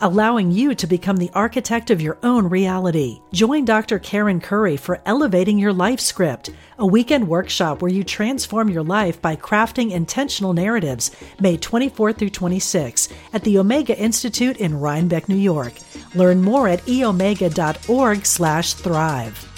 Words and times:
allowing 0.00 0.50
you 0.50 0.74
to 0.74 0.86
become 0.86 1.16
the 1.16 1.30
architect 1.34 1.90
of 1.90 2.00
your 2.00 2.16
own 2.22 2.48
reality. 2.48 3.20
Join 3.32 3.64
Dr. 3.64 3.98
Karen 3.98 4.40
Curry 4.40 4.76
for 4.76 5.00
Elevating 5.06 5.58
Your 5.58 5.72
Life 5.72 6.00
Script, 6.00 6.50
a 6.78 6.86
weekend 6.86 7.28
workshop 7.28 7.82
where 7.82 7.90
you 7.90 8.04
transform 8.04 8.68
your 8.68 8.82
life 8.82 9.22
by 9.22 9.36
crafting 9.36 9.92
intentional 9.92 10.52
narratives, 10.52 11.10
May 11.40 11.56
24 11.56 12.12
through 12.12 12.30
26 12.30 13.08
at 13.32 13.44
the 13.44 13.58
Omega 13.58 13.96
Institute 13.98 14.58
in 14.58 14.80
Rhinebeck, 14.80 15.28
New 15.28 15.36
York. 15.36 15.74
Learn 16.14 16.42
more 16.42 16.68
at 16.68 16.84
eomega.org/thrive. 16.86 19.48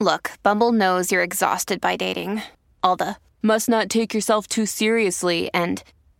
Look, 0.00 0.32
Bumble 0.42 0.72
knows 0.72 1.12
you're 1.12 1.22
exhausted 1.22 1.80
by 1.80 1.96
dating. 1.96 2.42
All 2.82 2.96
the 2.96 3.16
must 3.42 3.68
not 3.68 3.88
take 3.88 4.12
yourself 4.12 4.46
too 4.46 4.66
seriously 4.66 5.48
and 5.54 5.82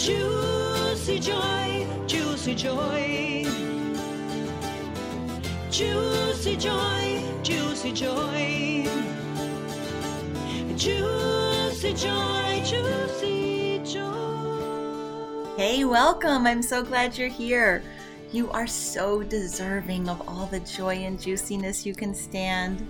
Juicy 0.00 1.18
joy, 1.18 1.86
juicy 2.06 2.54
joy. 2.54 3.44
Juicy 5.70 6.56
joy, 6.56 7.22
juicy 7.42 7.92
joy. 7.92 8.88
Juicy 10.74 11.92
joy, 11.92 12.62
juicy 12.64 13.82
joy. 13.84 15.54
Hey, 15.58 15.84
welcome. 15.84 16.46
I'm 16.46 16.62
so 16.62 16.82
glad 16.82 17.18
you're 17.18 17.28
here. 17.28 17.82
You 18.32 18.50
are 18.52 18.66
so 18.66 19.22
deserving 19.22 20.08
of 20.08 20.26
all 20.26 20.46
the 20.46 20.60
joy 20.60 20.94
and 20.94 21.20
juiciness 21.20 21.84
you 21.84 21.94
can 21.94 22.14
stand. 22.14 22.88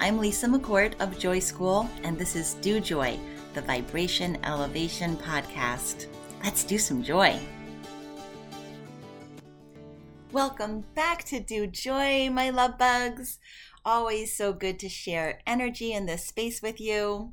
I'm 0.00 0.18
Lisa 0.18 0.48
McCourt 0.48 0.94
of 0.98 1.20
Joy 1.20 1.38
School, 1.38 1.88
and 2.02 2.18
this 2.18 2.34
is 2.34 2.54
Do 2.54 2.80
Joy, 2.80 3.16
the 3.54 3.62
Vibration 3.62 4.36
Elevation 4.42 5.16
Podcast. 5.18 6.08
Let's 6.42 6.64
do 6.64 6.78
some 6.78 7.02
joy. 7.02 7.38
Welcome 10.30 10.84
back 10.94 11.24
to 11.24 11.40
Do 11.40 11.66
Joy, 11.66 12.30
my 12.30 12.50
love 12.50 12.78
bugs. 12.78 13.38
Always 13.84 14.36
so 14.36 14.52
good 14.52 14.78
to 14.80 14.88
share 14.88 15.40
energy 15.46 15.92
in 15.92 16.06
this 16.06 16.26
space 16.26 16.62
with 16.62 16.80
you. 16.80 17.32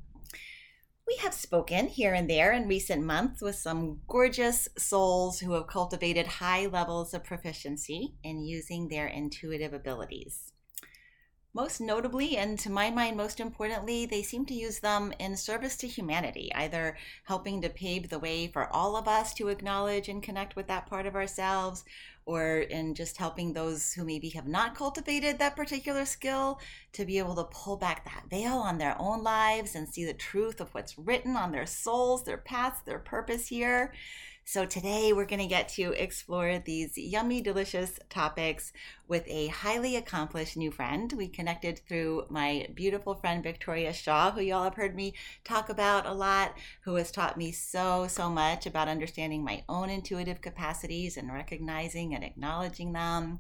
We 1.08 1.18
have 1.18 1.36
spoken 1.36 1.88
here 1.88 2.14
and 2.16 2.28
there 2.28 2.52
in 2.52 2.68
recent 2.68 3.04
months 3.04 3.42
with 3.42 3.56
some 3.56 4.00
gorgeous 4.08 4.68
souls 4.78 5.40
who 5.40 5.54
have 5.54 5.68
cultivated 5.68 6.26
high 6.26 6.66
levels 6.66 7.14
of 7.14 7.24
proficiency 7.24 8.16
in 8.24 8.44
using 8.44 8.88
their 8.88 9.06
intuitive 9.06 9.74
abilities. 9.74 10.52
Most 11.56 11.80
notably, 11.80 12.36
and 12.36 12.60
to 12.60 12.70
my 12.70 12.92
mind, 12.92 13.16
most 13.16 13.40
importantly, 13.40 14.06
they 14.06 14.24
seem 14.24 14.46
to 14.48 14.54
use 14.54 14.80
them 14.80 15.14
in 15.20 15.38
service 15.38 15.78
to 15.78 15.88
humanity, 15.88 16.52
either 16.54 16.98
helping 17.24 17.62
to 17.62 17.70
pave 17.70 18.10
the 18.10 18.20
way 18.20 18.48
for 18.48 18.68
all 18.74 18.98
of 18.98 19.08
us 19.08 19.34
to 19.36 19.48
acknowledge 19.48 20.10
and 20.10 20.22
connect 20.22 20.58
with 20.58 20.68
that 20.68 20.86
part 20.86 21.06
of 21.06 21.16
ourselves, 21.16 21.86
or 22.26 22.58
in 22.58 22.94
just 22.94 23.16
helping 23.16 23.54
those 23.54 23.94
who 23.94 24.04
maybe 24.04 24.28
have 24.32 24.50
not 24.50 24.76
cultivated 24.76 25.40
that 25.40 25.56
particular 25.56 26.04
skill 26.04 26.60
to 26.92 27.06
be 27.06 27.20
able 27.20 27.36
to 27.36 27.46
pull 27.46 27.78
back 27.78 28.04
that 28.04 28.30
veil 28.30 28.58
on 28.58 28.78
their 28.78 29.00
own 29.00 29.24
lives 29.24 29.76
and 29.76 29.88
see 29.88 30.04
the 30.04 30.14
truth 30.14 30.60
of 30.60 30.74
what's 30.74 30.98
written 30.98 31.38
on 31.38 31.54
their 31.54 31.66
souls, 31.66 32.26
their 32.26 32.40
paths, 32.40 32.82
their 32.82 33.00
purpose 33.00 33.48
here. 33.48 33.94
So, 34.48 34.64
today 34.64 35.12
we're 35.12 35.26
going 35.26 35.42
to 35.42 35.48
get 35.48 35.70
to 35.70 35.94
explore 35.94 36.60
these 36.60 37.00
yummy, 37.00 37.42
delicious 37.42 38.00
topics 38.12 38.72
with 39.08 39.28
a 39.28 39.48
highly 39.48 39.96
accomplished 39.96 40.56
new 40.56 40.70
friend. 40.70 41.12
We 41.12 41.28
connected 41.30 41.80
through 41.80 42.28
my 42.30 42.68
beautiful 42.76 43.16
friend 43.16 43.42
Victoria 43.42 43.92
Shaw, 43.92 44.30
who 44.30 44.42
y'all 44.42 44.64
have 44.64 44.76
heard 44.76 44.96
me 44.96 45.16
talk 45.44 45.70
about 45.70 46.06
a 46.06 46.14
lot, 46.14 46.56
who 46.82 46.94
has 46.94 47.12
taught 47.12 47.38
me 47.40 47.52
so, 47.52 48.06
so 48.06 48.30
much 48.30 48.68
about 48.68 48.88
understanding 48.88 49.44
my 49.44 49.64
own 49.68 49.90
intuitive 49.90 50.42
capacities 50.42 51.18
and 51.18 51.34
recognizing 51.34 52.14
and 52.14 52.24
acknowledging 52.24 52.94
them. 52.94 53.40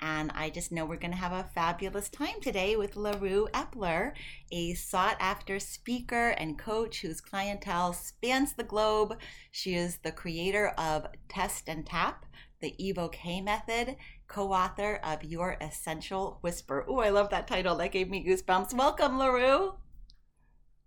And 0.00 0.30
I 0.34 0.50
just 0.50 0.70
know 0.70 0.84
we're 0.84 0.96
going 0.96 1.12
to 1.12 1.16
have 1.16 1.32
a 1.32 1.50
fabulous 1.54 2.08
time 2.08 2.40
today 2.40 2.76
with 2.76 2.96
LaRue 2.96 3.48
Eppler, 3.52 4.12
a 4.52 4.74
sought 4.74 5.16
after 5.18 5.58
speaker 5.58 6.30
and 6.30 6.58
coach 6.58 7.00
whose 7.00 7.20
clientele 7.20 7.92
spans 7.92 8.52
the 8.52 8.62
globe. 8.62 9.18
She 9.50 9.74
is 9.74 9.98
the 9.98 10.12
creator 10.12 10.68
of 10.78 11.06
Test 11.28 11.68
and 11.68 11.84
Tap, 11.84 12.26
the 12.60 12.74
Evoke 12.78 13.18
method, 13.42 13.96
co 14.28 14.52
author 14.52 15.00
of 15.02 15.24
Your 15.24 15.56
Essential 15.60 16.38
Whisper. 16.42 16.84
Oh, 16.88 17.00
I 17.00 17.10
love 17.10 17.30
that 17.30 17.48
title. 17.48 17.76
That 17.76 17.92
gave 17.92 18.08
me 18.08 18.24
goosebumps. 18.24 18.74
Welcome, 18.74 19.18
LaRue. 19.18 19.74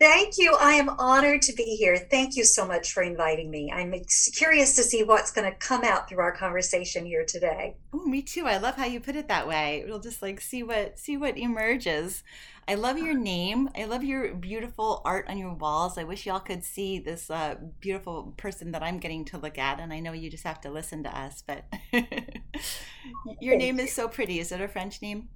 Thank 0.02 0.40
you. 0.40 0.58
I 0.60 0.74
am 0.74 0.90
honored 0.98 1.44
to 1.44 1.54
be 1.54 1.76
here. 1.76 1.96
Thank 1.96 2.36
you 2.36 2.44
so 2.44 2.66
much 2.66 2.92
for 2.92 3.04
inviting 3.04 3.52
me. 3.52 3.72
I'm 3.72 3.94
curious 4.34 4.76
to 4.78 4.82
see 4.82 5.04
what's 5.04 5.32
going 5.32 5.48
to 5.48 5.56
come 5.56 5.84
out 5.84 6.10
through 6.10 6.22
our 6.22 6.32
conversation 6.32 7.06
here 7.06 7.24
today. 7.24 7.76
Oh, 7.94 8.04
me 8.04 8.24
too. 8.24 8.48
I 8.48 8.58
love 8.58 8.78
how 8.78 8.86
you 8.86 9.00
put 9.00 9.16
it 9.16 9.28
that 9.28 9.48
way. 9.48 9.86
We'll 9.88 10.00
just 10.00 10.24
like 10.24 10.42
see 10.42 10.64
what 10.64 10.98
see 10.98 11.18
what 11.18 11.38
emerges. 11.38 12.24
I 12.68 12.74
love 12.74 12.98
your 12.98 13.14
name. 13.14 13.70
I 13.78 13.86
love 13.86 14.04
your 14.04 14.34
beautiful 14.34 15.04
art 15.06 15.28
on 15.30 15.38
your 15.38 15.54
walls. 15.54 16.00
I 16.00 16.04
wish 16.04 16.26
y'all 16.26 16.40
could 16.40 16.64
see 16.64 16.98
this 16.98 17.30
uh, 17.30 17.58
beautiful 17.80 18.34
person 18.38 18.72
that 18.72 18.82
I'm 18.82 18.98
getting 18.98 19.24
to 19.26 19.38
look 19.38 19.60
at. 19.60 19.80
And 19.80 19.94
I 19.94 20.00
know 20.00 20.14
you 20.14 20.32
just 20.32 20.46
have 20.46 20.62
to 20.62 20.72
listen 20.72 21.04
to 21.04 21.16
us, 21.16 21.44
but 21.46 21.66
your 23.40 23.56
name 23.56 23.80
is 23.80 23.94
so 23.94 24.08
pretty. 24.08 24.40
Is 24.40 24.52
it 24.52 24.62
a 24.62 24.68
French 24.68 25.00
name? 25.04 25.30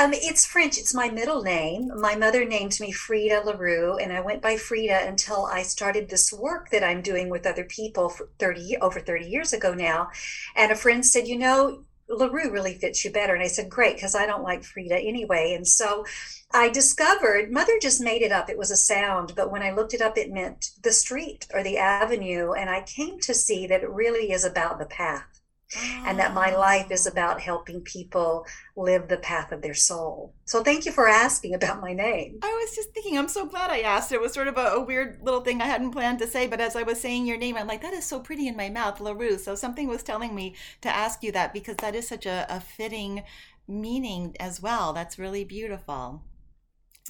Um, 0.00 0.12
it's 0.14 0.46
French. 0.46 0.78
It's 0.78 0.94
my 0.94 1.10
middle 1.10 1.42
name. 1.42 1.90
My 1.94 2.14
mother 2.14 2.44
named 2.46 2.80
me 2.80 2.90
Frida 2.90 3.42
LaRue, 3.44 3.98
and 3.98 4.12
I 4.12 4.20
went 4.20 4.40
by 4.40 4.56
Frida 4.56 5.06
until 5.06 5.44
I 5.44 5.62
started 5.62 6.08
this 6.08 6.32
work 6.32 6.70
that 6.70 6.82
I'm 6.82 7.02
doing 7.02 7.28
with 7.28 7.46
other 7.46 7.64
people 7.64 8.08
for 8.08 8.30
30 8.38 8.78
over 8.78 8.98
30 8.98 9.26
years 9.26 9.52
ago 9.52 9.74
now. 9.74 10.08
And 10.56 10.72
a 10.72 10.76
friend 10.76 11.04
said, 11.04 11.28
"You 11.28 11.36
know, 11.36 11.84
LaRue 12.08 12.50
really 12.50 12.78
fits 12.78 13.04
you 13.04 13.10
better." 13.10 13.34
And 13.34 13.42
I 13.42 13.48
said, 13.48 13.68
"Great, 13.68 13.96
because 13.96 14.14
I 14.14 14.24
don't 14.24 14.42
like 14.42 14.64
Frida 14.64 14.98
anyway." 14.98 15.52
And 15.54 15.68
so 15.68 16.06
I 16.50 16.70
discovered 16.70 17.52
Mother 17.52 17.78
just 17.78 18.00
made 18.00 18.22
it 18.22 18.32
up. 18.32 18.48
It 18.48 18.58
was 18.58 18.70
a 18.70 18.76
sound, 18.76 19.34
but 19.36 19.50
when 19.50 19.62
I 19.62 19.70
looked 19.72 19.92
it 19.92 20.00
up, 20.00 20.16
it 20.16 20.32
meant 20.32 20.70
the 20.82 20.92
street 20.92 21.46
or 21.52 21.62
the 21.62 21.76
avenue. 21.76 22.52
And 22.52 22.70
I 22.70 22.80
came 22.82 23.20
to 23.20 23.34
see 23.34 23.66
that 23.66 23.82
it 23.82 23.90
really 23.90 24.32
is 24.32 24.44
about 24.44 24.78
the 24.78 24.86
path 24.86 25.39
and 25.76 26.18
that 26.18 26.34
my 26.34 26.52
oh. 26.52 26.58
life 26.58 26.90
is 26.90 27.06
about 27.06 27.40
helping 27.40 27.80
people 27.82 28.46
live 28.76 29.08
the 29.08 29.18
path 29.18 29.52
of 29.52 29.62
their 29.62 29.74
soul. 29.74 30.34
So 30.44 30.62
thank 30.62 30.84
you 30.84 30.92
for 30.92 31.08
asking 31.08 31.54
about 31.54 31.80
my 31.80 31.92
name. 31.92 32.38
I 32.42 32.48
was 32.48 32.74
just 32.74 32.92
thinking, 32.92 33.16
I'm 33.16 33.28
so 33.28 33.46
glad 33.46 33.70
I 33.70 33.80
asked. 33.80 34.12
It 34.12 34.20
was 34.20 34.32
sort 34.32 34.48
of 34.48 34.56
a, 34.56 34.72
a, 34.72 34.80
weird 34.80 35.20
little 35.22 35.42
thing 35.42 35.60
I 35.60 35.66
hadn't 35.66 35.92
planned 35.92 36.18
to 36.20 36.26
say, 36.26 36.46
but 36.46 36.60
as 36.60 36.74
I 36.74 36.82
was 36.82 37.00
saying 37.00 37.26
your 37.26 37.36
name, 37.36 37.56
I'm 37.56 37.68
like, 37.68 37.82
that 37.82 37.94
is 37.94 38.04
so 38.04 38.20
pretty 38.20 38.48
in 38.48 38.56
my 38.56 38.68
mouth, 38.68 39.00
LaRue. 39.00 39.38
So 39.38 39.54
something 39.54 39.86
was 39.88 40.02
telling 40.02 40.34
me 40.34 40.54
to 40.80 40.88
ask 40.88 41.22
you 41.22 41.32
that 41.32 41.52
because 41.52 41.76
that 41.76 41.94
is 41.94 42.08
such 42.08 42.26
a, 42.26 42.46
a 42.48 42.60
fitting 42.60 43.22
meaning 43.68 44.36
as 44.40 44.60
well. 44.60 44.92
That's 44.92 45.18
really 45.18 45.44
beautiful. 45.44 46.22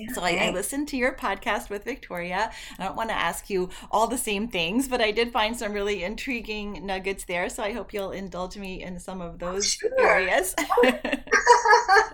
So 0.09 0.23
I, 0.23 0.31
I, 0.31 0.51
listened 0.51 0.89
to 0.89 0.97
your 0.97 1.15
podcast 1.15 1.71
with 1.71 1.85
Victoria. 1.85 2.51
I 2.79 2.85
don't 2.85 2.97
want 2.97 3.11
to 3.11 3.17
ask 3.17 3.51
you 3.51 3.71
all 3.91 4.07
the 4.07 4.19
same 4.19 4.49
things, 4.49 4.89
but 4.89 5.01
I 5.01 5.11
did 5.11 5.33
find 5.33 5.57
some 5.57 5.73
really 5.73 6.03
intriguing 6.03 6.85
nuggets 6.87 7.25
there. 7.25 7.49
So 7.49 7.63
I 7.63 7.73
hope 7.73 7.93
you'll 7.93 8.13
indulge 8.13 8.57
me 8.57 8.83
in 8.83 8.99
some 8.99 9.21
of 9.21 9.35
oh, 9.35 9.53
those 9.53 9.73
sure. 9.73 9.91
areas. 9.99 10.55
Oh. 10.59 10.93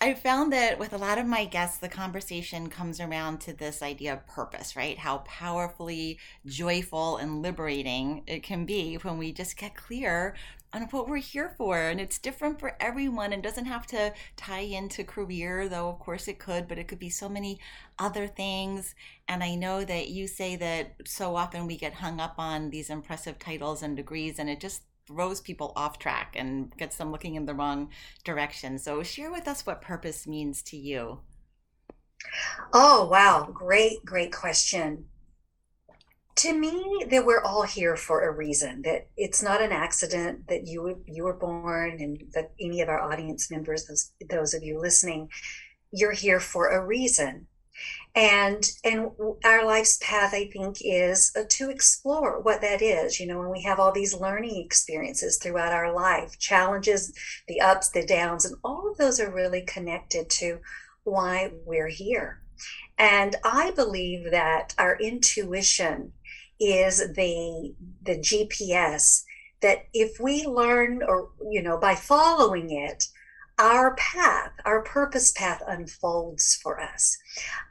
I 0.00 0.12
found 0.12 0.52
that 0.52 0.78
with 0.78 0.92
a 0.92 0.98
lot 0.98 1.16
of 1.16 1.26
my 1.26 1.46
guests, 1.46 1.78
the 1.78 1.88
conversation 1.88 2.68
comes 2.68 3.00
around 3.00 3.40
to 3.42 3.54
this 3.54 3.80
idea 3.80 4.12
of 4.12 4.26
purpose, 4.26 4.76
right? 4.76 4.98
How 4.98 5.18
powerfully 5.18 6.18
joyful 6.44 7.16
and 7.16 7.40
liberating 7.40 8.22
it 8.26 8.42
can 8.42 8.66
be 8.66 8.96
when 8.96 9.16
we 9.16 9.32
just 9.32 9.56
get 9.56 9.74
clear 9.74 10.34
on 10.74 10.82
what 10.90 11.08
we're 11.08 11.16
here 11.16 11.54
for. 11.56 11.78
And 11.78 12.00
it's 12.00 12.18
different 12.18 12.58
for 12.58 12.76
everyone 12.80 13.32
and 13.32 13.42
doesn't 13.42 13.66
have 13.66 13.86
to 13.88 14.12
tie 14.36 14.60
into 14.60 15.04
career, 15.04 15.68
though, 15.68 15.88
of 15.88 16.00
course 16.00 16.26
it 16.28 16.38
could, 16.38 16.66
but 16.66 16.78
it 16.78 16.88
could 16.88 16.98
be 16.98 17.10
so 17.10 17.28
many 17.28 17.60
other 17.98 18.26
things. 18.26 18.94
And 19.28 19.42
I 19.44 19.54
know 19.54 19.84
that 19.84 20.08
you 20.08 20.26
say 20.26 20.56
that 20.56 20.96
so 21.06 21.36
often 21.36 21.66
we 21.66 21.76
get 21.76 21.94
hung 21.94 22.20
up 22.20 22.34
on 22.38 22.70
these 22.70 22.90
impressive 22.90 23.38
titles 23.38 23.82
and 23.82 23.96
degrees, 23.96 24.38
and 24.38 24.50
it 24.50 24.60
just 24.60 24.82
throws 25.06 25.40
people 25.40 25.72
off 25.76 25.98
track 25.98 26.34
and 26.36 26.76
gets 26.76 26.96
them 26.96 27.12
looking 27.12 27.36
in 27.36 27.46
the 27.46 27.54
wrong 27.54 27.90
direction. 28.24 28.78
So, 28.78 29.02
share 29.02 29.30
with 29.30 29.46
us 29.46 29.64
what 29.64 29.80
purpose 29.80 30.26
means 30.26 30.62
to 30.64 30.76
you. 30.76 31.20
Oh, 32.72 33.06
wow. 33.06 33.48
Great, 33.52 34.04
great 34.04 34.32
question. 34.32 35.06
To 36.36 36.52
me, 36.52 37.06
that 37.10 37.24
we're 37.24 37.42
all 37.42 37.62
here 37.62 37.96
for 37.96 38.22
a 38.22 38.32
reason, 38.32 38.82
that 38.82 39.08
it's 39.16 39.42
not 39.42 39.62
an 39.62 39.70
accident 39.70 40.48
that 40.48 40.66
you 40.66 41.02
you 41.06 41.24
were 41.24 41.32
born 41.34 42.00
and 42.00 42.22
that 42.34 42.52
any 42.60 42.80
of 42.80 42.88
our 42.88 43.00
audience 43.00 43.50
members, 43.50 43.86
those 43.86 44.12
those 44.28 44.52
of 44.52 44.62
you 44.62 44.80
listening, 44.80 45.30
you're 45.92 46.12
here 46.12 46.40
for 46.40 46.68
a 46.68 46.84
reason. 46.84 47.46
And 48.16 48.68
and 48.84 49.10
our 49.44 49.64
life's 49.64 49.98
path, 50.02 50.34
I 50.34 50.48
think, 50.52 50.78
is 50.80 51.32
uh, 51.36 51.42
to 51.50 51.70
explore 51.70 52.40
what 52.40 52.60
that 52.60 52.82
is. 52.82 53.18
You 53.20 53.26
know, 53.26 53.38
when 53.38 53.50
we 53.50 53.62
have 53.62 53.80
all 53.80 53.92
these 53.92 54.14
learning 54.14 54.64
experiences 54.64 55.38
throughout 55.38 55.72
our 55.72 55.92
life, 55.92 56.38
challenges, 56.38 57.12
the 57.48 57.60
ups, 57.60 57.90
the 57.90 58.06
downs, 58.06 58.44
and 58.44 58.56
all 58.64 58.90
of 58.90 58.96
those 58.96 59.20
are 59.20 59.32
really 59.32 59.62
connected 59.62 60.30
to 60.30 60.58
why 61.04 61.52
we're 61.64 61.88
here. 61.88 62.40
And 62.98 63.34
I 63.44 63.72
believe 63.72 64.30
that 64.30 64.74
our 64.78 64.96
intuition 65.00 66.12
is 66.72 66.98
the 67.14 67.74
the 68.02 68.18
GPS 68.18 69.24
that 69.62 69.86
if 69.94 70.20
we 70.20 70.44
learn 70.44 71.02
or 71.02 71.30
you 71.50 71.62
know 71.62 71.78
by 71.78 71.94
following 71.94 72.70
it 72.70 73.06
our 73.58 73.94
path 73.94 74.50
our 74.64 74.82
purpose 74.82 75.30
path 75.30 75.62
unfolds 75.66 76.58
for 76.62 76.80
us. 76.80 77.16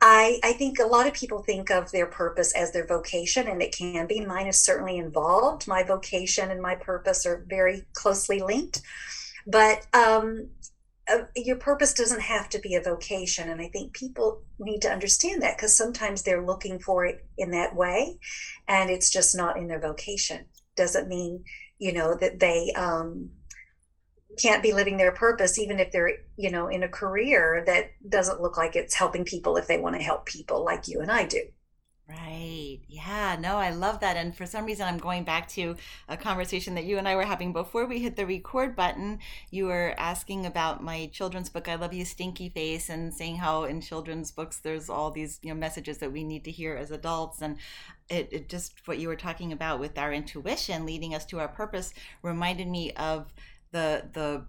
I 0.02 0.40
i 0.44 0.54
think 0.54 0.80
a 0.80 0.86
lot 0.86 1.08
of 1.08 1.14
people 1.14 1.44
think 1.44 1.70
of 1.70 1.92
their 1.92 2.06
purpose 2.08 2.54
as 2.56 2.72
their 2.72 2.88
vocation 2.88 3.48
and 3.48 3.62
it 3.62 3.76
can 3.76 4.08
be. 4.08 4.26
Mine 4.26 4.48
is 4.48 4.64
certainly 4.64 4.98
involved. 4.98 5.68
My 5.68 5.84
vocation 5.84 6.52
and 6.52 6.62
my 6.62 6.76
purpose 6.76 7.26
are 7.26 7.46
very 7.48 7.84
closely 7.94 8.42
linked. 8.42 8.82
But 9.46 9.86
um 9.94 10.50
uh, 11.12 11.24
your 11.36 11.58
purpose 11.58 11.94
doesn't 11.94 12.22
have 12.22 12.48
to 12.50 12.60
be 12.60 12.76
a 12.76 12.82
vocation 12.82 13.50
and 13.50 13.62
i 13.62 13.68
think 13.70 13.94
people 13.94 14.42
need 14.60 14.82
to 14.82 14.92
understand 14.92 15.42
that 15.42 15.58
because 15.58 15.76
sometimes 15.76 16.22
they're 16.22 16.46
looking 16.46 16.80
for 16.80 17.06
it 17.06 17.26
in 17.38 17.52
that 17.52 17.76
way 17.76 18.18
and 18.68 18.90
it's 18.90 19.10
just 19.10 19.36
not 19.36 19.58
in 19.58 19.68
their 19.68 19.80
vocation. 19.80 20.46
Doesn't 20.76 21.08
mean 21.08 21.44
you 21.80 21.92
know 21.92 22.16
that 22.16 22.40
they 22.40 22.72
um, 22.76 23.30
can't 24.40 24.64
be 24.64 24.74
living 24.74 24.98
their 24.98 25.12
purpose 25.12 25.60
even 25.60 25.80
if 25.80 25.92
they're 25.92 26.18
you 26.38 26.50
know 26.50 26.68
in 26.68 26.84
a 26.84 26.88
career 26.88 27.64
that 27.68 27.92
doesn't 28.08 28.42
look 28.42 28.58
like 28.58 28.76
it's 28.76 28.96
helping 28.96 29.26
people 29.26 29.58
if 29.58 29.68
they 29.68 29.78
want 29.78 29.96
to 29.96 30.02
help 30.02 30.26
people 30.26 30.64
like 30.64 30.88
you 30.88 31.02
and 31.02 31.12
i 31.12 31.26
do 31.26 31.42
Right. 32.16 32.80
Yeah. 32.90 33.38
No, 33.40 33.56
I 33.58 33.72
love 33.72 34.02
that. 34.02 34.18
And 34.18 34.36
for 34.36 34.46
some 34.46 34.66
reason, 34.66 34.86
I'm 34.88 35.00
going 35.00 35.24
back 35.24 35.48
to 35.50 35.76
a 36.08 36.16
conversation 36.16 36.76
that 36.76 36.84
you 36.84 36.98
and 37.00 37.08
I 37.08 37.16
were 37.16 37.26
having 37.26 37.54
before 37.54 37.86
we 37.88 38.00
hit 38.00 38.16
the 38.18 38.28
record 38.28 38.76
button. 38.76 39.18
You 39.50 39.66
were 39.66 39.96
asking 39.98 40.46
about 40.46 40.84
my 40.84 41.08
children's 41.14 41.50
book, 41.50 41.68
I 41.68 41.74
Love 41.76 41.94
You, 41.94 42.06
Stinky 42.06 42.50
Face, 42.50 42.90
and 42.90 43.12
saying 43.14 43.38
how 43.38 43.64
in 43.64 43.82
children's 43.82 44.32
books 44.32 44.60
there's 44.60 44.90
all 44.90 45.10
these 45.10 45.40
you 45.42 45.50
know 45.50 45.60
messages 45.60 45.98
that 46.00 46.12
we 46.12 46.24
need 46.24 46.44
to 46.44 46.52
hear 46.52 46.76
as 46.76 46.92
adults. 46.92 47.42
And 47.42 47.58
it, 48.10 48.30
it 48.32 48.50
just 48.50 48.74
what 48.86 49.00
you 49.00 49.08
were 49.08 49.16
talking 49.16 49.52
about 49.52 49.80
with 49.80 49.98
our 49.98 50.14
intuition 50.14 50.86
leading 50.86 51.16
us 51.16 51.26
to 51.28 51.40
our 51.40 51.48
purpose 51.48 51.94
reminded 52.22 52.68
me 52.68 52.92
of 52.92 53.34
the 53.72 54.04
the 54.14 54.44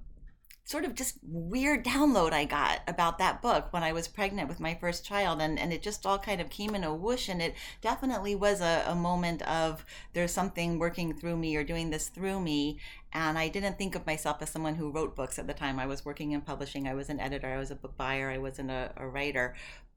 sort 0.65 0.85
of 0.85 0.95
just 0.95 1.19
weird 1.23 1.85
download 1.85 2.33
I 2.33 2.47
got 2.47 2.81
about 2.89 3.19
that 3.19 3.43
book 3.43 3.71
when 3.71 3.83
I 3.83 3.93
was 3.93 4.09
pregnant 4.09 4.49
with 4.49 4.61
my 4.61 4.75
first 4.75 5.05
child. 5.05 5.41
And, 5.41 5.59
and 5.59 5.73
it 5.73 5.83
just 5.83 6.07
all 6.07 6.19
kind 6.19 6.41
of 6.41 6.49
came 6.49 6.75
in 6.75 6.85
a 6.85 6.95
whoosh. 6.95 7.29
And 7.29 7.43
it 7.43 7.55
definitely 7.83 8.35
was 8.35 8.61
a, 8.61 8.85
a 8.87 8.95
moment 8.95 9.43
of 9.43 9.85
there's 10.15 10.33
something 10.33 10.79
working 10.79 11.13
through 11.13 11.37
me 11.37 11.55
or 11.57 11.65
doing 11.65 11.91
this 11.91 12.09
through 12.09 12.41
me. 12.41 12.79
And 13.13 13.39
I 13.39 13.49
didn't 13.49 13.79
think 13.79 13.95
of 13.95 14.07
myself 14.07 14.39
as 14.41 14.51
someone 14.51 14.75
who 14.75 14.91
wrote 14.91 15.15
books 15.15 15.39
at 15.39 15.47
the 15.47 15.55
time. 15.55 15.79
I 15.79 15.87
was 15.87 16.05
working 16.05 16.33
in 16.33 16.41
publishing, 16.41 16.89
I 16.89 16.95
was 16.95 17.11
an 17.11 17.21
editor, 17.21 17.47
I 17.47 17.59
was 17.59 17.71
a 17.71 17.77
book 17.77 17.97
buyer, 17.97 18.31
I 18.31 18.39
wasn't 18.39 18.71
a, 18.71 18.91
a 18.97 19.07
writer 19.07 19.55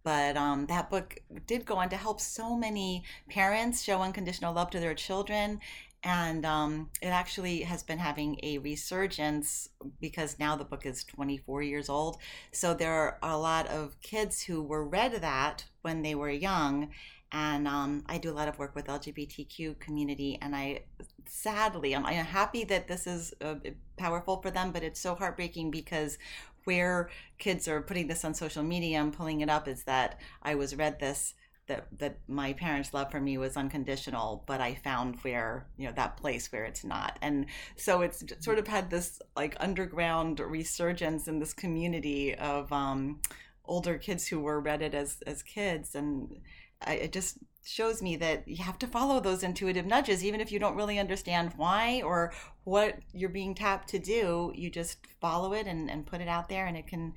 but 0.08 0.38
um, 0.38 0.68
that 0.68 0.90
book 0.90 1.18
did 1.48 1.66
go 1.66 1.76
on 1.76 1.90
to 1.90 1.98
help 1.98 2.22
so 2.22 2.56
many 2.56 3.04
parents 3.30 3.84
show 3.84 4.02
unconditional 4.02 4.54
love 4.54 4.70
to 4.70 4.80
their 4.80 4.94
children 4.94 5.60
and 6.04 6.46
um, 6.46 6.90
it 7.02 7.08
actually 7.08 7.62
has 7.62 7.84
been 7.84 7.98
having 7.98 8.40
a 8.44 8.60
resurgence 8.60 9.70
because 10.00 10.40
now 10.40 10.56
the 10.56 10.64
book 10.64 10.86
is 10.86 11.04
24 11.04 11.64
years 11.64 11.90
old. 11.90 12.18
So 12.52 12.74
there 12.74 12.94
are 12.94 13.18
a 13.22 13.38
lot 13.38 13.68
of 13.68 14.00
kids 14.02 14.42
who 14.44 14.62
were 14.62 14.88
read 14.88 15.14
that 15.22 15.66
when 15.82 16.04
they 16.04 16.16
were 16.16 16.30
young. 16.30 16.90
And 17.34 17.68
um, 17.68 18.04
i 18.08 18.18
do 18.18 18.32
a 18.32 18.38
lot 18.40 18.48
of 18.48 18.58
work 18.58 18.74
with 18.74 18.86
lgbtq 18.86 19.78
community 19.80 20.40
and 20.42 20.56
i 20.56 20.84
sadly 21.26 21.94
i'm, 21.94 22.06
I'm 22.06 22.24
happy 22.24 22.64
that 22.64 22.88
this 22.88 23.06
is 23.06 23.34
uh, 23.42 23.56
powerful 23.98 24.42
for 24.42 24.50
them 24.50 24.72
but 24.72 24.82
it's 24.82 25.02
so 25.02 25.14
heartbreaking 25.14 25.70
because 25.70 26.18
where 26.64 27.10
kids 27.38 27.68
are 27.68 27.82
putting 27.82 28.08
this 28.08 28.24
on 28.24 28.34
social 28.34 28.64
media 28.64 29.02
and 29.02 29.12
pulling 29.12 29.42
it 29.42 29.50
up 29.50 29.68
is 29.68 29.84
that 29.84 30.22
i 30.42 30.56
was 30.56 30.74
read 30.74 31.02
this 31.02 31.34
that 31.68 31.88
that 32.00 32.18
my 32.28 32.54
parents' 32.54 32.94
love 32.94 33.12
for 33.12 33.20
me 33.20 33.38
was 33.38 33.58
unconditional, 33.58 34.44
but 34.48 34.62
I 34.62 34.76
found 34.76 35.18
where 35.22 35.68
you 35.78 35.88
know 35.88 35.94
that 35.96 36.18
place 36.18 36.52
where 36.52 36.66
it's 36.66 36.84
not, 36.84 37.18
and 37.22 37.46
so 37.76 38.02
it's 38.02 38.24
sort 38.40 38.60
of 38.60 38.68
had 38.68 38.90
this 38.90 39.22
like 39.36 39.56
underground 39.60 40.40
resurgence 40.40 41.28
in 41.28 41.40
this 41.40 41.54
community 41.54 42.36
of 42.36 42.72
um, 42.72 43.22
older 43.66 43.98
kids 43.98 44.28
who 44.28 44.40
were 44.40 44.60
read 44.60 44.82
it 44.82 44.94
as 44.94 45.18
as 45.28 45.44
kids, 45.44 45.96
and 45.96 46.38
I, 46.82 46.94
it 46.96 47.12
just 47.12 47.38
shows 47.66 48.02
me 48.02 48.16
that 48.16 48.48
you 48.48 48.64
have 48.64 48.80
to 48.80 48.88
follow 48.88 49.20
those 49.20 49.44
intuitive 49.44 49.86
nudges, 49.86 50.24
even 50.24 50.40
if 50.40 50.52
you 50.52 50.60
don't 50.60 50.78
really 50.78 51.00
understand 51.00 51.52
why 51.58 52.02
or 52.02 52.32
what 52.64 53.00
you're 53.14 53.30
being 53.30 53.54
tapped 53.54 53.90
to 53.90 54.00
do. 54.00 54.54
You 54.56 54.70
just 54.70 55.00
follow 55.20 55.54
it 55.54 55.68
and, 55.68 55.92
and 55.92 56.06
put 56.06 56.22
it 56.22 56.30
out 56.30 56.50
there, 56.50 56.66
and 56.66 56.78
it 56.78 56.88
can 56.88 57.14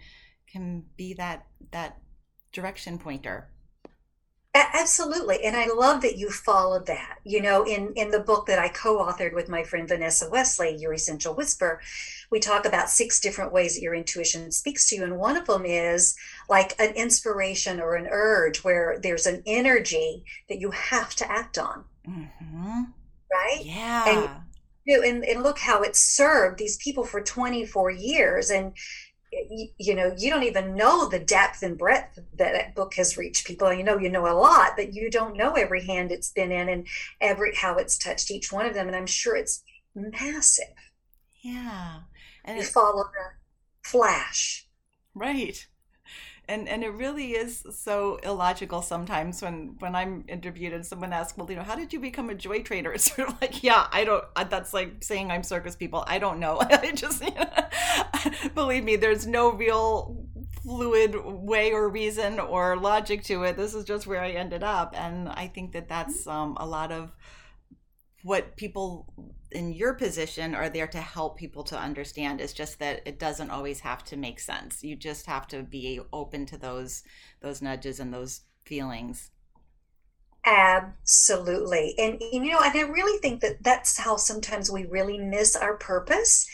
can 0.50 0.85
be 0.97 1.14
that 1.14 1.47
that 1.70 1.99
direction 2.52 2.99
pointer. 2.99 3.49
Absolutely. 4.52 5.44
And 5.44 5.55
I 5.56 5.67
love 5.67 6.02
that 6.02 6.19
you 6.19 6.29
followed 6.29 6.87
that. 6.87 7.19
You 7.25 7.41
know, 7.41 7.64
in, 7.64 7.93
in 7.94 8.11
the 8.11 8.19
book 8.19 8.47
that 8.47 8.58
I 8.58 8.69
co 8.69 8.99
authored 8.99 9.32
with 9.32 9.49
my 9.49 9.62
friend 9.62 9.87
Vanessa 9.88 10.29
Wesley, 10.29 10.76
Your 10.76 10.93
Essential 10.93 11.35
Whisper, 11.35 11.81
we 12.32 12.41
talk 12.41 12.64
about 12.64 12.91
six 12.91 13.20
different 13.20 13.52
ways 13.52 13.75
that 13.75 13.82
your 13.82 13.94
intuition 13.94 14.50
speaks 14.50 14.88
to 14.88 14.97
you. 14.97 15.05
And 15.05 15.19
one 15.19 15.37
of 15.37 15.47
them 15.47 15.64
is 15.64 16.17
like 16.49 16.75
an 16.81 16.94
inspiration 16.94 17.81
or 17.81 17.94
an 17.94 18.08
urge 18.11 18.64
where 18.64 18.99
there's 19.00 19.26
an 19.26 19.43
energy 19.47 20.25
that 20.49 20.58
you 20.58 20.73
have 20.73 21.14
to 21.17 21.31
act 21.31 21.56
on. 21.56 21.85
Mm-hmm. 22.08 22.82
Right? 23.32 23.61
Yeah. 23.62 24.40
And, 24.88 25.04
and, 25.04 25.25
and 25.25 25.42
look 25.45 25.61
how 25.61 25.83
it 25.83 25.95
served 25.95 26.59
these 26.59 26.76
people 26.78 27.04
for 27.04 27.21
24 27.21 27.92
years. 27.92 28.50
And 28.50 28.73
you, 29.32 29.94
know 29.94 30.14
you 30.18 30.30
don't 30.30 30.42
even 30.42 30.75
know 30.75 31.08
the 31.08 31.18
depth 31.18 31.62
and 31.62 31.78
breadth 31.78 32.18
that 32.37 32.52
that 32.52 32.75
book 32.75 32.94
has 32.94 33.16
reached 33.16 33.46
people. 33.46 33.72
You 33.72 33.84
know 33.84 33.99
you 33.99 34.10
know 34.10 34.26
a 34.26 34.34
lot 34.34 34.72
but 34.76 34.92
you 34.92 35.10
don't 35.10 35.37
know 35.37 35.52
every 35.52 35.84
hand 35.84 36.10
it's 36.10 36.30
been 36.30 36.52
in 36.52 36.68
and 36.68 36.87
every 37.20 37.54
how 37.54 37.76
it's 37.76 37.99
touched 37.99 38.30
each 38.30 38.52
one 38.52 38.66
of 38.66 38.75
them 38.75 38.87
and 38.87 38.96
i'm 38.96 39.06
sure 39.06 39.37
it's 39.37 39.62
massive. 39.94 40.64
Yeah. 41.42 42.00
And 42.44 42.58
you 42.58 42.64
follow 42.64 43.04
the 43.04 43.88
flash. 43.88 44.66
Right 45.14 45.66
and 46.50 46.69
and 46.69 46.83
it 46.83 46.90
really 46.90 47.33
is 47.33 47.64
so 47.71 48.19
illogical 48.23 48.83
sometimes 48.83 49.42
when 49.42 49.76
when 49.78 49.95
i'm 49.95 50.25
interviewed 50.28 50.73
and 50.73 50.85
someone 50.85 51.12
asks 51.12 51.37
well 51.37 51.50
you 51.50 51.57
know 51.57 51.62
how 51.62 51.75
did 51.75 51.92
you 51.92 52.00
become 52.00 52.30
a 52.30 52.35
joy 52.35 52.62
trader 52.62 52.92
it's 52.97 53.14
sort 53.14 53.28
of 53.28 53.40
like 53.40 53.62
yeah 53.62 53.87
i 53.92 54.04
don't 54.04 54.25
that's 54.50 54.75
like 54.75 55.02
saying 55.02 55.30
i'm 55.30 55.42
circus 55.42 55.76
people. 55.76 56.04
I 56.07 56.19
don't 56.19 56.38
know. 56.38 56.59
I 56.71 56.92
just 56.92 57.23
you 57.23 57.35
know, 57.35 57.50
believe 58.54 58.85
me 58.85 58.97
there's 58.97 59.26
no 59.26 59.52
real 59.52 60.26
fluid 60.62 61.14
way 61.25 61.73
or 61.73 61.88
reason 61.88 62.38
or 62.38 62.76
logic 62.76 63.25
to 63.25 63.42
it. 63.45 63.57
This 63.57 63.75
is 63.75 63.85
just 63.85 64.07
where 64.07 64.23
i 64.23 64.30
ended 64.30 64.62
up. 64.62 64.95
And 64.97 65.28
i 65.28 65.47
think 65.49 65.73
that 65.73 65.88
that's 65.88 66.26
um, 66.26 66.57
a 66.59 66.66
lot 66.66 66.92
of 66.92 67.12
what 68.23 68.57
people 68.57 69.12
in 69.52 69.73
your 69.73 69.95
position 69.95 70.54
are 70.54 70.69
there 70.69 70.87
to 70.88 71.00
help 71.00 71.37
people 71.37 71.64
to 71.64 71.78
understand. 71.78 72.40
Is 72.40 72.52
just 72.52 72.78
that 72.78 73.02
it 73.07 73.19
doesn't 73.19 73.50
always 73.50 73.80
have 73.80 74.04
to 74.07 74.16
make 74.16 74.40
sense. 74.40 74.83
You 74.83 74.97
just 74.97 75.26
have 75.26 75.47
to 75.49 75.62
be 75.62 76.00
open 76.12 76.47
to 76.47 76.57
those 76.57 77.02
those 77.40 77.62
nudges 77.62 78.00
and 78.00 78.12
those 78.12 78.42
feelings. 78.64 79.30
Absolutely. 80.45 81.95
And 81.99 82.21
you 82.21 82.50
know 82.50 82.61
and 82.61 82.76
i 82.76 82.83
really 82.83 83.19
think 83.19 83.40
that 83.42 83.62
that's 83.62 83.99
how 83.99 84.16
sometimes 84.16 84.71
we 84.71 84.87
really 84.87 85.19
miss 85.19 85.54
our 85.54 85.76
purpose 85.76 86.49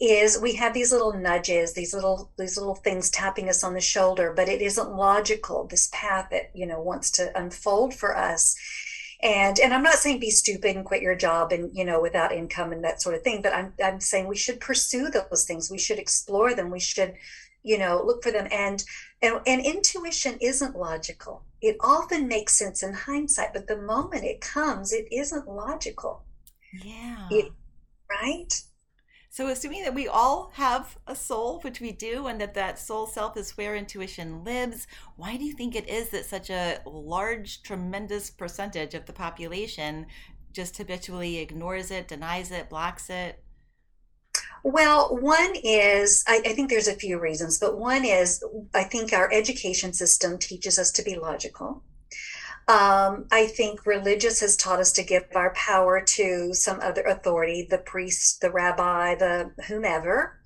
is 0.00 0.40
we 0.40 0.54
have 0.54 0.74
these 0.74 0.92
little 0.92 1.12
nudges 1.12 1.74
these 1.74 1.92
little 1.92 2.30
these 2.38 2.56
little 2.56 2.76
things 2.76 3.10
tapping 3.10 3.48
us 3.48 3.64
on 3.64 3.74
the 3.74 3.80
shoulder 3.80 4.32
but 4.34 4.48
it 4.48 4.60
isn't 4.62 4.94
logical. 4.94 5.66
This 5.66 5.88
path 5.92 6.28
that 6.30 6.50
you 6.54 6.66
know 6.66 6.80
wants 6.80 7.10
to 7.12 7.36
unfold 7.38 7.94
for 7.94 8.16
us 8.16 8.56
and 9.20 9.58
and 9.58 9.74
i'm 9.74 9.82
not 9.82 9.94
saying 9.94 10.20
be 10.20 10.30
stupid 10.30 10.76
and 10.76 10.84
quit 10.84 11.02
your 11.02 11.16
job 11.16 11.50
and 11.50 11.76
you 11.76 11.84
know 11.84 12.00
without 12.00 12.32
income 12.32 12.72
and 12.72 12.84
that 12.84 13.02
sort 13.02 13.14
of 13.14 13.22
thing 13.22 13.42
but 13.42 13.52
i'm 13.52 13.72
i'm 13.84 14.00
saying 14.00 14.26
we 14.26 14.36
should 14.36 14.60
pursue 14.60 15.10
those 15.10 15.44
things. 15.44 15.70
We 15.70 15.78
should 15.78 15.98
explore 15.98 16.54
them. 16.54 16.70
We 16.70 16.80
should 16.80 17.14
you 17.62 17.78
know 17.78 18.02
look 18.04 18.22
for 18.22 18.30
them. 18.30 18.48
And 18.50 18.82
and, 19.20 19.40
and 19.46 19.64
intuition 19.64 20.38
isn't 20.40 20.76
logical. 20.76 21.44
It 21.60 21.76
often 21.80 22.28
makes 22.28 22.54
sense 22.54 22.82
in 22.82 22.92
hindsight 22.92 23.52
but 23.52 23.66
the 23.66 23.82
moment 23.82 24.24
it 24.24 24.40
comes 24.40 24.92
it 24.92 25.06
isn't 25.12 25.48
logical. 25.48 26.24
Yeah. 26.84 27.28
it, 27.30 27.50
right 28.10 28.52
So, 29.38 29.46
assuming 29.46 29.84
that 29.84 29.94
we 29.94 30.08
all 30.08 30.50
have 30.54 30.98
a 31.06 31.14
soul, 31.14 31.60
which 31.60 31.80
we 31.80 31.92
do, 31.92 32.26
and 32.26 32.40
that 32.40 32.54
that 32.54 32.76
soul 32.76 33.06
self 33.06 33.36
is 33.36 33.56
where 33.56 33.76
intuition 33.76 34.42
lives, 34.42 34.88
why 35.14 35.36
do 35.36 35.44
you 35.44 35.52
think 35.52 35.76
it 35.76 35.88
is 35.88 36.08
that 36.08 36.26
such 36.26 36.50
a 36.50 36.80
large, 36.84 37.62
tremendous 37.62 38.30
percentage 38.30 38.94
of 38.94 39.06
the 39.06 39.12
population 39.12 40.06
just 40.52 40.76
habitually 40.76 41.38
ignores 41.38 41.92
it, 41.92 42.08
denies 42.08 42.50
it, 42.50 42.68
blocks 42.68 43.10
it? 43.10 43.40
Well, 44.64 45.16
one 45.16 45.54
is, 45.62 46.24
I, 46.26 46.42
I 46.44 46.52
think 46.54 46.68
there's 46.68 46.88
a 46.88 46.94
few 46.94 47.20
reasons, 47.20 47.60
but 47.60 47.78
one 47.78 48.04
is 48.04 48.42
I 48.74 48.82
think 48.82 49.12
our 49.12 49.32
education 49.32 49.92
system 49.92 50.38
teaches 50.38 50.80
us 50.80 50.90
to 50.90 51.04
be 51.04 51.16
logical. 51.16 51.84
Um, 52.68 53.24
I 53.32 53.46
think 53.46 53.86
religious 53.86 54.40
has 54.40 54.54
taught 54.54 54.78
us 54.78 54.92
to 54.92 55.02
give 55.02 55.24
our 55.34 55.54
power 55.54 56.02
to 56.02 56.52
some 56.52 56.80
other 56.80 57.00
authority, 57.02 57.66
the 57.68 57.78
priest, 57.78 58.42
the 58.42 58.50
rabbi, 58.50 59.14
the 59.14 59.52
whomever. 59.68 60.38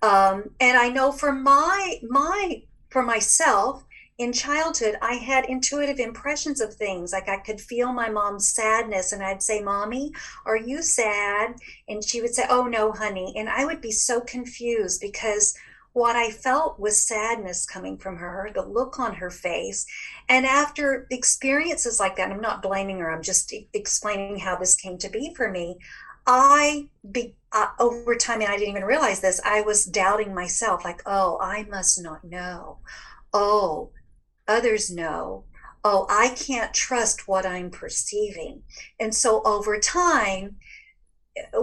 Um, 0.00 0.50
and 0.60 0.78
I 0.78 0.88
know 0.88 1.12
for 1.12 1.30
my 1.30 2.00
my 2.08 2.62
for 2.88 3.02
myself 3.02 3.84
in 4.16 4.32
childhood, 4.32 4.96
I 5.02 5.14
had 5.14 5.44
intuitive 5.44 6.00
impressions 6.00 6.60
of 6.62 6.74
things. 6.74 7.12
Like 7.12 7.28
I 7.28 7.36
could 7.36 7.60
feel 7.60 7.92
my 7.92 8.08
mom's 8.08 8.48
sadness, 8.48 9.12
and 9.12 9.22
I'd 9.22 9.42
say, 9.42 9.60
"Mommy, 9.60 10.12
are 10.46 10.56
you 10.56 10.82
sad?" 10.82 11.56
And 11.86 12.02
she 12.02 12.22
would 12.22 12.34
say, 12.34 12.46
"Oh 12.48 12.64
no, 12.66 12.92
honey." 12.92 13.34
And 13.36 13.48
I 13.48 13.66
would 13.66 13.82
be 13.82 13.92
so 13.92 14.20
confused 14.22 15.02
because 15.02 15.54
what 15.92 16.16
I 16.16 16.30
felt 16.30 16.78
was 16.78 17.06
sadness 17.06 17.66
coming 17.66 17.98
from 17.98 18.16
her, 18.16 18.50
the 18.54 18.62
look 18.62 18.98
on 18.98 19.14
her 19.14 19.30
face. 19.30 19.86
And 20.28 20.46
after 20.46 21.06
experiences 21.10 21.98
like 21.98 22.16
that, 22.16 22.30
I'm 22.30 22.40
not 22.40 22.62
blaming 22.62 22.98
her, 23.00 23.10
I'm 23.10 23.22
just 23.22 23.52
explaining 23.72 24.38
how 24.38 24.56
this 24.56 24.74
came 24.74 24.98
to 24.98 25.08
be 25.08 25.34
for 25.34 25.50
me. 25.50 25.78
I, 26.26 26.88
be, 27.10 27.36
uh, 27.52 27.68
over 27.80 28.14
time, 28.14 28.42
and 28.42 28.50
I 28.50 28.56
didn't 28.58 28.70
even 28.70 28.84
realize 28.84 29.20
this, 29.20 29.40
I 29.44 29.62
was 29.62 29.86
doubting 29.86 30.34
myself 30.34 30.84
like, 30.84 31.00
oh, 31.06 31.38
I 31.40 31.64
must 31.64 32.02
not 32.02 32.22
know. 32.22 32.78
Oh, 33.32 33.90
others 34.46 34.90
know. 34.90 35.44
Oh, 35.84 36.06
I 36.10 36.30
can't 36.30 36.74
trust 36.74 37.28
what 37.28 37.46
I'm 37.46 37.70
perceiving. 37.70 38.62
And 39.00 39.14
so 39.14 39.42
over 39.44 39.78
time, 39.78 40.56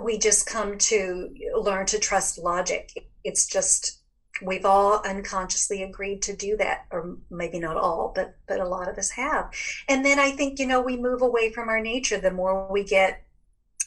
we 0.01 0.17
just 0.17 0.47
come 0.47 0.77
to 0.77 1.29
learn 1.55 1.85
to 1.87 1.99
trust 1.99 2.39
logic. 2.39 2.91
It's 3.23 3.45
just 3.45 4.01
we've 4.41 4.65
all 4.65 5.01
unconsciously 5.05 5.83
agreed 5.83 6.21
to 6.23 6.35
do 6.35 6.57
that 6.57 6.85
or 6.91 7.17
maybe 7.29 7.59
not 7.59 7.77
all 7.77 8.11
but 8.13 8.35
but 8.47 8.59
a 8.59 8.67
lot 8.67 8.89
of 8.89 8.97
us 8.97 9.11
have. 9.11 9.51
And 9.87 10.05
then 10.05 10.19
i 10.19 10.31
think 10.31 10.59
you 10.59 10.67
know 10.67 10.81
we 10.81 10.97
move 10.97 11.21
away 11.21 11.51
from 11.51 11.69
our 11.69 11.81
nature. 11.81 12.19
The 12.19 12.31
more 12.31 12.71
we 12.71 12.83
get 12.83 13.21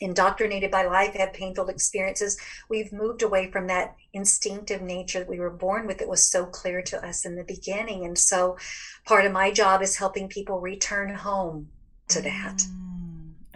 indoctrinated 0.01 0.71
by 0.71 0.87
life 0.87 1.15
have 1.15 1.33
painful 1.33 1.69
experiences 1.69 2.39
we've 2.69 2.93
moved 2.93 3.23
away 3.23 3.51
from 3.51 3.67
that 3.67 3.97
instinctive 4.13 4.81
nature 4.81 5.19
that 5.19 5.29
we 5.29 5.41
were 5.41 5.51
born 5.51 5.87
with 5.87 6.01
it 6.01 6.09
was 6.09 6.27
so 6.27 6.47
clear 6.47 6.83
to 6.83 7.05
us 7.07 7.25
in 7.25 7.37
the 7.37 7.45
beginning. 7.45 8.05
And 8.05 8.19
so 8.19 8.57
part 9.05 9.27
of 9.27 9.33
my 9.33 9.51
job 9.51 9.83
is 9.83 9.97
helping 9.97 10.29
people 10.29 10.61
return 10.61 11.15
home 11.15 11.69
to 12.09 12.23
that. 12.23 12.59
Mm, 12.59 12.88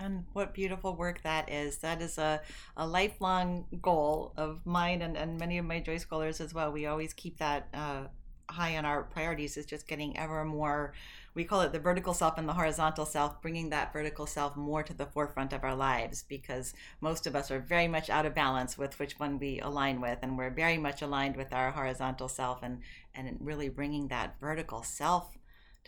And 0.03 0.25
what 0.33 0.53
beautiful 0.53 0.97
work 0.97 1.23
that 1.23 1.49
is. 1.49 1.79
That 1.79 2.03
is 2.03 2.19
a, 2.19 2.41
a 2.77 2.87
lifelong 2.87 3.67
goal 3.81 4.33
of 4.37 4.67
mine 4.67 5.01
and, 5.01 5.17
and 5.17 5.39
many 5.39 5.59
of 5.59 5.65
my 5.65 5.79
Joy 5.79 5.99
Scholars 5.99 6.41
as 6.41 6.53
well. 6.53 6.73
We 6.73 6.87
always 6.87 7.13
keep 7.13 7.39
that 7.39 7.69
uh, 7.73 8.07
high 8.49 8.77
on 8.77 8.85
our 8.85 9.05
priorities, 9.05 9.57
is 9.57 9.67
just 9.67 9.87
getting 9.89 10.17
ever 10.17 10.45
more, 10.45 10.93
we 11.35 11.45
call 11.45 11.63
it 11.63 11.73
the 11.73 11.79
vertical 11.79 12.15
self 12.15 12.37
and 12.37 12.49
the 12.49 12.53
horizontal 12.53 13.07
self, 13.07 13.41
bringing 13.41 13.71
that 13.71 13.93
vertical 13.93 14.27
self 14.27 14.57
more 14.57 14.83
to 14.83 14.93
the 14.93 15.07
forefront 15.07 15.53
of 15.53 15.65
our 15.65 15.75
lives 15.75 16.25
because 16.29 16.75
most 17.01 17.27
of 17.27 17.35
us 17.35 17.51
are 17.51 17.61
very 17.61 17.89
much 17.89 18.11
out 18.11 18.27
of 18.27 18.35
balance 18.35 18.77
with 18.77 18.99
which 18.99 19.19
one 19.19 19.39
we 19.39 19.61
align 19.61 20.01
with. 20.01 20.19
And 20.23 20.37
we're 20.37 20.51
very 20.51 20.79
much 20.79 21.01
aligned 21.01 21.37
with 21.37 21.53
our 21.53 21.71
horizontal 21.71 22.29
self 22.29 22.63
and, 22.63 22.81
and 23.15 23.39
really 23.41 23.69
bringing 23.69 24.09
that 24.09 24.39
vertical 24.41 24.83
self 24.83 25.39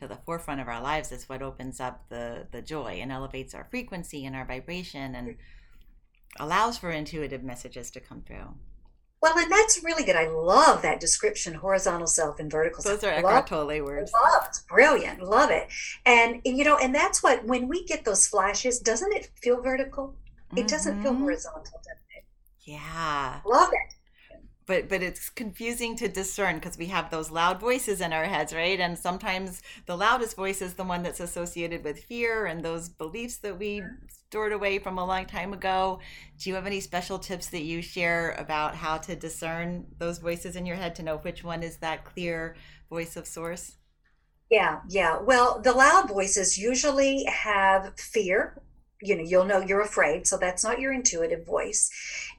to 0.05 0.15
the 0.15 0.21
forefront 0.25 0.61
of 0.61 0.69
our 0.69 0.81
lives 0.81 1.11
is 1.13 1.29
what 1.29 1.43
opens 1.43 1.81
up 1.81 2.05
the 2.09 2.47
the 2.53 2.63
joy 2.63 2.99
and 3.03 3.11
elevates 3.11 3.55
our 3.55 3.65
frequency 3.71 4.25
and 4.27 4.37
our 4.37 4.45
vibration 4.45 5.15
and 5.15 5.37
allows 6.39 6.79
for 6.79 6.91
intuitive 6.91 7.43
messages 7.43 7.91
to 7.91 8.01
come 8.01 8.21
through. 8.23 8.55
well 9.23 9.39
and 9.39 9.51
that's 9.51 9.83
really 9.83 10.05
good. 10.05 10.17
I 10.17 10.29
love 10.29 10.83
that 10.83 11.01
description 11.01 11.55
horizontal 11.55 12.07
self 12.07 12.39
and 12.39 12.51
vertical 12.51 12.83
Those 12.83 13.01
self 13.01 13.13
are 13.13 13.17
Eckhart 13.17 13.47
Tolle 13.47 13.83
words. 13.83 14.13
love 14.13 14.45
it's 14.49 14.61
brilliant 14.61 15.23
love 15.23 15.51
it. 15.51 15.69
And, 16.05 16.41
and, 16.45 16.59
you 16.59 16.65
know 16.65 16.77
and 16.77 16.95
that's 16.95 17.23
what 17.23 17.45
when 17.47 17.67
we 17.69 17.85
get 17.85 18.05
those 18.05 18.27
flashes 18.27 18.79
doesn't 18.79 19.13
it 19.13 19.31
feel 19.43 19.63
vertical? 19.63 20.15
It 20.57 20.69
doesn't 20.69 21.03
feel 21.03 21.15
Mhm. 21.15 21.21
horizontal 21.21 21.81
does 21.83 21.99
it? 22.17 22.25
Yeah, 22.61 23.41
love 23.47 23.71
it 23.73 23.94
but 24.67 24.89
but 24.89 25.03
it's 25.03 25.29
confusing 25.31 25.97
to 25.97 26.09
discern 26.09 26.57
because 26.57 26.79
we 26.79 26.87
have 26.87 27.11
those 27.11 27.31
loud 27.31 27.61
voices 27.61 28.01
in 28.01 28.13
our 28.13 28.25
heads, 28.25 28.55
right? 28.55 28.81
And 28.81 28.99
sometimes 28.99 29.63
the 29.87 29.97
loudest 29.97 30.37
voice 30.37 30.63
is 30.63 30.75
the 30.75 30.85
one 30.85 31.03
that's 31.03 31.21
associated 31.21 31.85
with 31.85 32.05
fear 32.05 32.47
and 32.47 32.65
those 32.65 32.89
beliefs 32.89 33.39
that 33.39 33.59
we 33.59 33.83
stored 34.09 34.53
away 34.53 34.79
from 34.79 34.99
a 34.99 35.05
long 35.05 35.27
time 35.27 35.53
ago. 35.53 36.01
Do 36.39 36.51
you 36.51 36.55
have 36.57 36.67
any 36.67 36.81
special 36.81 37.19
tips 37.19 37.49
that 37.49 37.63
you 37.63 37.83
share 37.83 38.33
about 38.33 38.75
how 38.75 38.99
to 38.99 39.17
discern 39.17 39.87
those 39.99 40.19
voices 40.19 40.57
in 40.57 40.67
your 40.67 40.77
head 40.77 40.95
to 40.97 41.03
know 41.03 41.19
which 41.19 41.45
one 41.45 41.63
is 41.63 41.79
that 41.79 42.05
clear 42.05 42.57
voice 42.91 43.17
of 43.17 43.27
source? 43.27 43.77
yeah 44.51 44.81
yeah 44.89 45.19
well 45.21 45.61
the 45.63 45.73
loud 45.73 46.09
voices 46.09 46.59
usually 46.59 47.25
have 47.25 47.99
fear 47.99 48.61
you 49.03 49.17
know 49.17 49.23
you'll 49.23 49.45
know 49.45 49.61
you're 49.61 49.81
afraid 49.83 50.27
so 50.27 50.37
that's 50.37 50.65
not 50.65 50.81
your 50.81 50.93
intuitive 50.93 51.45
voice 51.47 51.91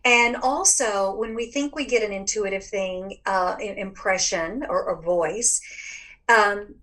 and 0.03 0.35
also 0.37 1.13
when 1.15 1.35
we 1.35 1.51
think 1.51 1.75
we 1.75 1.85
get 1.85 2.03
an 2.03 2.13
intuitive 2.13 2.63
thing 2.63 3.17
uh, 3.25 3.55
impression 3.59 4.65
or, 4.69 4.89
a 4.89 5.01
voice 5.01 5.61
um, 6.29 6.75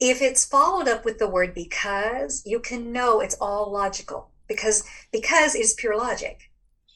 if 0.00 0.22
it's 0.22 0.44
followed 0.44 0.88
up 0.88 1.04
with 1.04 1.18
the 1.18 1.28
word 1.28 1.54
because 1.54 2.42
you 2.46 2.60
can 2.60 2.92
know 2.92 3.20
it's 3.20 3.36
all 3.40 3.70
logical 3.72 4.30
because 4.48 4.84
because 5.12 5.54
is 5.54 5.74
pure 5.74 5.96
logic 5.96 6.50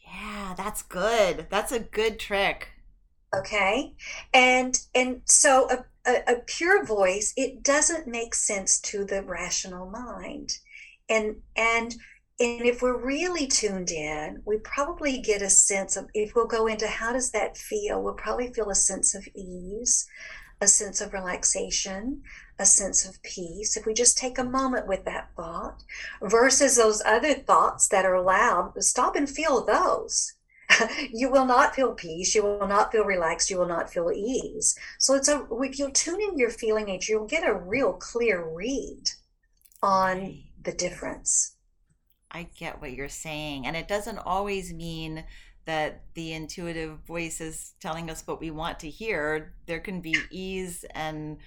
Yeah, 0.07 0.55
that's 0.57 0.81
good. 0.83 1.49
That's 1.51 1.73
a 1.73 1.81
good 1.81 2.19
trick. 2.19 2.69
okay 3.35 3.95
and 4.33 4.79
and 4.95 5.21
so 5.25 5.69
a, 5.71 5.85
a, 6.11 6.35
a 6.35 6.37
pure 6.47 6.85
voice 6.85 7.33
it 7.37 7.63
doesn't 7.63 8.07
make 8.07 8.35
sense 8.35 8.81
to 8.81 9.05
the 9.05 9.23
rational 9.23 9.89
mind 9.91 10.59
and 11.09 11.37
and 11.57 11.95
and 12.39 12.67
if 12.67 12.83
we're 12.83 13.03
really 13.03 13.47
tuned 13.47 13.91
in 13.91 14.43
we 14.45 14.59
probably 14.59 15.19
get 15.19 15.43
a 15.43 15.51
sense 15.51 15.97
of 15.97 16.07
if 16.15 16.35
we'll 16.35 16.47
go 16.47 16.67
into 16.67 16.87
how 16.87 17.13
does 17.13 17.31
that 17.31 17.57
feel 17.57 18.03
we'll 18.03 18.15
probably 18.15 18.53
feel 18.53 18.71
a 18.71 18.75
sense 18.75 19.15
of 19.15 19.27
ease 19.35 20.07
a 20.61 20.67
sense 20.67 21.01
of 21.01 21.13
relaxation 21.13 22.23
a 22.59 22.67
sense 22.67 23.07
of 23.07 23.23
peace 23.23 23.77
if 23.77 23.87
we 23.87 23.93
just 23.95 24.17
take 24.17 24.39
a 24.39 24.45
moment 24.45 24.87
with 24.87 25.05
that 25.05 25.31
thought 25.37 25.83
versus 26.23 26.77
those 26.77 27.03
other 27.05 27.35
thoughts 27.35 27.89
that 27.89 28.05
are 28.07 28.21
loud 28.21 28.73
stop 28.83 29.17
and 29.17 29.29
feel 29.29 29.65
those 29.65 30.33
you 31.13 31.31
will 31.31 31.45
not 31.45 31.75
feel 31.75 31.93
peace 31.93 32.35
you 32.35 32.43
will 32.43 32.67
not 32.67 32.91
feel 32.91 33.05
relaxed 33.05 33.51
you 33.51 33.59
will 33.59 33.69
not 33.69 33.93
feel 33.93 34.11
ease 34.11 34.77
so 34.99 35.15
it's 35.15 35.29
a 35.29 35.47
if 35.61 35.79
you 35.79 35.91
tune 35.91 36.21
in 36.21 36.39
your 36.39 36.51
feeling 36.51 36.87
nature 36.87 37.13
you'll 37.13 37.27
get 37.27 37.47
a 37.47 37.55
real 37.55 37.93
clear 37.93 38.45
read 38.45 39.05
on. 39.83 40.43
The 40.67 40.75
difference 40.75 41.57
I 42.31 42.45
get 42.45 42.81
what 42.81 42.93
you're 42.93 43.09
saying. 43.09 43.67
And 43.67 43.77
it 43.77 43.89
doesn't 43.89 44.19
always 44.19 44.73
mean 44.73 45.25
that 45.65 46.05
the 46.15 46.33
intuitive 46.33 47.01
voice 47.07 47.41
is 47.41 47.73
telling 47.81 48.11
us 48.11 48.27
what 48.27 48.41
we 48.41 48.51
want 48.51 48.79
to 48.81 48.91
hear. 48.91 49.55
There 49.67 49.81
can 49.81 50.01
be 50.01 50.29
ease 50.31 50.85
and 50.95 51.39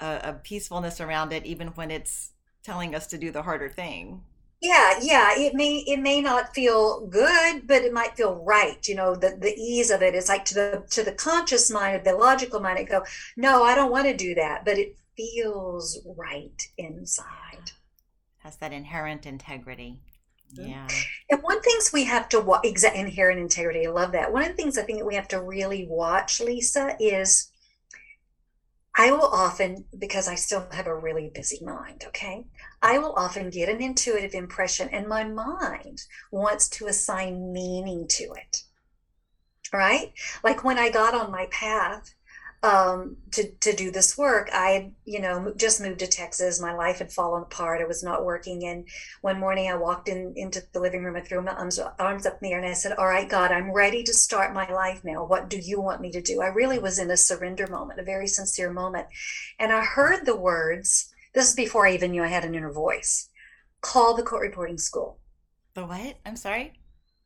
a, 0.00 0.20
a 0.24 0.32
peacefulness 0.34 1.00
around 1.00 1.32
it, 1.32 1.46
even 1.46 1.68
when 1.68 1.90
it's 1.90 2.32
telling 2.64 2.94
us 2.94 3.06
to 3.08 3.18
do 3.18 3.30
the 3.30 3.42
harder 3.42 3.68
thing. 3.68 4.22
yeah 4.60 4.94
yeah 5.00 5.30
it 5.36 5.54
may 5.54 5.78
it 5.86 6.00
may 6.00 6.20
not 6.20 6.52
feel 6.54 7.06
good 7.06 7.66
but 7.66 7.82
it 7.82 7.92
might 7.92 8.16
feel 8.16 8.42
right 8.44 8.86
you 8.88 8.94
know 8.94 9.14
the 9.14 9.36
the 9.40 9.54
ease 9.54 9.90
of 9.90 10.02
it 10.02 10.14
is 10.14 10.28
like 10.28 10.44
to 10.44 10.54
the 10.54 10.84
to 10.90 11.02
the 11.04 11.12
conscious 11.12 11.70
mind 11.70 11.96
or 12.00 12.04
the 12.04 12.16
logical 12.18 12.58
mind 12.60 12.78
it 12.78 12.88
go 12.88 13.04
no 13.36 13.62
i 13.62 13.74
don't 13.74 13.92
want 13.92 14.06
to 14.06 14.16
do 14.16 14.34
that 14.34 14.64
but 14.64 14.76
it 14.78 14.96
feels 15.16 16.00
right 16.16 16.62
inside 16.76 17.70
Has 18.38 18.56
that 18.56 18.72
inherent 18.72 19.26
integrity. 19.26 20.00
Yeah. 20.52 20.88
And 21.30 21.42
one 21.42 21.60
things 21.60 21.92
we 21.92 22.04
have 22.04 22.28
to 22.30 22.40
watch, 22.40 22.64
exa- 22.64 22.94
inherent 22.94 23.38
integrity. 23.38 23.86
I 23.86 23.90
love 23.90 24.12
that. 24.12 24.32
One 24.32 24.42
of 24.42 24.48
the 24.48 24.54
things 24.54 24.78
I 24.78 24.82
think 24.82 24.98
that 24.98 25.04
we 25.04 25.14
have 25.14 25.28
to 25.28 25.42
really 25.42 25.86
watch, 25.86 26.40
Lisa, 26.40 26.96
is 26.98 27.50
I 28.96 29.12
will 29.12 29.26
often, 29.26 29.84
because 29.96 30.26
I 30.26 30.34
still 30.34 30.66
have 30.72 30.86
a 30.86 30.94
really 30.94 31.30
busy 31.32 31.64
mind, 31.64 32.04
okay, 32.08 32.46
I 32.82 32.98
will 32.98 33.12
often 33.12 33.50
get 33.50 33.68
an 33.68 33.80
intuitive 33.80 34.34
impression 34.34 34.88
and 34.88 35.06
my 35.06 35.22
mind 35.24 36.02
wants 36.32 36.68
to 36.70 36.86
assign 36.86 37.52
meaning 37.52 38.08
to 38.08 38.24
it. 38.32 38.62
Right? 39.72 40.14
Like 40.42 40.64
when 40.64 40.78
I 40.78 40.90
got 40.90 41.14
on 41.14 41.30
my 41.30 41.46
path 41.50 42.14
um, 42.62 43.16
to, 43.32 43.52
to 43.60 43.72
do 43.72 43.90
this 43.90 44.18
work, 44.18 44.48
I 44.52 44.92
you 45.04 45.20
know, 45.20 45.52
just 45.56 45.80
moved 45.80 46.00
to 46.00 46.08
Texas. 46.08 46.60
My 46.60 46.74
life 46.74 46.98
had 46.98 47.12
fallen 47.12 47.42
apart. 47.42 47.80
I 47.80 47.86
was 47.86 48.02
not 48.02 48.24
working. 48.24 48.66
And 48.66 48.88
one 49.20 49.38
morning 49.38 49.70
I 49.70 49.76
walked 49.76 50.08
in 50.08 50.32
into 50.36 50.62
the 50.72 50.80
living 50.80 51.04
room. 51.04 51.16
I 51.16 51.20
threw 51.20 51.40
my 51.40 51.52
arms, 51.52 51.78
arms 51.98 52.26
up 52.26 52.38
in 52.42 52.48
the 52.48 52.52
air 52.52 52.58
and 52.58 52.68
I 52.68 52.72
said, 52.72 52.92
all 52.92 53.06
right, 53.06 53.28
God, 53.28 53.52
I'm 53.52 53.72
ready 53.72 54.02
to 54.02 54.12
start 54.12 54.52
my 54.52 54.70
life 54.72 55.02
now. 55.04 55.24
What 55.24 55.48
do 55.48 55.58
you 55.58 55.80
want 55.80 56.00
me 56.00 56.10
to 56.12 56.20
do? 56.20 56.42
I 56.42 56.48
really 56.48 56.78
was 56.78 56.98
in 56.98 57.10
a 57.10 57.16
surrender 57.16 57.68
moment, 57.68 58.00
a 58.00 58.04
very 58.04 58.26
sincere 58.26 58.72
moment. 58.72 59.06
And 59.58 59.72
I 59.72 59.84
heard 59.84 60.26
the 60.26 60.36
words, 60.36 61.12
this 61.34 61.50
is 61.50 61.54
before 61.54 61.86
I 61.86 61.94
even 61.94 62.10
knew 62.10 62.24
I 62.24 62.28
had 62.28 62.44
an 62.44 62.56
inner 62.56 62.72
voice, 62.72 63.28
call 63.82 64.16
the 64.16 64.24
court 64.24 64.42
reporting 64.42 64.78
school. 64.78 65.20
The 65.74 65.86
what? 65.86 66.16
I'm 66.26 66.36
sorry. 66.36 66.72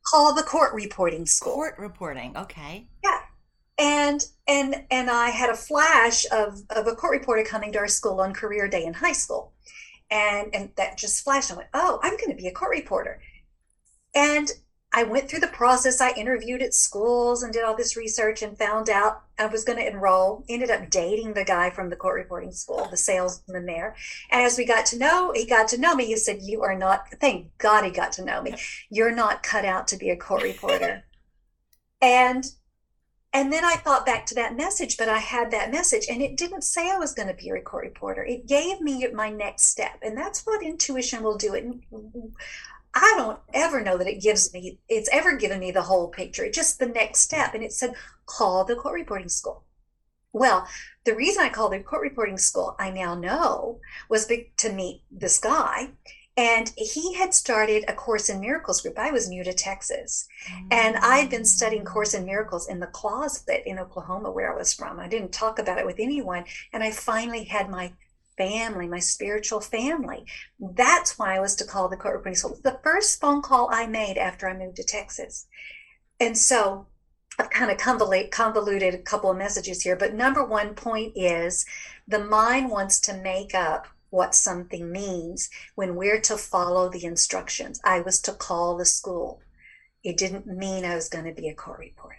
Call 0.05 0.35
the 0.35 0.43
court 0.43 0.73
reporting 0.73 1.25
school. 1.25 1.53
Court 1.53 1.75
reporting. 1.79 2.37
Okay. 2.37 2.87
Yeah 3.03 3.19
and 3.77 4.25
and 4.47 4.85
and 4.91 5.09
I 5.09 5.29
had 5.29 5.49
a 5.49 5.55
flash 5.55 6.25
of 6.31 6.61
of 6.69 6.87
a 6.87 6.95
court 6.95 7.19
reporter 7.19 7.43
coming 7.43 7.71
to 7.73 7.79
our 7.79 7.87
school 7.87 8.19
on 8.21 8.33
career 8.33 8.67
day 8.67 8.85
in 8.85 8.93
high 8.93 9.13
school, 9.13 9.53
and 10.11 10.53
and 10.53 10.71
that 10.77 10.97
just 10.97 11.23
flashed. 11.23 11.51
I 11.51 11.55
went, 11.55 11.69
oh, 11.73 11.99
I'm 12.03 12.17
going 12.17 12.29
to 12.29 12.41
be 12.41 12.47
a 12.47 12.53
court 12.53 12.71
reporter, 12.71 13.21
and 14.13 14.49
I 14.95 15.03
went 15.03 15.27
through 15.27 15.39
the 15.39 15.47
process. 15.47 16.01
I 16.01 16.11
interviewed 16.11 16.61
at 16.61 16.75
schools 16.75 17.41
and 17.41 17.51
did 17.51 17.63
all 17.63 17.75
this 17.75 17.97
research 17.97 18.43
and 18.43 18.55
found 18.55 18.91
out 18.91 19.23
I 19.39 19.47
was 19.47 19.63
going 19.63 19.79
to 19.79 19.87
enroll. 19.87 20.45
Ended 20.47 20.69
up 20.69 20.91
dating 20.91 21.33
the 21.33 21.43
guy 21.43 21.71
from 21.71 21.89
the 21.89 21.95
court 21.95 22.15
reporting 22.15 22.51
school, 22.51 22.87
the 22.91 22.97
salesman 22.97 23.65
there. 23.65 23.95
And 24.29 24.43
as 24.43 24.55
we 24.55 24.65
got 24.65 24.85
to 24.87 24.99
know, 24.99 25.31
he 25.33 25.47
got 25.47 25.67
to 25.69 25.79
know 25.79 25.95
me. 25.95 26.05
He 26.05 26.15
said, 26.17 26.43
"You 26.43 26.61
are 26.61 26.77
not. 26.77 27.07
Thank 27.19 27.57
God 27.57 27.85
he 27.85 27.91
got 27.91 28.11
to 28.13 28.25
know 28.25 28.43
me. 28.43 28.55
You're 28.91 29.15
not 29.15 29.41
cut 29.41 29.65
out 29.65 29.87
to 29.87 29.97
be 29.97 30.11
a 30.11 30.15
court 30.15 30.43
reporter." 30.43 31.05
and 32.03 32.51
and 33.33 33.51
then 33.51 33.65
I 33.65 33.75
thought 33.75 34.05
back 34.05 34.27
to 34.27 34.35
that 34.35 34.55
message, 34.55 34.95
but 34.95 35.09
I 35.09 35.17
had 35.17 35.49
that 35.51 35.71
message 35.71 36.05
and 36.07 36.21
it 36.21 36.37
didn't 36.37 36.61
say 36.61 36.91
I 36.91 36.97
was 36.97 37.13
going 37.13 37.27
to 37.27 37.33
be 37.33 37.49
a 37.49 37.53
record 37.53 37.85
reporter. 37.85 38.23
It 38.23 38.47
gave 38.47 38.79
me 38.79 39.07
my 39.11 39.31
next 39.31 39.69
step. 39.69 39.97
And 40.03 40.15
that's 40.15 40.45
what 40.45 40.63
intuition 40.63 41.23
will 41.23 41.35
do. 41.35 41.55
It 41.55 41.65
I 42.93 43.13
don't 43.17 43.39
ever 43.51 43.81
know 43.81 43.97
that 43.97 44.07
it 44.07 44.21
gives 44.21 44.53
me, 44.53 44.77
it's 44.87 45.09
ever 45.11 45.35
given 45.35 45.59
me 45.59 45.71
the 45.71 45.81
whole 45.81 46.09
picture. 46.09 46.45
It's 46.45 46.55
just 46.55 46.77
the 46.77 46.85
next 46.85 47.21
step. 47.21 47.55
And 47.55 47.63
it 47.63 47.73
said, 47.73 47.95
call 48.27 48.65
the 48.65 48.75
court 48.75 48.93
reporting 48.93 49.29
school. 49.29 49.63
Well, 50.31 50.67
the 51.03 51.15
reason 51.15 51.43
I 51.43 51.49
called 51.49 51.73
the 51.73 51.79
court 51.79 52.03
reporting 52.03 52.37
school, 52.37 52.75
I 52.77 52.91
now 52.91 53.15
know, 53.15 53.79
was 54.09 54.27
to 54.27 54.71
meet 54.71 55.01
this 55.11 55.39
guy 55.39 55.89
and 56.35 56.71
he 56.75 57.13
had 57.13 57.33
started 57.33 57.85
a 57.87 57.93
Course 57.93 58.29
in 58.29 58.39
Miracles 58.39 58.81
group. 58.81 58.97
I 58.97 59.11
was 59.11 59.29
new 59.29 59.43
to 59.43 59.53
Texas. 59.53 60.27
And 60.71 60.95
I'd 60.97 61.29
been 61.29 61.45
studying 61.45 61.83
mm. 61.83 61.87
Course 61.87 62.15
in 62.15 62.25
Miracles 62.25 62.67
in 62.67 62.79
the 62.79 62.87
closet 62.87 63.63
in 63.65 63.77
Oklahoma, 63.77 64.31
where 64.31 64.51
I 64.51 64.57
was 64.57 64.73
from. 64.73 64.99
I 64.99 65.07
didn't 65.07 65.31
talk 65.31 65.59
about 65.59 65.77
it 65.77 65.85
with 65.85 65.99
anyone. 65.99 66.45
And 66.71 66.81
I 66.81 66.89
finally 66.89 67.43
had 67.43 67.69
my 67.69 67.93
family, 68.35 68.87
my 68.87 68.97
spiritual 68.99 69.61
family. 69.61 70.25
That's 70.59 71.19
why 71.19 71.35
I 71.35 71.39
was 71.39 71.55
to 71.57 71.65
call 71.65 71.87
the 71.87 71.97
court 71.97 72.15
reporting 72.15 72.35
school. 72.35 72.57
The 72.63 72.79
first 72.83 73.21
phone 73.21 73.43
call 73.43 73.69
I 73.71 73.85
made 73.85 74.17
after 74.17 74.49
I 74.49 74.57
moved 74.57 74.77
to 74.77 74.83
Texas. 74.83 75.45
And 76.19 76.35
so 76.35 76.87
I've 77.37 77.51
kind 77.51 77.69
of 77.69 77.77
convoluted 77.77 78.93
a 78.95 78.99
couple 78.99 79.29
of 79.29 79.37
messages 79.37 79.81
here, 79.81 79.95
but 79.95 80.13
number 80.13 80.43
one 80.43 80.73
point 80.73 81.13
is 81.15 81.65
the 82.07 82.19
mind 82.19 82.69
wants 82.69 82.99
to 83.01 83.13
make 83.13 83.55
up 83.55 83.87
what 84.13 84.35
something 84.35 84.91
means 84.91 85.49
when 85.73 85.95
we're 85.95 86.21
to 86.21 86.37
follow 86.37 86.87
the 86.87 87.03
instructions. 87.03 87.81
I 87.83 87.99
was 88.01 88.21
to 88.21 88.31
call 88.31 88.77
the 88.77 88.85
school. 88.85 89.41
It 90.03 90.17
didn't 90.17 90.45
mean 90.45 90.85
I 90.85 90.93
was 90.93 91.09
going 91.09 91.25
to 91.25 91.33
be 91.33 91.49
a 91.49 91.55
court 91.55 91.79
reporter. 91.79 92.17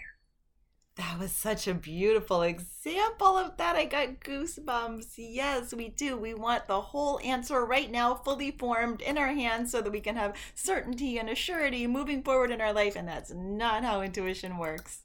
That 0.97 1.21
was 1.21 1.31
such 1.31 1.69
a 1.69 1.75
beautiful 1.75 2.43
example 2.43 3.39
of 3.39 3.57
that. 3.59 3.77
I 3.77 3.85
got 3.85 4.21
goosebumps. 4.21 5.15
Yes, 5.19 5.73
we 5.73 5.89
do. 5.89 6.17
We 6.17 6.35
want 6.35 6.67
the 6.67 6.81
whole 6.81 7.21
answer 7.21 7.65
right 7.65 7.91
now, 7.91 8.17
fully 8.17 8.51
formed 8.51 9.01
in 9.01 9.17
our 9.17 9.33
hands, 9.33 9.71
so 9.71 9.81
that 9.81 9.93
we 9.93 10.01
can 10.01 10.17
have 10.17 10.37
certainty 10.57 11.19
and 11.19 11.29
assurity 11.29 11.89
moving 11.89 12.25
forward 12.25 12.51
in 12.51 12.61
our 12.61 12.73
life. 12.73 12.97
And 12.97 13.07
that's 13.07 13.33
not 13.33 13.85
how 13.85 14.03
intuition 14.03 14.59
works. 14.59 15.03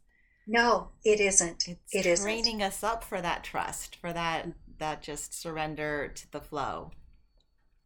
No, 0.47 0.89
it 1.03 1.19
isn't. 1.19 1.67
It's 1.67 1.93
it 1.93 2.07
isn't. 2.07 2.25
training 2.25 2.63
us 2.63 2.83
up 2.83 3.03
for 3.03 3.21
that 3.21 3.43
trust, 3.43 3.95
for 3.95 4.11
that 4.11 4.47
that 4.79 5.01
just 5.01 5.39
surrender 5.39 6.11
to 6.15 6.31
the 6.31 6.41
flow. 6.41 6.91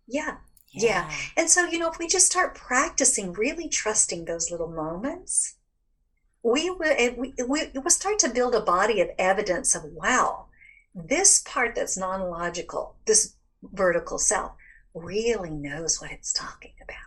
Yeah. 0.07 0.37
yeah. 0.71 0.81
Yeah. 0.83 1.11
And 1.37 1.49
so, 1.49 1.65
you 1.65 1.79
know, 1.79 1.91
if 1.91 1.99
we 1.99 2.07
just 2.07 2.25
start 2.25 2.55
practicing 2.55 3.33
really 3.33 3.69
trusting 3.69 4.25
those 4.25 4.51
little 4.51 4.71
moments, 4.71 5.55
we 6.43 6.69
will 6.69 7.15
we, 7.17 7.33
we 7.47 7.67
will 7.73 7.89
start 7.89 8.19
to 8.19 8.29
build 8.29 8.53
a 8.53 8.61
body 8.61 8.99
of 9.01 9.09
evidence 9.17 9.75
of 9.75 9.83
wow, 9.85 10.47
this 10.93 11.41
part 11.45 11.75
that's 11.75 11.97
non-logical, 11.97 12.97
this 13.05 13.35
vertical 13.63 14.17
self 14.17 14.51
really 14.93 15.49
knows 15.49 16.01
what 16.01 16.11
it's 16.11 16.33
talking 16.33 16.73
about. 16.81 16.97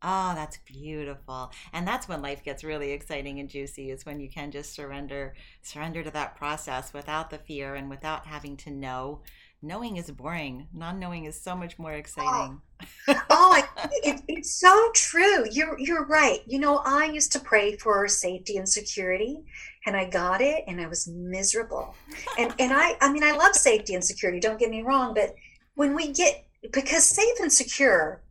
Oh, 0.00 0.32
that's 0.36 0.58
beautiful. 0.58 1.50
And 1.72 1.86
that's 1.86 2.06
when 2.06 2.22
life 2.22 2.44
gets 2.44 2.62
really 2.62 2.92
exciting 2.92 3.40
and 3.40 3.48
juicy 3.48 3.90
is 3.90 4.06
when 4.06 4.20
you 4.20 4.30
can 4.30 4.52
just 4.52 4.72
surrender 4.72 5.34
surrender 5.62 6.04
to 6.04 6.10
that 6.12 6.36
process 6.36 6.92
without 6.92 7.30
the 7.30 7.38
fear 7.38 7.74
and 7.74 7.90
without 7.90 8.26
having 8.26 8.56
to 8.58 8.70
know. 8.70 9.22
Knowing 9.60 9.96
is 9.96 10.08
boring. 10.12 10.68
Non-knowing 10.72 11.24
is 11.24 11.40
so 11.40 11.56
much 11.56 11.80
more 11.80 11.92
oh. 11.92 11.96
exciting. 11.96 12.60
Oh, 13.08 13.22
oh 13.28 13.62
it, 14.04 14.22
it's 14.28 14.60
so 14.60 14.90
true. 14.94 15.46
You're 15.50 15.76
you're 15.80 16.06
right. 16.06 16.42
You 16.46 16.60
know, 16.60 16.78
I 16.84 17.06
used 17.06 17.32
to 17.32 17.40
pray 17.40 17.76
for 17.76 18.06
safety 18.06 18.56
and 18.56 18.68
security 18.68 19.42
and 19.84 19.96
I 19.96 20.08
got 20.08 20.40
it 20.40 20.62
and 20.68 20.80
I 20.80 20.86
was 20.86 21.08
miserable. 21.08 21.96
And 22.38 22.54
and 22.60 22.72
I 22.72 22.96
I 23.00 23.12
mean 23.12 23.24
I 23.24 23.32
love 23.32 23.56
safety 23.56 23.94
and 23.94 24.04
security, 24.04 24.38
don't 24.38 24.60
get 24.60 24.70
me 24.70 24.82
wrong, 24.82 25.12
but 25.12 25.34
when 25.74 25.96
we 25.96 26.12
get 26.12 26.44
because 26.72 27.04
safe 27.04 27.40
and 27.40 27.52
secure 27.52 28.22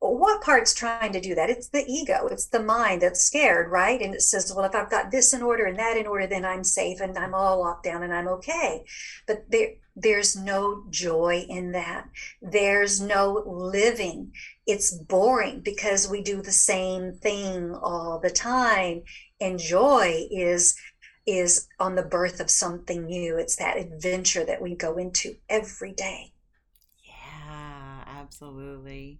what 0.00 0.42
part's 0.42 0.74
trying 0.74 1.12
to 1.12 1.20
do 1.20 1.34
that? 1.34 1.50
It's 1.50 1.68
the 1.68 1.84
ego, 1.86 2.28
it's 2.30 2.46
the 2.46 2.62
mind 2.62 3.02
that's 3.02 3.24
scared, 3.24 3.70
right? 3.70 4.00
And 4.00 4.14
it 4.14 4.22
says, 4.22 4.52
well, 4.54 4.66
if 4.66 4.74
I've 4.74 4.90
got 4.90 5.10
this 5.10 5.32
in 5.32 5.42
order 5.42 5.64
and 5.64 5.78
that 5.78 5.96
in 5.96 6.06
order, 6.06 6.26
then 6.26 6.44
I'm 6.44 6.64
safe 6.64 7.00
and 7.00 7.16
I'm 7.16 7.34
all 7.34 7.60
locked 7.60 7.84
down 7.84 8.02
and 8.02 8.12
I'm 8.12 8.28
okay. 8.28 8.84
But 9.26 9.50
there, 9.50 9.74
there's 9.94 10.36
no 10.36 10.84
joy 10.90 11.46
in 11.48 11.72
that. 11.72 12.08
There's 12.42 13.00
no 13.00 13.42
living. 13.46 14.32
It's 14.66 14.92
boring 14.92 15.60
because 15.60 16.08
we 16.08 16.22
do 16.22 16.42
the 16.42 16.52
same 16.52 17.12
thing 17.14 17.74
all 17.74 18.20
the 18.22 18.30
time. 18.30 19.02
And 19.40 19.58
joy 19.58 20.26
is 20.30 20.76
is 21.26 21.66
on 21.80 21.96
the 21.96 22.04
birth 22.04 22.38
of 22.38 22.48
something 22.48 23.06
new. 23.06 23.36
It's 23.36 23.56
that 23.56 23.76
adventure 23.76 24.44
that 24.44 24.62
we 24.62 24.76
go 24.76 24.96
into 24.96 25.34
every 25.48 25.92
day. 25.92 26.32
Yeah, 27.02 28.04
absolutely 28.06 29.18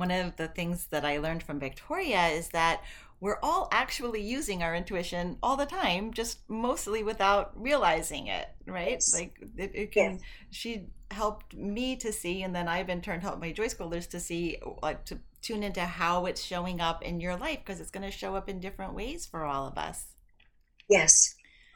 one 0.00 0.10
of 0.10 0.36
the 0.36 0.48
things 0.48 0.86
that 0.86 1.04
I 1.04 1.18
learned 1.18 1.44
from 1.44 1.60
Victoria 1.60 2.28
is 2.28 2.48
that 2.48 2.82
we're 3.20 3.38
all 3.42 3.68
actually 3.70 4.22
using 4.22 4.62
our 4.62 4.74
intuition 4.74 5.36
all 5.42 5.56
the 5.56 5.66
time, 5.66 6.12
just 6.12 6.38
mostly 6.48 7.02
without 7.02 7.52
realizing 7.54 8.26
it, 8.28 8.48
right? 8.66 8.92
Yes. 8.92 9.14
Like 9.14 9.38
it, 9.56 9.70
it 9.74 9.92
can. 9.92 10.12
Yes. 10.12 10.20
She 10.50 10.86
helped 11.10 11.54
me 11.54 11.96
to 11.96 12.12
see, 12.12 12.42
and 12.42 12.54
then 12.54 12.66
I've 12.66 12.88
in 12.88 13.02
turn 13.02 13.20
helped 13.20 13.40
my 13.40 13.52
joy 13.52 13.66
schoolers 13.66 14.08
to 14.10 14.20
see, 14.20 14.56
like 14.82 15.04
to 15.04 15.18
tune 15.42 15.62
into 15.62 15.82
how 15.82 16.26
it's 16.26 16.42
showing 16.42 16.80
up 16.80 17.02
in 17.02 17.20
your 17.20 17.36
life 17.36 17.58
because 17.64 17.80
it's 17.80 17.90
going 17.90 18.10
to 18.10 18.16
show 18.16 18.34
up 18.34 18.48
in 18.48 18.58
different 18.58 18.94
ways 18.94 19.26
for 19.26 19.44
all 19.44 19.66
of 19.66 19.76
us. 19.76 20.06
Yes, 20.88 21.34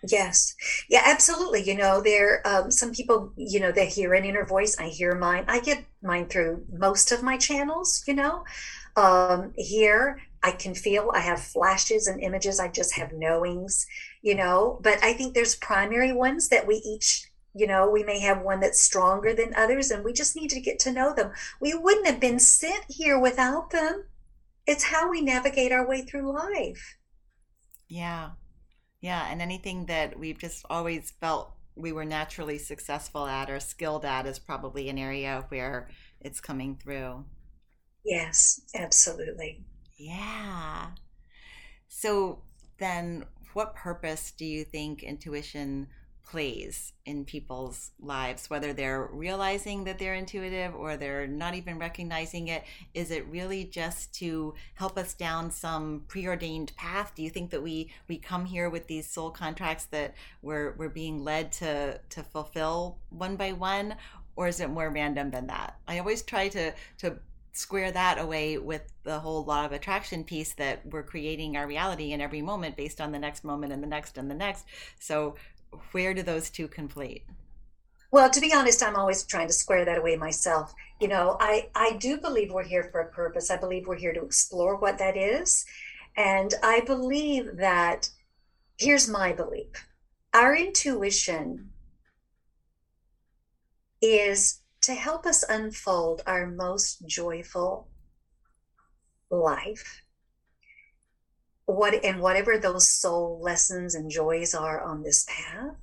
Yes. 0.09 0.55
Yeah, 0.89 1.03
absolutely. 1.05 1.63
You 1.63 1.77
know, 1.77 2.01
there 2.03 2.47
um, 2.47 2.71
some 2.71 2.93
people, 2.93 3.33
you 3.37 3.61
know, 3.61 3.73
they 3.73 3.87
hear 3.87 4.15
an 4.15 4.25
inner 4.25 4.45
voice. 4.45 4.77
I 4.79 4.89
hear 4.89 5.15
mine. 5.15 5.45
I 5.49 5.61
get 5.61 5.85
mine 6.03 6.27
through 6.27 6.65
most 6.73 7.13
of 7.13 7.23
my 7.23 7.37
channels, 7.37 8.05
you 8.07 8.15
know. 8.15 8.45
Um, 8.97 9.53
here 9.57 10.21
I 10.43 10.53
can 10.53 10.75
feel 10.75 11.11
I 11.15 11.21
have 11.21 11.41
flashes 11.41 12.07
and 12.07 12.21
images. 12.21 12.61
I 12.61 12.69
just 12.69 12.95
have 12.97 13.13
knowings, 13.13 13.87
you 14.23 14.35
know, 14.35 14.79
but 14.83 15.03
I 15.03 15.15
think 15.15 15.35
there's 15.35 15.57
primary 15.57 16.13
ones 16.13 16.49
that 16.51 16.67
we 16.67 16.77
each 16.77 17.31
you 17.55 17.67
know 17.67 17.89
we 17.89 18.03
may 18.03 18.19
have 18.19 18.43
one 18.43 18.61
that's 18.61 18.81
stronger 18.81 19.33
than 19.33 19.55
others 19.55 19.91
and 19.91 20.05
we 20.05 20.13
just 20.13 20.35
need 20.37 20.51
to 20.51 20.61
get 20.61 20.79
to 20.81 20.93
know 20.93 21.15
them 21.15 21.31
we 21.61 21.73
wouldn't 21.73 22.07
have 22.07 22.21
been 22.21 22.39
sent 22.39 22.85
here 22.89 23.19
without 23.19 23.71
them 23.71 24.05
it's 24.67 24.85
how 24.85 25.09
we 25.09 25.21
navigate 25.21 25.71
our 25.71 25.87
way 25.87 26.03
through 26.03 26.35
life 26.35 26.99
yeah 27.89 28.31
yeah, 29.05 29.29
and 29.31 29.43
anything 29.43 29.85
that 29.85 30.19
we've 30.19 30.39
just 30.39 30.65
always 30.71 31.13
felt 31.21 31.53
we 31.77 31.93
were 31.93 32.07
naturally 32.07 32.57
successful 32.57 33.27
at 33.27 33.51
or 33.51 33.61
skilled 33.61 34.07
at 34.07 34.25
is 34.25 34.39
probably 34.39 34.89
an 34.89 34.97
area 34.97 35.45
where 35.51 35.91
it's 36.23 36.41
coming 36.41 36.75
through. 36.83 37.23
Yes, 38.03 38.63
absolutely. 38.75 39.63
Yeah. 39.99 40.87
So 41.87 42.45
then 42.79 43.27
what 43.53 43.75
purpose 43.75 44.33
do 44.39 44.47
you 44.47 44.65
think 44.65 45.03
intuition 45.03 45.89
plays 46.27 46.93
in 47.07 47.25
people's 47.25 47.91
lives, 48.01 48.49
whether 48.49 48.73
they're 48.73 49.09
realizing 49.13 49.85
that 49.85 49.99
they're 49.99 50.15
intuitive 50.15 50.75
or 50.75 50.97
they're 50.97 51.27
not 51.27 51.55
even 51.55 51.79
recognizing 51.79 52.49
it? 52.49 52.65
Is 52.95 53.11
it 53.11 53.27
really 53.27 53.65
just 53.65 54.15
to 54.15 54.55
help 54.75 54.97
us 54.97 55.15
down 55.15 55.51
some 55.51 56.05
preordained 56.09 56.75
path? 56.77 57.13
Do 57.15 57.23
you 57.23 57.31
think 57.31 57.51
that 57.51 57.63
we 57.63 57.93
we 58.09 58.19
come 58.19 58.45
here 58.45 58.71
with 58.71 58.87
these 58.87 59.07
soul 59.07 59.31
contracts 59.31 59.85
that 59.87 60.15
we're 60.43 60.75
we're 60.79 60.89
being 60.89 61.23
led 61.23 61.53
to 61.53 62.01
to 62.11 62.23
fulfill 62.23 62.99
one 63.11 63.37
by 63.37 63.53
one, 63.53 63.97
or 64.37 64.49
is 64.49 64.61
it 64.61 64.71
more 64.71 64.91
random 64.91 65.31
than 65.31 65.47
that? 65.49 65.79
I 65.87 65.99
always 65.99 66.23
try 66.23 66.49
to 66.49 66.73
to 66.99 67.19
square 67.55 67.93
that 67.93 68.19
away 68.19 68.59
with 68.59 68.83
the 69.05 69.21
whole 69.21 69.45
law 69.45 69.65
of 69.65 69.71
attraction 69.71 70.25
piece 70.25 70.55
that 70.55 70.85
we're 70.87 71.05
creating 71.05 71.57
our 71.57 71.69
reality 71.69 72.11
in 72.11 72.21
every 72.21 72.43
moment 72.43 72.77
based 72.77 73.01
on 73.01 73.13
the 73.13 73.19
next 73.19 73.45
moment 73.45 73.73
and 73.73 73.81
the 73.81 73.87
next 73.87 74.19
and 74.19 74.29
the 74.29 74.35
next. 74.35 74.67
So 74.99 75.37
where 75.93 76.15
do 76.15 76.23
those 76.23 76.51
two 76.51 76.69
complete? 76.69 77.25
Well, 78.11 78.31
to 78.31 78.41
be 78.41 78.53
honest, 78.55 78.83
I'm 78.83 78.97
always 78.97 79.25
trying 79.25 79.49
to 79.49 79.53
square 79.53 79.85
that 79.85 79.99
away 79.99 80.17
myself. 80.17 80.73
You 81.01 81.09
know, 81.09 81.37
I, 81.41 81.69
I 81.75 81.97
do 81.97 82.19
believe 82.19 82.53
we're 82.53 82.63
here 82.63 82.89
for 82.93 83.01
a 83.01 83.11
purpose. 83.11 83.51
I 83.51 83.57
believe 83.57 83.87
we're 83.87 83.97
here 83.97 84.13
to 84.13 84.25
explore 84.25 84.77
what 84.77 84.99
that 84.99 85.17
is. 85.17 85.65
And 86.17 86.55
I 86.63 86.81
believe 86.81 87.57
that, 87.57 88.09
here's 88.79 89.09
my 89.09 89.33
belief 89.33 89.67
our 90.33 90.55
intuition 90.57 91.71
is 94.01 94.61
to 94.83 94.95
help 94.95 95.27
us 95.27 95.45
unfold 95.49 96.23
our 96.27 96.47
most 96.47 97.07
joyful 97.07 97.89
life 99.31 100.04
what 101.67 101.95
and 102.05 102.21
whatever 102.21 102.59
those 102.59 102.89
soul 102.89 103.41
lessons 103.43 103.95
and 103.95 104.11
joys 104.11 104.55
are 104.55 104.83
on 104.83 105.03
this 105.03 105.27
path 105.29 105.77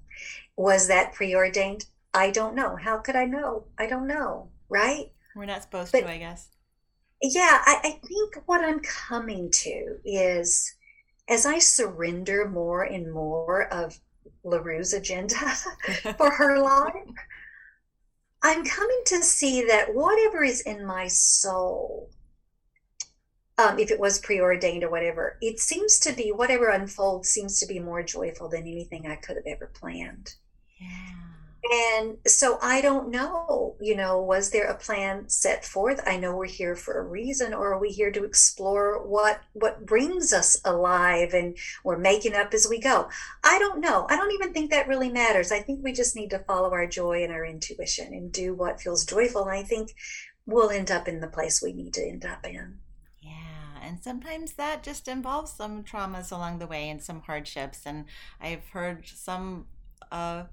was 0.58 0.88
that 0.88 1.13
preordained? 1.13 1.86
I 2.13 2.30
don't 2.32 2.56
know. 2.56 2.76
How 2.76 2.98
could 2.98 3.15
i 3.15 3.26
know? 3.26 3.65
I 3.80 3.88
don't 3.88 4.08
know 4.08 4.50
right? 4.70 5.12
We're 5.36 5.46
not 5.46 5.63
supposed 5.63 5.91
But- 5.91 6.02
to, 6.02 6.10
I 6.12 6.17
guess. 6.17 6.48
yeah 7.22 7.62
I, 7.65 7.80
I 7.84 8.00
think 8.08 8.41
what 8.46 8.63
i'm 8.63 8.80
coming 8.82 9.50
to 9.52 9.98
is 10.06 10.74
as 11.30 11.46
i 11.46 11.60
surrender 11.60 12.48
more 12.50 12.84
and 12.84 13.12
more 13.13 13.67
of 13.74 14.00
larue's 14.44 14.94
agenda 14.94 15.36
for 16.17 16.32
her 16.32 16.60
life 16.74 16.94
i'm 18.44 18.63
coming 18.65 19.02
to 19.06 19.22
see 19.24 19.63
that 19.67 19.94
whatever 19.94 20.44
is 20.44 20.62
in 20.62 20.86
my 20.86 21.08
soul 21.08 22.10
um, 23.62 23.80
if 23.80 23.91
it 23.91 24.00
was 24.00 24.19
preordained 24.19 24.84
or 24.84 24.89
whatever 24.89 25.38
it 25.41 25.60
seems 25.60 26.00
to 26.00 26.13
be 26.13 26.32
whatever 26.32 26.69
unfolds 26.69 27.30
seems 27.30 27.60
to 27.60 27.65
be 27.65 27.80
more 27.80 28.04
joyful 28.04 28.50
than 28.50 28.62
anything 28.62 29.08
i 29.08 29.15
could 29.15 29.36
have 29.36 29.45
ever 29.47 29.71
planned 29.74 30.36
yeah. 30.80 31.97
and 32.00 32.17
so 32.28 32.58
I 32.62 32.82
don't 32.82 33.10
know, 33.10 33.76
you 33.80 33.95
know, 33.95 34.19
was 34.21 34.50
there 34.50 34.67
a 34.67 34.78
plan 34.78 35.30
set 35.30 35.63
forth? 35.63 36.02
I 36.08 36.17
know 36.17 36.36
we're 36.36 36.45
here 36.45 36.76
for 36.76 37.00
a 37.00 37.08
reason, 37.08 37.54
or 37.54 37.74
are 37.74 37.80
we 37.80 37.89
here 37.89 38.12
to 38.12 38.24
explore 38.24 39.06
what 39.06 39.41
what 39.54 39.86
brings 39.86 40.34
us 40.34 40.60
alive 40.65 41.34
and 41.34 41.58
we're 41.84 41.97
making 41.97 42.34
up 42.34 42.54
as 42.54 42.67
we 42.69 42.80
go? 42.80 43.10
I 43.43 43.60
don't 43.60 43.80
know. 43.80 44.08
I 44.10 44.15
don't 44.15 44.34
even 44.34 44.54
think 44.54 44.71
that 44.71 44.88
really 44.88 45.10
matters. 45.10 45.52
I 45.52 45.60
think 45.60 45.84
we 45.84 45.93
just 45.93 46.15
need 46.15 46.32
to 46.32 46.39
follow 46.39 46.71
our 46.71 46.88
joy 46.88 47.24
and 47.24 47.32
our 47.32 47.45
intuition 47.45 48.13
and 48.13 48.32
do 48.32 48.54
what 48.56 48.82
feels 48.82 49.06
joyful. 49.06 49.43
And 49.43 49.52
I 49.52 49.63
think 49.63 49.93
we'll 50.45 50.71
end 50.71 50.91
up 50.91 51.08
in 51.08 51.19
the 51.19 51.28
place 51.28 51.62
we 51.62 51.74
need 51.74 51.93
to 51.95 52.08
end 52.08 52.26
up 52.26 52.45
in. 52.45 52.80
And 53.82 54.02
sometimes 54.02 54.54
that 54.54 54.84
just 54.84 55.08
involves 55.08 55.52
some 55.52 55.84
traumas 55.84 56.32
along 56.32 56.60
the 56.60 56.67
way 56.67 56.89
and 56.89 57.02
some 57.02 57.22
hardships. 57.22 57.82
And 57.86 58.06
I've 58.39 58.67
heard 58.70 59.08
some 59.08 59.67
uh, 60.12 60.44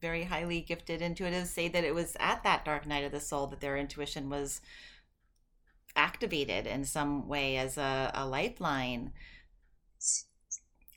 very 0.00 0.24
highly 0.24 0.60
gifted 0.60 1.00
intuitives 1.00 1.46
say 1.46 1.68
that 1.68 1.84
it 1.84 1.94
was 1.94 2.16
at 2.20 2.42
that 2.44 2.64
dark 2.64 2.86
night 2.86 3.04
of 3.04 3.12
the 3.12 3.20
soul 3.20 3.46
that 3.48 3.60
their 3.60 3.76
intuition 3.76 4.28
was 4.28 4.60
activated 5.96 6.66
in 6.66 6.84
some 6.84 7.28
way 7.28 7.56
as 7.56 7.78
a, 7.78 8.10
a 8.14 8.26
lifeline. 8.26 9.12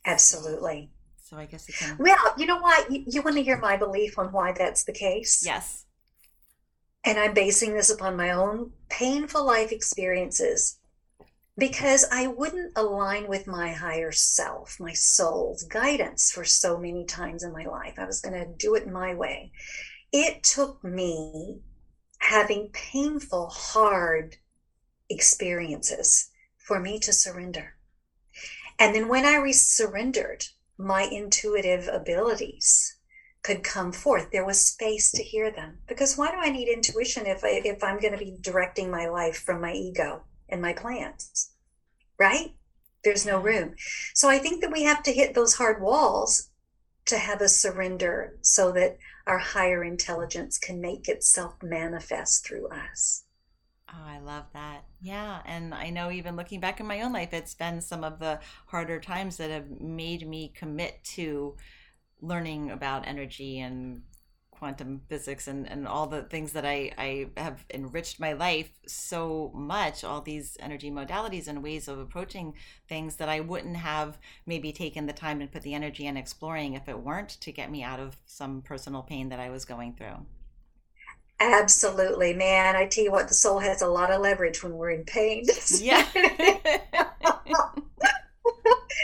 Absolutely. 0.06 0.90
So 1.22 1.38
I 1.38 1.46
guess 1.46 1.68
it 1.68 1.76
can. 1.76 1.98
Well, 2.00 2.34
you 2.38 2.46
know 2.46 2.60
what? 2.60 2.92
You, 2.92 3.04
you 3.06 3.22
want 3.22 3.36
to 3.36 3.44
hear 3.44 3.58
my 3.58 3.78
belief 3.78 4.18
on 4.18 4.28
why 4.32 4.54
that's 4.54 4.86
the 4.86 4.94
case? 4.94 5.44
Yes. 5.46 5.86
And 7.04 7.18
I'm 7.18 7.34
basing 7.34 7.74
this 7.74 7.90
upon 7.90 8.16
my 8.18 8.32
own 8.32 8.72
painful 8.90 9.46
life 9.46 9.72
experiences 9.72 10.77
because 11.58 12.06
I 12.12 12.28
wouldn't 12.28 12.74
align 12.76 13.28
with 13.28 13.48
my 13.48 13.72
higher 13.72 14.12
self, 14.12 14.80
my 14.80 14.94
soul's 14.94 15.64
guidance 15.64 16.32
for 16.32 16.44
so 16.44 16.78
many 16.78 17.04
times 17.04 17.44
in 17.44 17.52
my 17.52 17.66
life. 17.66 17.96
I 17.98 18.06
was 18.06 18.22
going 18.22 18.40
to 18.40 18.54
do 18.58 18.76
it 18.76 18.88
my 18.88 19.16
way. 19.16 19.52
It 20.12 20.44
took 20.44 20.84
me 20.84 21.62
having 22.20 22.70
painful, 22.74 23.48
hard 23.48 24.38
experiences 25.10 26.30
for 26.58 26.80
me 26.80 27.00
to 27.00 27.12
surrender. 27.12 27.74
And 28.78 28.94
then 28.94 29.08
when 29.08 29.26
I 29.26 29.38
re- 29.38 29.52
surrendered, 29.54 30.46
my 30.78 31.04
intuitive 31.04 31.90
abilities 31.92 32.98
could 33.42 33.64
come 33.64 33.92
forth. 33.92 34.30
There 34.32 34.46
was 34.46 34.64
space 34.64 35.10
to 35.12 35.24
hear 35.24 35.50
them. 35.50 35.80
Because 35.88 36.18
why 36.18 36.30
do 36.30 36.38
I 36.38 36.52
need 36.52 36.68
intuition 36.68 37.26
if 37.26 37.44
I, 37.44 37.62
if 37.66 37.84
I'm 37.84 38.00
going 38.00 38.14
to 38.14 38.20
be 38.20 38.38
directing 38.40 38.92
my 38.92 39.08
life 39.08 39.40
from 39.40 39.62
my 39.62 39.74
ego 39.74 40.24
and 40.50 40.62
my 40.62 40.74
plans? 40.74 41.52
Right? 42.20 42.56
There's 43.04 43.26
no 43.26 43.40
room. 43.40 43.76
So 44.14 44.30
I 44.30 44.40
think 44.40 44.62
that 44.62 44.72
we 44.72 44.84
have 44.84 45.04
to 45.04 45.14
hit 45.14 45.34
those 45.34 45.56
hard 45.56 45.82
walls 45.82 46.50
to 47.06 47.18
have 47.18 47.42
a 47.42 47.50
surrender 47.50 48.38
so 48.42 48.72
that 48.74 48.98
our 49.26 49.38
higher 49.38 49.84
intelligence 49.84 50.58
can 50.58 50.82
make 50.82 51.08
itself 51.08 51.56
manifest 51.62 52.46
through 52.46 52.68
us. 52.68 53.24
Oh, 53.90 54.06
I 54.06 54.20
love 54.20 54.46
that. 54.54 54.84
Yeah. 55.02 55.42
And 55.46 55.74
I 55.74 55.90
know 55.90 56.12
even 56.12 56.36
looking 56.36 56.60
back 56.60 56.80
in 56.80 56.86
my 56.86 57.02
own 57.02 57.14
life, 57.14 57.34
it's 57.34 57.56
been 57.56 57.80
some 57.80 58.04
of 58.04 58.20
the 58.20 58.40
harder 58.66 59.00
times 59.00 59.38
that 59.38 59.50
have 59.50 59.70
made 59.80 60.28
me 60.28 60.52
commit 60.56 61.02
to 61.16 61.56
learning 62.22 62.72
about 62.72 63.08
energy 63.08 63.60
and 63.60 64.02
quantum 64.58 65.02
physics 65.08 65.48
and, 65.48 65.70
and 65.70 65.88
all 65.88 66.08
the 66.08 66.24
things 66.24 66.54
that 66.54 66.66
I, 66.66 66.92
I 66.98 67.30
have 67.38 67.66
enriched 67.74 68.20
my 68.20 68.34
life 68.34 68.70
so 68.88 69.52
much, 69.54 70.04
all 70.04 70.22
these 70.22 70.58
energy 70.60 70.90
modalities 70.90 71.48
and 71.48 71.64
ways 71.64 71.88
of 71.88 72.00
approaching 72.00 72.54
things 72.88 73.18
that 73.18 73.30
I 73.30 73.40
wouldn't 73.40 73.78
have 73.78 74.18
maybe 74.46 74.72
taken 74.72 75.06
the 75.06 75.14
time 75.14 75.42
and 75.42 75.52
put 75.52 75.62
the 75.62 75.74
energy 75.74 76.08
in 76.08 76.18
exploring 76.18 76.74
if 76.74 76.90
it 76.90 77.00
weren't 77.00 77.30
to 77.30 77.52
get 77.52 77.72
me 77.72 77.84
out 77.84 78.00
of 78.00 78.18
some 78.26 78.62
personal 78.62 79.04
pain 79.04 79.30
that 79.30 79.40
I 79.40 79.50
was 79.50 79.66
going 79.66 79.94
through. 79.94 80.26
Absolutely, 81.40 82.34
man. 82.34 82.76
I 82.76 82.88
tell 82.88 83.04
you 83.04 83.12
what, 83.12 83.28
the 83.28 83.36
soul 83.36 83.60
has 83.60 83.84
a 83.84 83.88
lot 83.88 84.12
of 84.12 84.22
leverage 84.22 84.64
when 84.64 84.74
we're 84.74 84.90
in 84.92 85.04
pain. 85.06 85.46
Yeah. 85.80 86.04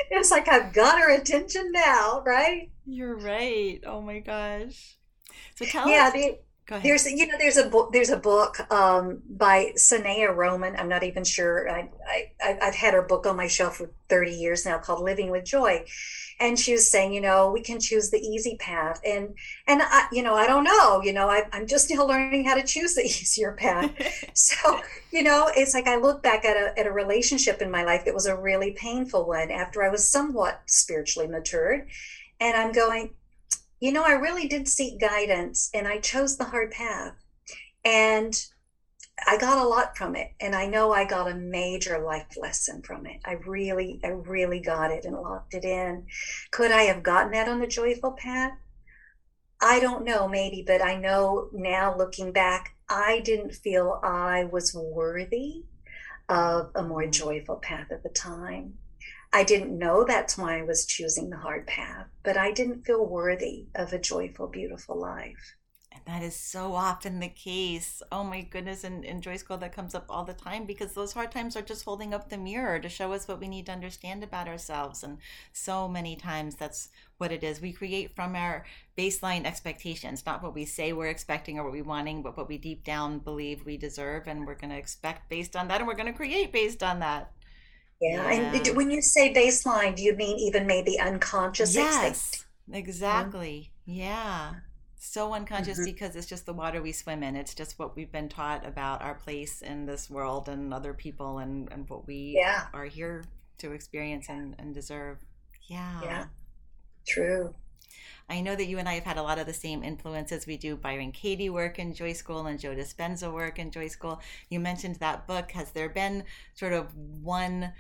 it's 0.10 0.32
like 0.32 0.48
I've 0.48 0.74
got 0.74 1.00
her 1.00 1.12
attention 1.12 1.72
now, 1.72 2.24
right? 2.26 2.72
You're 2.86 3.18
right. 3.18 3.82
Oh 3.86 4.02
my 4.02 4.20
gosh. 4.20 4.98
So 5.56 5.66
tell 5.66 5.94
Yeah, 5.94 6.10
us. 6.10 6.14
the, 6.14 6.40
Go 6.66 6.76
ahead. 6.78 6.94
there's 6.94 7.06
you 7.06 7.26
know 7.28 7.36
there's 7.40 7.58
a 7.58 7.70
book 7.70 7.94
there's 7.94 8.10
a 8.10 8.18
book 8.18 8.60
um, 8.72 9.22
by 9.30 9.72
Sanaya 9.78 10.36
Roman. 10.36 10.76
I'm 10.76 10.90
not 10.90 11.04
even 11.04 11.24
sure. 11.24 11.70
I, 11.70 11.90
I 12.08 12.26
I- 12.42 12.60
I've 12.62 12.76
had 12.76 12.94
her 12.94 13.02
book 13.02 13.26
on 13.26 13.38
my 13.38 13.48
shelf 13.48 13.78
for 13.78 13.92
30 14.10 14.32
years 14.32 14.66
now 14.66 14.80
called 14.80 15.04
Living 15.04 15.32
with 15.32 15.46
Joy, 15.46 15.86
and 16.40 16.58
she 16.60 16.74
was 16.74 16.90
saying 16.90 17.14
you 17.14 17.22
know 17.22 17.52
we 17.52 17.62
can 17.62 17.80
choose 17.80 18.10
the 18.10 18.20
easy 18.20 18.58
path 18.60 19.00
and 19.06 19.36
and 19.68 19.82
I 19.84 20.08
you 20.12 20.24
know 20.24 20.36
I 20.36 20.48
don't 20.48 20.64
know 20.64 21.02
you 21.04 21.14
know 21.14 21.30
I, 21.30 21.44
I'm 21.54 21.68
just 21.68 21.90
now 21.92 22.06
learning 22.06 22.46
how 22.46 22.56
to 22.56 22.64
choose 22.64 22.96
the 22.96 23.04
easier 23.06 23.54
path. 23.54 23.92
So, 24.36 24.82
you 25.12 25.22
know, 25.24 25.50
it's 25.56 25.76
like 25.76 25.88
I 25.88 25.98
look 25.98 26.24
back 26.24 26.44
at 26.44 26.58
a, 26.58 26.78
at 26.80 26.88
a 26.88 26.92
relationship 26.92 27.62
in 27.62 27.70
my 27.70 27.84
life 27.84 28.04
that 28.06 28.14
was 28.16 28.26
a 28.26 28.36
really 28.36 28.72
painful 28.72 29.28
one 29.28 29.52
after 29.52 29.84
I 29.84 29.90
was 29.90 30.08
somewhat 30.08 30.62
spiritually 30.66 31.28
matured. 31.28 31.88
And 32.40 32.56
I'm 32.58 32.72
going, 32.74 33.12
you 33.84 33.92
know, 33.92 34.06
I 34.06 34.14
really 34.14 34.48
did 34.48 34.70
seek 34.70 34.98
guidance 34.98 35.70
and 35.74 35.90
I 35.90 36.00
chose 36.00 36.38
the 36.38 36.46
hard 36.46 36.72
path. 36.72 37.16
And 37.84 38.34
I 39.28 39.38
got 39.38 39.58
a 39.58 39.68
lot 39.68 39.98
from 39.98 40.16
it. 40.16 40.32
And 40.40 40.56
I 40.56 40.68
know 40.68 40.94
I 40.94 41.04
got 41.04 41.30
a 41.30 41.36
major 41.36 42.00
life 42.00 42.38
lesson 42.42 42.82
from 42.82 43.06
it. 43.06 43.20
I 43.26 43.34
really, 43.46 44.00
I 44.02 44.08
really 44.08 44.62
got 44.62 44.90
it 44.90 45.04
and 45.04 45.18
locked 45.18 45.54
it 45.54 45.66
in. 45.66 46.06
Could 46.52 46.72
I 46.72 46.84
have 46.84 47.04
gotten 47.04 47.34
that 47.34 47.50
on 47.50 47.60
the 47.60 47.68
joyful 47.68 48.14
path? 48.14 48.54
I 49.62 49.82
don't 49.82 50.06
know, 50.06 50.30
maybe, 50.30 50.64
but 50.66 50.82
I 50.82 50.96
know 50.96 51.50
now 51.52 51.94
looking 51.98 52.32
back, 52.32 52.78
I 52.90 53.20
didn't 53.20 53.54
feel 53.54 54.00
I 54.02 54.46
was 54.46 54.74
worthy 54.74 55.66
of 56.30 56.72
a 56.74 56.84
more 56.84 57.06
joyful 57.08 57.58
path 57.58 57.92
at 57.92 58.02
the 58.02 58.10
time. 58.10 58.76
I 59.36 59.44
didn't 59.44 59.80
know 59.80 60.04
that's 60.04 60.38
why 60.38 60.60
I 60.60 60.64
was 60.64 60.86
choosing 60.86 61.32
the 61.32 61.38
hard 61.38 61.66
path, 61.66 62.06
but 62.22 62.38
I 62.38 62.52
didn't 62.52 62.86
feel 62.86 63.04
worthy 63.04 63.66
of 63.74 63.92
a 63.92 63.98
joyful, 63.98 64.48
beautiful 64.48 64.96
life. 64.96 65.56
And 65.92 66.02
that 66.06 66.22
is 66.22 66.36
so 66.36 66.76
often 66.76 67.20
the 67.20 67.30
case. 67.30 68.04
Oh 68.12 68.24
my 68.24 68.42
goodness. 68.42 68.84
And 68.84 69.04
in 69.04 69.22
Joy 69.22 69.38
School, 69.38 69.58
that 69.58 69.76
comes 69.76 69.96
up 69.96 70.06
all 70.08 70.24
the 70.24 70.34
time 70.34 70.66
because 70.66 70.94
those 70.94 71.14
hard 71.14 71.32
times 71.32 71.56
are 71.56 71.64
just 71.64 71.84
holding 71.84 72.14
up 72.14 72.30
the 72.30 72.38
mirror 72.38 72.78
to 72.80 72.90
show 72.90 73.12
us 73.12 73.28
what 73.28 73.40
we 73.40 73.48
need 73.48 73.66
to 73.66 73.72
understand 73.72 74.24
about 74.24 74.48
ourselves. 74.48 75.02
And 75.02 75.18
so 75.52 75.88
many 75.88 76.16
times 76.16 76.56
that's 76.56 76.90
what 77.18 77.32
it 77.32 77.44
is. 77.44 77.60
We 77.60 77.74
create 77.74 78.16
from 78.16 78.36
our 78.36 78.66
baseline 78.96 79.46
expectations, 79.46 80.28
not 80.28 80.44
what 80.44 80.54
we 80.54 80.66
say 80.66 80.94
we're 80.94 81.08
expecting 81.08 81.58
or 81.58 81.64
what 81.64 81.74
we're 81.74 81.84
wanting, 81.84 82.22
but 82.22 82.38
what 82.38 82.50
we 82.50 82.60
deep 82.60 82.84
down 82.84 83.18
believe 83.18 83.66
we 83.66 83.78
deserve. 83.78 84.28
And 84.28 84.46
we're 84.46 84.56
going 84.56 84.72
to 84.72 84.78
expect 84.78 85.28
based 85.28 85.56
on 85.56 85.68
that, 85.70 85.80
and 85.80 85.88
we're 85.88 85.96
going 85.96 86.06
to 86.06 86.14
create 86.14 86.54
based 86.54 86.84
on 86.84 87.00
that. 87.00 87.32
Yeah. 88.04 88.30
And 88.30 88.76
when 88.76 88.92
you 88.92 89.02
say 89.02 89.34
baseline, 89.34 89.96
do 89.96 90.04
you 90.04 90.16
mean 90.16 90.38
even 90.38 90.68
maybe 90.68 91.00
unconscious? 91.00 91.74
Yes, 91.76 92.46
exactly. 92.72 93.72
Yeah 93.86 94.56
so 95.04 95.34
unconscious 95.34 95.80
Mhm. 95.80 95.86
because 95.86 96.16
it's 96.16 96.28
just 96.28 96.46
the 96.46 96.54
water 96.54 96.82
we 96.82 96.94
swim 96.94 97.24
in. 97.24 97.36
It's 97.36 97.54
just 97.54 97.78
what 97.78 97.94
we've 97.96 98.12
been 98.12 98.30
taught 98.30 98.66
about 98.66 99.02
our 99.02 99.16
place 99.16 99.62
in 99.62 99.86
this 99.86 100.10
world 100.10 100.48
and 100.48 100.74
other 100.74 100.94
people 100.94 101.40
and, 101.40 101.70
and 101.74 101.90
what 101.90 102.08
we 102.08 102.36
Yeah. 102.38 102.68
are 102.74 102.86
here 102.86 103.26
to 103.58 103.74
experience 103.74 104.30
and, 104.30 104.56
and 104.58 104.74
deserve. 104.74 105.18
Yeah. 105.64 106.02
Yeah. 106.04 106.26
True. 107.06 107.54
I 108.30 108.40
know 108.40 108.56
that 108.56 108.66
you 108.66 108.80
and 108.80 108.88
I 108.88 108.94
have 108.94 109.04
had 109.04 109.18
a 109.18 109.22
lot 109.24 109.38
of 109.40 109.46
the 109.46 109.54
same 109.54 109.84
influences. 109.84 110.48
We 110.48 110.56
do 110.56 110.78
Byron 110.78 111.12
Katie 111.12 111.50
work 111.50 111.78
in 111.78 111.94
Joy 111.94 112.14
School 112.14 112.48
and 112.48 112.58
Joe 112.58 112.74
Dispenza 112.74 113.32
work 113.32 113.60
in 113.60 113.72
Joy 113.72 113.90
School. 113.90 114.22
You 114.50 114.62
mentioned 114.62 114.96
that 114.96 115.28
book. 115.28 115.52
Has 115.52 115.72
there 115.72 115.90
been 115.90 116.24
sort 116.56 116.72
of 116.72 116.96
one 116.96 117.74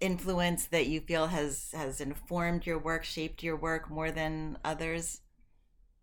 influence 0.00 0.66
that 0.66 0.86
you 0.86 1.00
feel 1.00 1.28
has 1.28 1.70
has 1.72 2.00
informed 2.00 2.66
your 2.66 2.78
work, 2.78 3.04
shaped 3.04 3.42
your 3.42 3.56
work 3.56 3.90
more 3.90 4.10
than 4.10 4.58
others? 4.64 5.20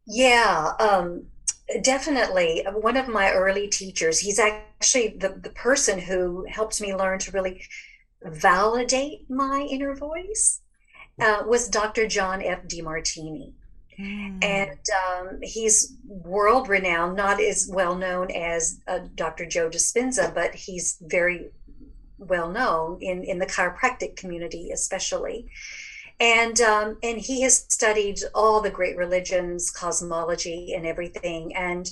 Yeah, 0.07 0.71
um, 0.79 1.27
definitely. 1.83 2.65
One 2.71 2.97
of 2.97 3.07
my 3.07 3.31
early 3.31 3.67
teachers, 3.67 4.19
he's 4.19 4.39
actually 4.39 5.09
the, 5.19 5.29
the 5.29 5.51
person 5.51 5.99
who 5.99 6.45
helped 6.49 6.81
me 6.81 6.95
learn 6.95 7.19
to 7.19 7.31
really 7.31 7.63
validate 8.23 9.29
my 9.29 9.67
inner 9.69 9.95
voice, 9.95 10.61
uh, 11.19 11.43
was 11.47 11.69
Dr. 11.69 12.07
John 12.07 12.41
F. 12.41 12.63
DeMartini. 12.67 13.53
Mm. 13.99 14.43
And 14.43 14.79
um, 15.05 15.39
he's 15.43 15.97
world 16.05 16.69
renowned, 16.69 17.15
not 17.15 17.41
as 17.41 17.69
well 17.71 17.95
known 17.95 18.31
as 18.31 18.79
uh, 18.87 18.99
Dr. 19.15 19.45
Joe 19.45 19.69
Dispenza, 19.69 20.33
but 20.33 20.55
he's 20.55 20.97
very 21.01 21.51
well 22.21 22.49
known 22.49 22.99
in, 23.01 23.23
in 23.23 23.39
the 23.39 23.45
chiropractic 23.45 24.15
community, 24.15 24.71
especially. 24.73 25.47
And 26.19 26.61
um, 26.61 26.97
and 27.03 27.17
he 27.17 27.41
has 27.41 27.65
studied 27.69 28.19
all 28.35 28.61
the 28.61 28.69
great 28.69 28.95
religions, 28.97 29.71
cosmology, 29.71 30.73
and 30.75 30.85
everything. 30.85 31.55
And 31.55 31.89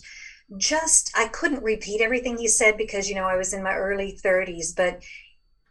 just 0.58 1.12
I 1.18 1.28
couldn't 1.28 1.64
repeat 1.64 2.02
everything 2.02 2.38
he 2.38 2.48
said 2.48 2.78
because 2.78 3.10
you 3.10 3.16
know 3.16 3.26
I 3.26 3.38
was 3.38 3.54
in 3.54 3.64
my 3.64 3.76
early 3.76 4.20
30s, 4.24 4.74
but 4.76 5.04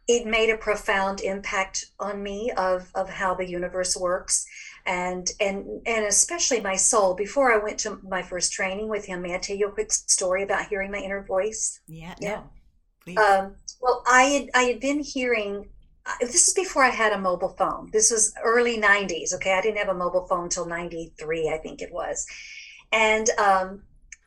it 0.07 0.25
made 0.25 0.49
a 0.49 0.57
profound 0.57 1.21
impact 1.21 1.85
on 1.99 2.21
me 2.23 2.51
of 2.57 2.91
of 2.95 3.09
how 3.09 3.35
the 3.35 3.49
universe 3.49 3.95
works 3.95 4.45
and 4.85 5.31
and 5.39 5.65
and 5.85 6.05
especially 6.05 6.61
my 6.61 6.75
soul 6.75 7.13
before 7.15 7.51
i 7.51 7.57
went 7.63 7.77
to 7.79 7.99
my 8.03 8.21
first 8.23 8.51
training 8.53 8.87
with 8.89 9.05
him 9.05 9.21
may 9.21 9.35
i 9.35 9.37
tell 9.37 9.55
you 9.55 9.67
a 9.67 9.71
quick 9.71 9.91
story 9.91 10.43
about 10.43 10.67
hearing 10.67 10.91
my 10.91 10.97
inner 10.97 11.23
voice 11.23 11.79
Yeah, 11.87 12.15
Yeah. 12.19 12.35
no. 12.35 12.49
Please. 13.15 13.17
um, 13.17 13.55
well 13.81 14.03
i 14.07 14.23
had 14.23 14.49
i 14.55 14.63
had 14.63 14.79
been 14.79 14.99
hearing 14.99 15.67
uh, 16.05 16.13
this 16.21 16.47
is 16.47 16.53
before 16.53 16.83
i 16.83 16.89
had 16.89 17.13
a 17.13 17.19
mobile 17.19 17.55
phone 17.57 17.89
this 17.91 18.11
was 18.11 18.33
early 18.43 18.79
90s 18.79 19.33
okay 19.33 19.53
i 19.53 19.61
didn't 19.61 19.77
have 19.77 19.89
a 19.89 19.93
mobile 19.93 20.25
phone 20.27 20.43
until 20.43 20.65
93 20.65 21.49
i 21.49 21.57
think 21.57 21.81
it 21.81 21.91
was 21.91 22.25
and 22.91 23.29
um, 23.37 23.83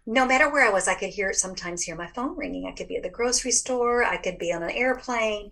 no 0.07 0.27
matter 0.27 0.51
where 0.51 0.67
i 0.67 0.73
was 0.73 0.89
i 0.89 0.95
could 0.95 1.11
hear 1.11 1.31
it 1.31 1.37
sometimes 1.37 1.83
hear 1.83 1.97
my 1.97 2.09
phone 2.09 2.37
ringing 2.37 2.67
i 2.67 2.73
could 2.73 2.89
be 2.89 2.97
at 2.97 3.03
the 3.03 3.11
grocery 3.11 3.53
store 3.53 4.05
i 4.05 4.17
could 4.17 4.39
be 4.39 4.53
on 4.53 4.63
an 4.63 4.71
airplane 4.71 5.51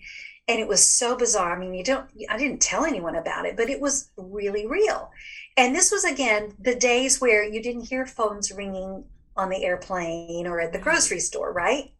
and 0.51 0.59
it 0.59 0.67
was 0.67 0.85
so 0.85 1.17
bizarre. 1.17 1.55
I 1.55 1.59
mean, 1.61 1.75
you 1.75 1.85
don't, 1.85 2.11
I 2.29 2.37
didn't 2.37 2.61
tell 2.61 2.85
anyone 2.85 3.15
about 3.15 3.47
it, 3.47 3.57
but 3.57 3.71
it 3.71 3.81
was 3.81 4.11
really 4.17 4.67
real. 4.67 5.13
And 5.57 5.77
this 5.77 5.93
was 5.93 6.05
again 6.05 6.55
the 6.59 6.75
days 6.75 7.21
where 7.21 7.45
you 7.45 7.63
didn't 7.63 7.87
hear 7.87 8.05
phones 8.05 8.51
ringing 8.51 9.05
on 9.37 9.49
the 9.49 9.63
airplane 9.65 10.49
or 10.49 10.61
at 10.61 10.73
the 10.73 10.79
grocery 10.81 11.21
store, 11.21 11.53
right? 11.53 11.93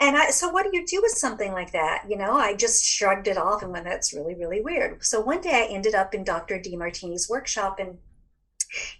And 0.00 0.16
I, 0.16 0.30
so 0.30 0.48
what 0.48 0.64
do 0.64 0.76
you 0.76 0.84
do 0.86 1.00
with 1.00 1.12
something 1.12 1.52
like 1.52 1.72
that? 1.72 2.04
You 2.08 2.16
know, 2.16 2.32
I 2.32 2.54
just 2.54 2.84
shrugged 2.84 3.28
it 3.28 3.38
off 3.38 3.62
and 3.62 3.72
went, 3.72 3.84
that's 3.84 4.12
really, 4.12 4.34
really 4.34 4.60
weird. 4.60 5.04
So 5.04 5.20
one 5.20 5.40
day 5.40 5.66
I 5.68 5.72
ended 5.72 5.94
up 5.94 6.14
in 6.14 6.24
Dr. 6.24 6.58
DeMartini's 6.58 7.28
workshop 7.28 7.78
and 7.78 7.98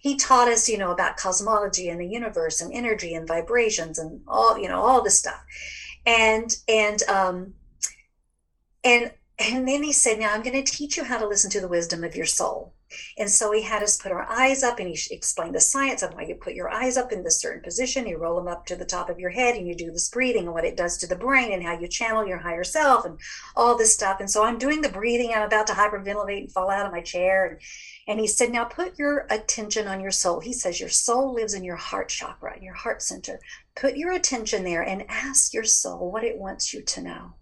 he 0.01 0.17
taught 0.17 0.49
us, 0.49 0.69
you 0.69 0.79
know, 0.79 0.93
about 0.93 1.17
cosmology 1.17 1.89
and 1.89 2.01
the 2.01 2.07
universe 2.07 2.61
and 2.61 2.73
energy 2.73 3.15
and 3.15 3.27
vibrations 3.27 3.99
and 3.99 4.23
all, 4.29 4.57
you 4.57 4.69
know, 4.69 4.81
all 4.81 5.03
this 5.03 5.19
stuff. 5.19 5.45
And, 6.07 6.57
and, 6.69 7.03
um, 7.05 7.55
and 8.85 9.11
and 9.39 9.67
then 9.67 9.83
he 9.83 9.93
said 9.93 10.19
now 10.19 10.33
i'm 10.33 10.43
going 10.43 10.63
to 10.63 10.73
teach 10.73 10.97
you 10.97 11.05
how 11.05 11.19
to 11.19 11.27
listen 11.27 11.51
to 11.51 11.61
the 11.61 11.69
wisdom 11.69 12.05
of 12.05 12.15
your 12.15 12.27
soul 12.27 12.73
and 13.19 13.31
so 13.31 13.53
he 13.53 13.63
had 13.63 13.83
us 13.83 13.97
put 13.97 14.13
our 14.13 14.29
eyes 14.31 14.63
up 14.63 14.79
and 14.79 14.89
he 14.89 15.15
explained 15.15 15.55
the 15.55 15.61
science 15.61 16.03
of 16.03 16.15
why 16.15 16.23
you 16.23 16.35
put 16.35 16.55
your 16.55 16.71
eyes 16.71 16.97
up 16.97 17.13
in 17.13 17.23
this 17.23 17.41
certain 17.41 17.63
position. 17.63 18.07
You 18.07 18.19
roll 18.19 18.37
them 18.37 18.49
up 18.49 18.67
to 18.67 18.77
the 18.77 18.85
top 18.85 19.11
of 19.11 19.19
your 19.19 19.31
head 19.31 19.57
and 19.57 19.67
you 19.67 19.75
do 19.75 19.91
this 19.91 20.09
breathing 20.09 20.45
and 20.45 20.55
what 20.55 20.65
it 20.65 20.77
does 20.77 20.97
to 20.99 21.07
the 21.07 21.17
brain 21.17 21.53
and 21.53 21.63
how 21.63 21.79
you 21.79 21.89
channel 21.89 22.27
your 22.27 22.39
higher 22.39 22.65
self 22.65 23.05
and 23.05 23.19
all 23.57 23.77
this 23.77 23.95
stuff. 23.95 24.21
And 24.21 24.31
so 24.31 24.45
i'm 24.45 24.59
doing 24.59 24.81
the 24.81 24.89
breathing. 24.89 25.33
I'm 25.35 25.43
about 25.47 25.67
to 25.69 25.73
hyperventilate 25.73 26.39
and 26.39 26.53
fall 26.53 26.71
out 26.71 26.87
of 26.87 26.93
my 26.93 27.01
chair 27.01 27.47
and, 27.47 27.61
and 28.07 28.21
he 28.21 28.27
said 28.27 28.53
now 28.53 28.65
put 28.65 28.99
your 28.99 29.27
attention 29.31 29.87
on 29.89 30.01
your 30.01 30.11
soul. 30.11 30.41
He 30.41 30.53
says 30.53 30.81
your 30.81 30.89
soul 30.89 31.35
lives 31.35 31.55
in 31.55 31.65
your 31.65 31.77
heart 31.77 32.09
chakra 32.09 32.57
in 32.57 32.63
your 32.63 32.75
heart 32.75 33.03
center. 33.03 33.41
Put 33.75 33.97
your 33.97 34.13
attention 34.13 34.65
there 34.65 34.83
and 34.83 35.05
ask 35.09 35.53
your 35.53 35.65
soul 35.65 36.11
what 36.11 36.25
it 36.25 36.39
wants 36.39 36.73
you 36.73 36.83
to 36.83 37.03
know 37.03 37.35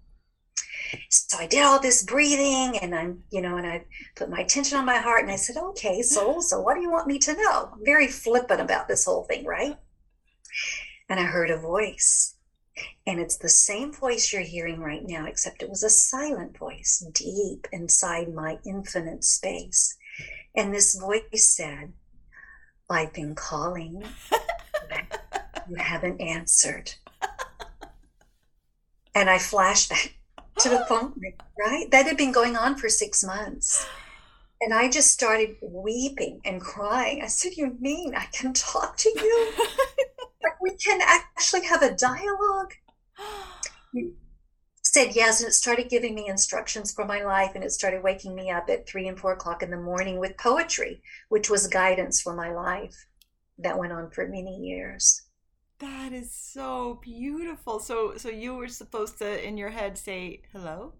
so 1.08 1.38
I 1.38 1.46
did 1.46 1.62
all 1.62 1.80
this 1.80 2.02
breathing 2.04 2.78
and 2.78 2.94
I'm, 2.94 3.22
you 3.30 3.40
know, 3.40 3.56
and 3.56 3.66
I 3.66 3.84
put 4.16 4.30
my 4.30 4.40
attention 4.40 4.78
on 4.78 4.84
my 4.84 4.98
heart 4.98 5.22
and 5.22 5.30
I 5.30 5.36
said, 5.36 5.56
okay, 5.56 6.02
soul, 6.02 6.42
so 6.42 6.60
what 6.60 6.74
do 6.74 6.82
you 6.82 6.90
want 6.90 7.06
me 7.06 7.18
to 7.20 7.34
know? 7.34 7.70
I'm 7.72 7.84
very 7.84 8.08
flippant 8.08 8.60
about 8.60 8.88
this 8.88 9.04
whole 9.04 9.24
thing, 9.24 9.44
right? 9.44 9.76
And 11.08 11.20
I 11.20 11.24
heard 11.24 11.50
a 11.50 11.56
voice. 11.56 12.36
And 13.06 13.20
it's 13.20 13.36
the 13.36 13.48
same 13.48 13.92
voice 13.92 14.32
you're 14.32 14.42
hearing 14.42 14.80
right 14.80 15.02
now, 15.04 15.26
except 15.26 15.62
it 15.62 15.68
was 15.68 15.82
a 15.82 15.90
silent 15.90 16.56
voice 16.56 17.04
deep 17.12 17.68
inside 17.70 18.32
my 18.32 18.58
infinite 18.64 19.24
space. 19.24 19.96
And 20.54 20.74
this 20.74 20.94
voice 20.94 21.54
said, 21.54 21.92
I've 22.88 23.12
been 23.12 23.34
calling, 23.34 24.04
but 24.30 25.64
you 25.68 25.76
haven't 25.76 26.20
answered. 26.20 26.94
And 29.14 29.28
I 29.28 29.38
flashed 29.38 29.90
back 29.90 30.14
to 30.62 30.68
the 30.68 30.84
phone, 30.88 31.14
right? 31.58 31.90
That 31.90 32.06
had 32.06 32.16
been 32.16 32.32
going 32.32 32.56
on 32.56 32.76
for 32.76 32.88
six 32.88 33.24
months. 33.24 33.86
And 34.60 34.72
I 34.72 34.88
just 34.88 35.10
started 35.10 35.56
weeping 35.60 36.40
and 36.44 36.60
crying. 36.60 37.20
I 37.22 37.26
said, 37.26 37.56
You 37.56 37.76
mean 37.80 38.14
I 38.14 38.26
can 38.26 38.52
talk 38.52 38.96
to 38.98 39.08
you? 39.08 39.52
like 40.42 40.60
we 40.60 40.76
can 40.76 41.00
actually 41.02 41.66
have 41.66 41.82
a 41.82 41.96
dialogue? 41.96 42.74
He 43.92 44.12
said 44.82 45.16
yes, 45.16 45.40
and 45.40 45.48
it 45.48 45.52
started 45.52 45.88
giving 45.88 46.14
me 46.14 46.28
instructions 46.28 46.92
for 46.92 47.04
my 47.04 47.24
life, 47.24 47.52
and 47.54 47.64
it 47.64 47.72
started 47.72 48.04
waking 48.04 48.36
me 48.36 48.50
up 48.50 48.70
at 48.70 48.88
three 48.88 49.08
and 49.08 49.18
four 49.18 49.32
o'clock 49.32 49.64
in 49.64 49.70
the 49.70 49.76
morning 49.76 50.20
with 50.20 50.38
poetry, 50.38 51.02
which 51.28 51.50
was 51.50 51.66
guidance 51.66 52.20
for 52.20 52.34
my 52.34 52.52
life. 52.52 53.06
That 53.58 53.78
went 53.78 53.92
on 53.92 54.10
for 54.10 54.28
many 54.28 54.56
years. 54.58 55.22
That 55.82 56.12
is 56.12 56.30
so 56.30 57.00
beautiful. 57.02 57.80
So, 57.80 58.16
so 58.16 58.28
you 58.28 58.54
were 58.54 58.68
supposed 58.68 59.18
to, 59.18 59.46
in 59.46 59.58
your 59.58 59.70
head, 59.70 59.98
say 59.98 60.42
hello, 60.52 60.92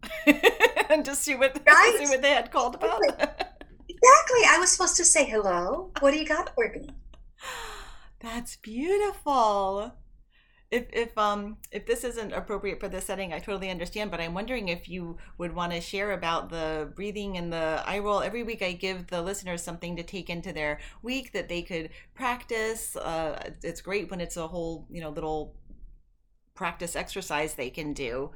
and 0.91 1.05
just 1.05 1.23
see 1.23 1.37
what 1.37 1.57
Right. 1.67 1.95
see 1.99 2.09
what 2.09 2.21
they 2.21 2.31
had 2.33 2.51
called 2.51 2.75
about. 2.75 3.01
Exactly. 3.89 4.43
I 4.49 4.57
was 4.59 4.71
supposed 4.73 4.97
to 4.97 5.05
say 5.05 5.25
hello. 5.25 5.93
What 6.01 6.11
do 6.13 6.19
you 6.19 6.27
got 6.27 6.53
for 6.57 6.69
me? 6.69 6.89
That's 8.21 8.57
beautiful. 8.57 9.93
If 10.73 10.87
if 10.93 11.17
um 11.19 11.59
if 11.71 11.87
this 11.87 12.03
isn't 12.03 12.33
appropriate 12.33 12.81
for 12.81 12.89
this 12.89 13.05
setting, 13.05 13.33
I 13.33 13.39
totally 13.39 13.71
understand. 13.71 14.11
But 14.11 14.21
I'm 14.21 14.35
wondering 14.35 14.69
if 14.69 14.89
you 14.89 15.19
would 15.39 15.55
want 15.55 15.73
to 15.73 15.81
share 15.81 16.13
about 16.13 16.49
the 16.51 16.91
breathing 16.97 17.37
and 17.37 17.53
the 17.53 17.83
eye 17.87 18.01
roll. 18.01 18.23
Every 18.23 18.43
week, 18.43 18.63
I 18.63 18.73
give 18.73 19.09
the 19.09 19.23
listeners 19.23 19.63
something 19.63 19.97
to 19.97 20.03
take 20.03 20.31
into 20.31 20.53
their 20.53 20.81
week 21.03 21.33
that 21.35 21.49
they 21.49 21.63
could 21.63 21.91
practice. 22.15 22.97
Uh, 22.97 23.53
it's 23.63 23.83
great 23.83 24.11
when 24.11 24.21
it's 24.21 24.37
a 24.39 24.49
whole 24.49 24.87
you 24.91 25.01
know 25.03 25.11
little 25.11 25.55
practice 26.55 26.97
exercise 26.97 27.55
they 27.55 27.71
can 27.71 27.93
do. 27.93 28.31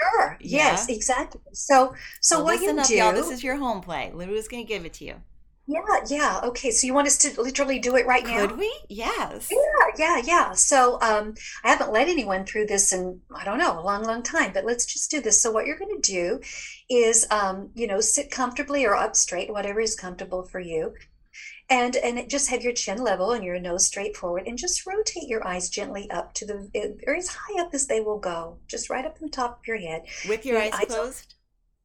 Sure. 0.00 0.38
Yes, 0.40 0.88
exactly. 0.88 1.40
So, 1.52 1.94
so 2.20 2.42
what 2.42 2.60
listen 2.60 2.76
you 2.76 2.82
up, 2.82 2.88
do? 2.88 2.94
y'all. 2.96 3.12
This 3.14 3.30
is 3.30 3.42
your 3.44 3.56
home 3.56 3.80
play. 3.80 4.12
Lou's 4.14 4.48
going 4.48 4.64
to 4.64 4.68
give 4.68 4.84
it 4.84 4.92
to 4.94 5.04
you. 5.04 5.14
Yeah, 5.66 5.80
yeah. 6.08 6.40
Okay. 6.44 6.70
So 6.70 6.86
you 6.86 6.94
want 6.94 7.06
us 7.08 7.18
to 7.18 7.40
literally 7.40 7.78
do 7.78 7.96
it 7.96 8.06
right 8.06 8.24
now? 8.24 8.46
Could 8.46 8.58
we? 8.58 8.72
Yes. 8.88 9.48
Yeah, 9.50 9.86
yeah, 9.98 10.22
yeah. 10.24 10.52
So 10.52 10.98
um, 11.02 11.34
I 11.64 11.70
haven't 11.70 11.92
led 11.92 12.08
anyone 12.08 12.44
through 12.46 12.66
this 12.66 12.92
in 12.92 13.20
I 13.34 13.44
don't 13.44 13.58
know 13.58 13.78
a 13.78 13.82
long, 13.82 14.04
long 14.04 14.22
time, 14.22 14.52
but 14.54 14.64
let's 14.64 14.86
just 14.86 15.10
do 15.10 15.20
this. 15.20 15.40
So 15.42 15.50
what 15.50 15.66
you're 15.66 15.78
going 15.78 16.00
to 16.00 16.12
do 16.12 16.40
is, 16.88 17.26
um, 17.30 17.70
you 17.74 17.86
know, 17.86 18.00
sit 18.00 18.30
comfortably 18.30 18.84
or 18.84 18.94
up 18.94 19.16
straight, 19.16 19.52
whatever 19.52 19.80
is 19.80 19.96
comfortable 19.96 20.44
for 20.44 20.60
you. 20.60 20.94
and 21.68 21.96
and 21.96 22.30
just 22.30 22.48
have 22.50 22.62
your 22.62 22.72
chin 22.72 22.98
level 23.02 23.32
and 23.32 23.42
your 23.44 23.58
nose 23.58 23.86
straight 23.86 24.16
forward 24.16 24.44
and 24.46 24.56
just 24.56 24.86
rotate 24.86 25.26
your 25.28 25.44
eyes 25.46 25.68
gently 25.68 26.08
up 26.10 26.32
to 26.32 26.46
the 26.46 26.70
or 27.08 27.16
as 27.16 27.28
high 27.28 27.60
up 27.60 27.70
as 27.74 27.88
they 27.88 28.00
will 28.00 28.20
go 28.20 28.58
just 28.68 28.88
right 28.88 29.04
up 29.04 29.16
on 29.20 29.28
top 29.28 29.58
of 29.58 29.66
your 29.66 29.76
head 29.76 30.02
With 30.28 30.46
your 30.46 30.54
Your 30.54 30.62
eyes 30.62 30.74
eyes 30.74 30.86
closed? 30.86 31.34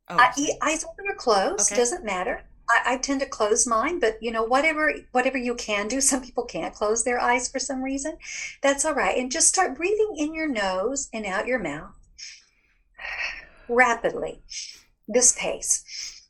Oh, 0.08 0.18
I- 0.20 0.58
eyes 0.62 0.84
open 0.84 1.06
or 1.10 1.16
closed 1.16 1.72
Okay. 1.72 1.76
doesn't 1.82 2.06
matter 2.06 2.44
I, 2.70 2.94
I 2.94 2.98
tend 2.98 3.22
to 3.22 3.26
close 3.26 3.68
mine 3.68 4.00
but 4.00 4.18
you 4.22 4.32
know 4.32 4.44
whatever 4.44 4.94
whatever 5.12 5.38
you 5.38 5.56
can 5.56 5.88
do 5.88 6.02
some 6.02 6.22
people 6.22 6.46
can't 6.46 6.76
close 6.76 7.04
their 7.04 7.20
eyes 7.20 7.50
for 7.50 7.60
some 7.60 7.82
reason 7.82 8.18
that's 8.62 8.86
all 8.86 8.94
right 8.94 9.18
and 9.18 9.32
just 9.32 9.48
start 9.48 9.78
breathing 9.78 10.16
in 10.18 10.34
your 10.34 10.48
nose 10.48 11.10
and 11.14 11.26
out 11.26 11.48
your 11.48 11.60
mouth 11.60 11.94
rapidly 13.70 14.42
this 15.08 15.36
pace 15.38 16.22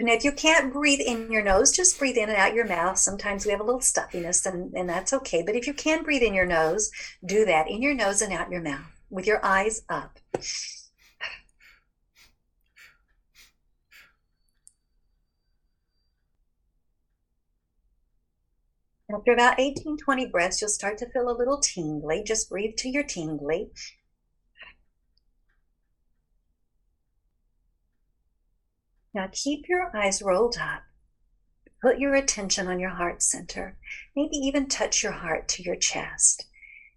and 0.00 0.08
if 0.08 0.24
you 0.24 0.32
can't 0.32 0.72
breathe 0.72 1.00
in 1.00 1.30
your 1.30 1.42
nose, 1.42 1.70
just 1.70 1.98
breathe 1.98 2.16
in 2.16 2.30
and 2.30 2.38
out 2.38 2.54
your 2.54 2.66
mouth. 2.66 2.96
Sometimes 2.96 3.44
we 3.44 3.52
have 3.52 3.60
a 3.60 3.64
little 3.64 3.82
stuffiness, 3.82 4.46
and, 4.46 4.72
and 4.72 4.88
that's 4.88 5.12
okay. 5.12 5.42
But 5.42 5.56
if 5.56 5.66
you 5.66 5.74
can 5.74 6.02
breathe 6.02 6.22
in 6.22 6.32
your 6.32 6.46
nose, 6.46 6.90
do 7.22 7.44
that 7.44 7.68
in 7.68 7.82
your 7.82 7.92
nose 7.92 8.22
and 8.22 8.32
out 8.32 8.50
your 8.50 8.62
mouth 8.62 8.90
with 9.10 9.26
your 9.26 9.44
eyes 9.44 9.82
up. 9.90 10.18
After 19.12 19.32
about 19.32 19.58
18, 19.58 19.96
20 19.96 20.26
breaths, 20.26 20.60
you'll 20.60 20.70
start 20.70 20.98
to 20.98 21.10
feel 21.10 21.28
a 21.28 21.36
little 21.36 21.58
tingly. 21.58 22.22
Just 22.22 22.48
breathe 22.48 22.76
to 22.76 22.88
your 22.88 23.02
tingly. 23.02 23.72
Now 29.12 29.28
keep 29.32 29.68
your 29.68 29.94
eyes 29.96 30.22
rolled 30.22 30.58
up. 30.58 30.82
Put 31.82 31.98
your 31.98 32.14
attention 32.14 32.68
on 32.68 32.78
your 32.78 32.90
heart 32.90 33.22
center. 33.22 33.78
Maybe 34.14 34.36
even 34.36 34.68
touch 34.68 35.02
your 35.02 35.12
heart 35.12 35.48
to 35.48 35.62
your 35.62 35.76
chest 35.76 36.46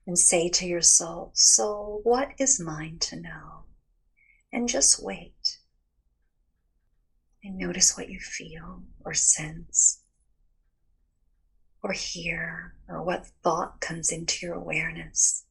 and 0.06 0.19
say 0.19 0.49
to 0.49 0.67
your 0.67 0.82
soul, 0.82 1.32
Soul, 1.34 2.02
what 2.04 2.34
is 2.38 2.60
mine 2.60 2.99
to 2.99 3.19
know? 3.19 3.63
And 4.52 4.69
just 4.69 5.02
wait. 5.02 5.58
And 7.43 7.58
notice 7.58 7.97
what 7.97 8.10
you 8.10 8.19
feel 8.19 8.84
or 9.04 9.13
sense 9.13 10.03
or 11.84 11.91
hear 11.91 12.74
or 12.88 13.04
what 13.04 13.28
thought 13.43 13.82
comes 13.82 14.10
into 14.10 14.46
your 14.46 14.56
awareness. 14.56 15.46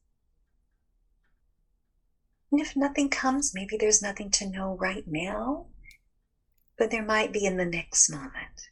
And 2.51 2.59
if 2.59 2.75
nothing 2.75 3.09
comes, 3.09 3.53
maybe 3.55 3.77
there's 3.77 4.01
nothing 4.01 4.29
to 4.31 4.49
know 4.49 4.75
right 4.75 5.05
now, 5.07 5.67
but 6.77 6.91
there 6.91 7.03
might 7.03 7.31
be 7.31 7.45
in 7.45 7.57
the 7.57 7.65
next 7.65 8.09
moment. 8.09 8.69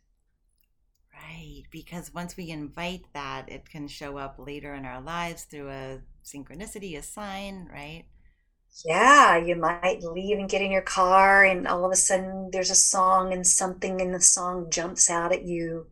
Right, 1.13 1.63
because 1.71 2.13
once 2.13 2.35
we 2.35 2.49
invite 2.49 3.05
that, 3.13 3.49
it 3.49 3.69
can 3.69 3.87
show 3.87 4.17
up 4.17 4.35
later 4.37 4.73
in 4.73 4.85
our 4.85 5.01
lives 5.01 5.43
through 5.43 5.69
a 5.69 6.01
synchronicity, 6.23 6.97
a 6.97 7.01
sign, 7.01 7.69
right? 7.71 8.05
Yeah, 8.85 9.37
you 9.37 9.55
might 9.55 10.01
leave 10.01 10.37
and 10.37 10.49
get 10.49 10.61
in 10.61 10.71
your 10.71 10.81
car, 10.81 11.43
and 11.43 11.67
all 11.67 11.85
of 11.85 11.91
a 11.91 11.95
sudden 11.95 12.49
there's 12.51 12.69
a 12.69 12.75
song, 12.75 13.33
and 13.33 13.45
something 13.45 13.99
in 13.99 14.11
the 14.11 14.21
song 14.21 14.69
jumps 14.69 15.09
out 15.09 15.31
at 15.31 15.43
you. 15.45 15.87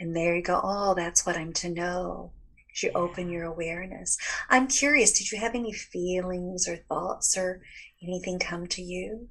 And 0.00 0.14
there 0.14 0.34
you 0.34 0.42
go. 0.42 0.60
Oh, 0.62 0.94
that's 0.94 1.24
what 1.24 1.36
I'm 1.36 1.52
to 1.54 1.68
know. 1.68 2.32
As 2.72 2.82
you 2.82 2.90
open 2.94 3.30
your 3.30 3.44
awareness. 3.44 4.18
I'm 4.50 4.66
curious, 4.66 5.12
did 5.12 5.30
you 5.30 5.38
have 5.38 5.54
any 5.54 5.72
feelings 5.72 6.68
or 6.68 6.76
thoughts 6.76 7.36
or 7.38 7.62
anything 8.02 8.38
come 8.38 8.66
to 8.68 8.82
you? 8.82 9.28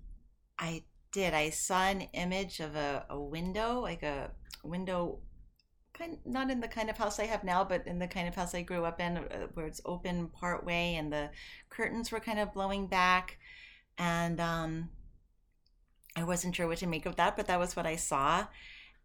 I 0.58 0.84
did. 1.12 1.34
I 1.34 1.50
saw 1.50 1.84
an 1.84 2.02
image 2.14 2.60
of 2.60 2.76
a, 2.76 3.06
a 3.10 3.20
window, 3.20 3.82
like 3.82 4.04
a 4.04 4.32
window, 4.64 5.20
kind 5.94 6.18
not 6.26 6.50
in 6.50 6.60
the 6.60 6.68
kind 6.68 6.90
of 6.90 6.98
house 6.98 7.20
I 7.20 7.26
have 7.26 7.44
now, 7.44 7.64
but 7.64 7.86
in 7.86 8.00
the 8.00 8.08
kind 8.08 8.28
of 8.28 8.36
house 8.36 8.56
I 8.56 8.62
grew 8.62 8.86
up 8.86 9.00
in, 9.00 9.18
uh, 9.18 9.48
where 9.54 9.68
it's 9.68 9.82
open 9.86 10.30
part 10.30 10.66
way 10.66 10.96
and 10.96 11.12
the 11.12 11.30
curtains 11.70 12.12
were 12.12 12.20
kind 12.20 12.40
of 12.40 12.54
blowing 12.54 12.88
back, 12.88 13.38
and 13.98 14.40
um, 14.40 14.90
I 16.16 16.24
wasn't 16.24 16.56
sure 16.56 16.68
what 16.68 16.80
to 16.80 16.88
make 16.88 17.06
of 17.06 17.16
that, 17.18 17.36
but 17.36 17.48
that 17.48 17.60
was 17.60 17.76
what 17.76 17.86
I 17.86 17.96
saw, 17.96 18.48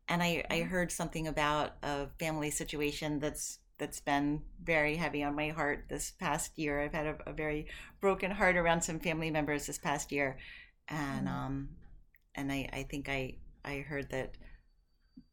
and 0.08 0.22
I 0.22 0.44
I 0.50 0.60
heard 0.62 0.92
something 0.92 1.26
about 1.28 1.76
a 1.82 2.08
family 2.18 2.50
situation 2.50 3.18
that's 3.20 3.58
that's 3.78 4.00
been 4.00 4.42
very 4.62 4.96
heavy 4.96 5.22
on 5.22 5.36
my 5.36 5.50
heart 5.50 5.86
this 5.88 6.10
past 6.12 6.58
year. 6.58 6.80
I've 6.82 6.92
had 6.92 7.06
a, 7.06 7.16
a 7.26 7.32
very 7.32 7.68
broken 8.00 8.30
heart 8.30 8.56
around 8.56 8.82
some 8.82 9.00
family 9.00 9.30
members 9.30 9.66
this 9.66 9.78
past 9.78 10.12
year, 10.12 10.38
and 10.88 11.28
Mm. 11.28 11.32
um, 11.32 11.68
and 12.34 12.52
I 12.52 12.68
I 12.72 12.82
think 12.84 13.08
I 13.08 13.36
I 13.64 13.78
heard 13.80 14.10
that 14.10 14.36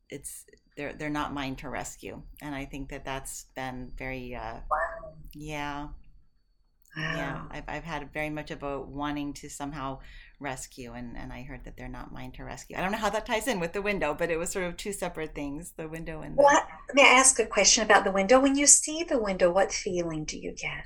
it's 0.10 0.46
they're 0.78 0.94
they're 0.94 1.10
not 1.10 1.34
mine 1.34 1.56
to 1.58 1.70
rescue, 1.70 2.22
and 2.42 2.54
I 2.54 2.66
think 2.66 2.90
that 2.90 3.06
that's 3.06 3.46
been 3.56 3.92
very 3.98 4.36
uh, 4.36 4.60
Wow. 4.70 5.14
yeah 5.34 5.90
yeah 6.96 7.38
Wow. 7.38 7.48
I've 7.52 7.64
I've 7.68 7.84
had 7.84 8.12
very 8.14 8.30
much 8.30 8.52
of 8.52 8.64
a 8.64 8.80
wanting 8.82 9.34
to 9.34 9.50
somehow 9.50 10.00
rescue, 10.40 10.94
and 10.94 11.18
and 11.18 11.32
I 11.34 11.44
heard 11.44 11.64
that 11.66 11.78
they're 11.78 11.88
not 11.88 12.12
mine 12.12 12.32
to 12.34 12.44
rescue. 12.44 12.78
I 12.78 12.82
don't 12.82 12.92
know 12.92 12.98
how 12.98 13.10
that 13.12 13.26
ties 13.26 13.48
in 13.48 13.60
with 13.60 13.74
the 13.74 13.82
window, 13.82 14.14
but 14.14 14.30
it 14.30 14.38
was 14.38 14.50
sort 14.52 14.66
of 14.66 14.78
two 14.78 14.94
separate 14.94 15.34
things: 15.36 15.74
the 15.78 15.88
window 15.88 16.22
and 16.22 16.38
the 16.38 16.42
What, 16.44 16.68
may 16.94 17.04
I 17.04 17.14
ask 17.20 17.40
a 17.40 17.46
question 17.46 17.84
about 17.84 18.04
the 18.04 18.12
window? 18.12 18.40
When 18.40 18.56
you 18.56 18.68
see 18.68 19.04
the 19.04 19.20
window, 19.20 19.52
what 19.52 19.72
feeling 19.72 20.26
do 20.26 20.38
you 20.38 20.52
get? 20.52 20.86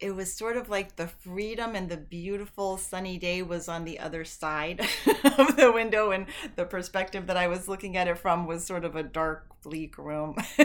it 0.00 0.10
was 0.14 0.34
sort 0.34 0.56
of 0.56 0.68
like 0.68 0.96
the 0.96 1.06
freedom 1.06 1.74
and 1.76 1.88
the 1.88 1.96
beautiful 1.96 2.76
sunny 2.76 3.16
day 3.16 3.40
was 3.42 3.68
on 3.68 3.84
the 3.84 3.98
other 3.98 4.24
side 4.24 4.80
of 5.38 5.56
the 5.56 5.70
window 5.72 6.10
and 6.10 6.26
the 6.56 6.64
perspective 6.64 7.28
that 7.28 7.36
i 7.36 7.46
was 7.46 7.68
looking 7.68 7.96
at 7.96 8.08
it 8.08 8.18
from 8.18 8.44
was 8.44 8.66
sort 8.66 8.84
of 8.84 8.96
a 8.96 9.04
dark 9.04 9.46
bleak 9.62 9.96
room 9.96 10.34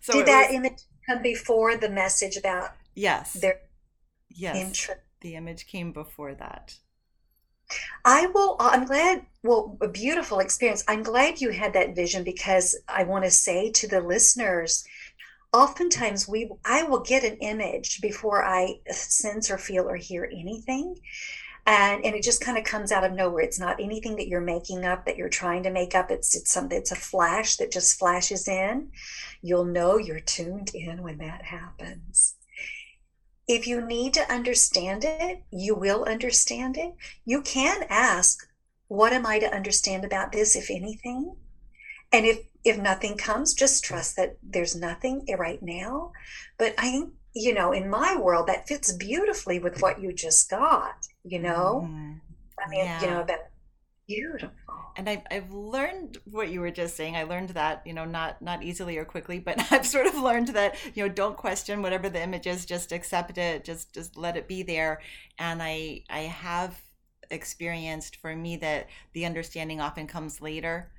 so 0.00 0.12
Did 0.12 0.26
that 0.26 0.48
was- 0.48 0.54
image 0.56 0.80
come 1.08 1.22
before 1.22 1.76
the 1.76 1.88
message 1.88 2.36
about 2.36 2.70
yes 2.94 3.32
their 3.32 3.60
yes 4.28 4.56
interest? 4.56 5.00
The 5.20 5.34
image 5.34 5.66
came 5.66 5.92
before 5.92 6.34
that 6.34 6.78
I 8.04 8.26
will, 8.26 8.56
I'm 8.58 8.86
glad, 8.86 9.26
well, 9.42 9.76
a 9.80 9.88
beautiful 9.88 10.40
experience. 10.40 10.84
I'm 10.88 11.02
glad 11.02 11.40
you 11.40 11.50
had 11.50 11.74
that 11.74 11.94
vision 11.94 12.24
because 12.24 12.76
I 12.88 13.04
want 13.04 13.24
to 13.24 13.30
say 13.30 13.70
to 13.72 13.88
the 13.88 14.00
listeners, 14.00 14.84
oftentimes 15.52 16.28
we, 16.28 16.50
I 16.64 16.84
will 16.84 17.00
get 17.00 17.24
an 17.24 17.36
image 17.38 18.00
before 18.00 18.44
I 18.44 18.80
sense 18.90 19.50
or 19.50 19.58
feel 19.58 19.88
or 19.88 19.96
hear 19.96 20.30
anything. 20.32 20.96
And, 21.66 22.02
and 22.02 22.14
it 22.14 22.22
just 22.22 22.40
kind 22.40 22.56
of 22.56 22.64
comes 22.64 22.92
out 22.92 23.04
of 23.04 23.12
nowhere. 23.12 23.44
It's 23.44 23.60
not 23.60 23.78
anything 23.78 24.16
that 24.16 24.28
you're 24.28 24.40
making 24.40 24.86
up, 24.86 25.04
that 25.04 25.18
you're 25.18 25.28
trying 25.28 25.64
to 25.64 25.70
make 25.70 25.94
up. 25.94 26.10
It's 26.10 26.34
it's 26.34 26.50
something. 26.50 26.78
It's 26.78 26.92
a 26.92 26.96
flash 26.96 27.56
that 27.56 27.70
just 27.70 27.98
flashes 27.98 28.48
in. 28.48 28.88
You'll 29.42 29.66
know 29.66 29.98
you're 29.98 30.20
tuned 30.20 30.70
in 30.74 31.02
when 31.02 31.18
that 31.18 31.44
happens. 31.44 32.37
If 33.48 33.66
you 33.66 33.80
need 33.80 34.14
to 34.14 34.30
understand 34.30 35.04
it, 35.04 35.42
you 35.50 35.74
will 35.74 36.04
understand 36.04 36.76
it. 36.76 36.94
You 37.24 37.42
can 37.42 37.84
ask, 37.88 38.46
what 38.88 39.12
am 39.12 39.26
I 39.26 39.38
to 39.38 39.52
understand 39.54 40.04
about 40.04 40.32
this, 40.32 40.54
if 40.54 40.70
anything? 40.70 41.34
And 42.12 42.26
if 42.26 42.40
if 42.64 42.76
nothing 42.76 43.16
comes, 43.16 43.54
just 43.54 43.84
trust 43.84 44.16
that 44.16 44.36
there's 44.42 44.76
nothing 44.76 45.26
right 45.38 45.62
now. 45.62 46.12
But 46.58 46.74
I 46.76 46.90
think, 46.90 47.14
you 47.34 47.54
know, 47.54 47.72
in 47.72 47.88
my 47.88 48.16
world, 48.16 48.48
that 48.48 48.66
fits 48.68 48.92
beautifully 48.92 49.58
with 49.58 49.80
what 49.80 50.00
you 50.02 50.12
just 50.12 50.50
got, 50.50 51.06
you 51.24 51.38
know? 51.38 51.88
Mhm. 51.88 52.20
I 52.58 52.68
mean, 52.68 52.84
you 53.00 53.06
know, 53.10 53.24
that 53.24 53.50
beautiful. 54.08 54.50
and 54.96 55.08
I've, 55.08 55.22
I've 55.30 55.52
learned 55.52 56.18
what 56.24 56.48
you 56.50 56.60
were 56.60 56.70
just 56.70 56.96
saying 56.96 57.16
i 57.16 57.22
learned 57.22 57.50
that 57.50 57.82
you 57.86 57.92
know 57.92 58.04
not 58.04 58.42
not 58.42 58.62
easily 58.62 58.98
or 58.98 59.04
quickly 59.04 59.38
but 59.38 59.60
i've 59.72 59.86
sort 59.86 60.06
of 60.06 60.16
learned 60.16 60.48
that 60.48 60.76
you 60.94 61.06
know 61.06 61.12
don't 61.12 61.36
question 61.36 61.82
whatever 61.82 62.08
the 62.08 62.22
image 62.22 62.46
is 62.46 62.66
just 62.66 62.92
accept 62.92 63.38
it 63.38 63.64
just 63.64 63.94
just 63.94 64.16
let 64.16 64.36
it 64.36 64.48
be 64.48 64.62
there 64.62 65.00
and 65.38 65.62
i 65.62 66.02
i 66.10 66.20
have 66.20 66.80
experienced 67.30 68.16
for 68.16 68.34
me 68.34 68.56
that 68.56 68.88
the 69.12 69.24
understanding 69.24 69.80
often 69.80 70.06
comes 70.06 70.40
later 70.40 70.90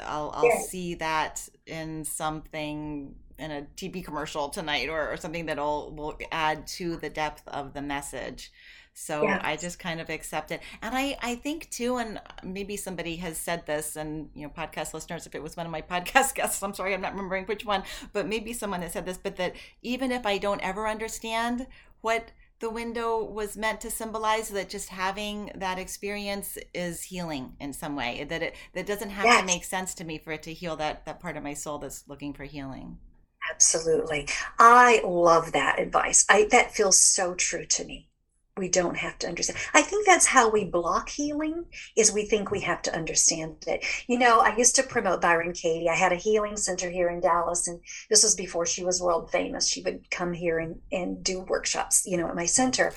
i'll 0.00 0.30
i'll 0.34 0.50
Yes. 0.50 0.70
see 0.70 0.94
that 0.94 1.48
in 1.66 2.04
something 2.04 3.14
in 3.38 3.50
a 3.50 3.62
tv 3.76 4.04
commercial 4.04 4.48
tonight 4.50 4.88
or, 4.88 5.08
or 5.10 5.16
something 5.16 5.46
that'll 5.46 5.94
will 5.94 6.18
add 6.30 6.66
to 6.66 6.96
the 6.96 7.08
depth 7.08 7.42
of 7.48 7.72
the 7.72 7.80
message 7.82 8.52
so 8.94 9.22
Yes. 9.22 9.40
I 9.44 9.56
just 9.56 9.78
kind 9.78 10.00
of 10.00 10.10
accept 10.10 10.50
it. 10.50 10.60
And 10.82 10.94
I, 10.96 11.16
I 11.22 11.34
think 11.36 11.70
too, 11.70 11.96
and 11.96 12.20
maybe 12.42 12.76
somebody 12.76 13.16
has 13.16 13.38
said 13.38 13.66
this, 13.66 13.96
and 13.96 14.30
you 14.34 14.42
know, 14.42 14.52
podcast 14.56 14.94
listeners, 14.94 15.26
if 15.26 15.34
it 15.34 15.42
was 15.42 15.56
one 15.56 15.66
of 15.66 15.72
my 15.72 15.82
podcast 15.90 16.34
guests, 16.34 16.62
I'm 16.62 16.74
sorry, 16.74 16.94
I'm 16.94 17.00
not 17.00 17.14
remembering 17.14 17.46
which 17.46 17.64
one, 17.64 17.82
but 18.12 18.26
maybe 18.26 18.52
someone 18.52 18.82
has 18.82 18.92
said 18.92 19.06
this, 19.06 19.18
but 19.18 19.36
that 19.36 19.54
even 19.82 20.12
if 20.12 20.26
I 20.26 20.38
don't 20.38 20.60
ever 20.60 20.86
understand 20.86 21.66
what 22.00 22.32
the 22.60 22.70
window 22.70 23.24
was 23.24 23.56
meant 23.56 23.80
to 23.80 23.90
symbolize, 23.90 24.50
that 24.50 24.68
just 24.68 24.90
having 24.90 25.50
that 25.54 25.78
experience 25.78 26.58
is 26.74 27.02
healing 27.02 27.56
in 27.58 27.72
some 27.72 27.96
way. 27.96 28.24
That 28.28 28.42
it 28.42 28.54
that 28.74 28.86
doesn't 28.86 29.10
have 29.10 29.40
to 29.40 29.46
make 29.46 29.64
sense 29.64 29.94
to 29.94 30.04
me 30.04 30.18
for 30.18 30.32
it 30.32 30.42
to 30.44 30.52
heal 30.52 30.76
that 30.76 31.06
that 31.06 31.20
part 31.20 31.38
of 31.38 31.42
my 31.42 31.54
soul 31.54 31.78
that's 31.78 32.06
looking 32.06 32.34
for 32.34 32.44
healing. 32.44 32.98
Absolutely. 33.50 34.28
I 34.58 35.00
love 35.04 35.52
that 35.52 35.80
advice. 35.80 36.26
I 36.28 36.48
that 36.50 36.74
feels 36.74 37.00
so 37.00 37.34
true 37.34 37.64
to 37.64 37.84
me. 37.84 38.09
We 38.60 38.68
don't 38.68 38.98
have 38.98 39.18
to 39.18 39.26
understand. 39.26 39.58
I 39.74 39.82
think 39.82 40.06
that's 40.06 40.26
how 40.26 40.50
we 40.50 40.64
block 40.64 41.08
healing 41.08 41.64
is 41.96 42.12
we 42.12 42.26
think 42.26 42.50
we 42.50 42.60
have 42.60 42.82
to 42.82 42.94
understand 42.94 43.64
it. 43.66 43.84
You 44.06 44.18
know, 44.18 44.40
I 44.40 44.54
used 44.54 44.76
to 44.76 44.82
promote 44.82 45.22
Byron 45.22 45.54
Katie. 45.54 45.88
I 45.88 45.94
had 45.94 46.12
a 46.12 46.16
healing 46.16 46.56
center 46.56 46.90
here 46.90 47.08
in 47.08 47.20
Dallas 47.20 47.66
and 47.66 47.80
this 48.10 48.22
was 48.22 48.34
before 48.34 48.66
she 48.66 48.84
was 48.84 49.00
world 49.00 49.30
famous. 49.32 49.66
She 49.66 49.82
would 49.82 50.10
come 50.10 50.34
here 50.34 50.58
and, 50.58 50.78
and 50.92 51.24
do 51.24 51.40
workshops, 51.40 52.04
you 52.06 52.18
know, 52.18 52.28
at 52.28 52.36
my 52.36 52.46
center. 52.46 52.92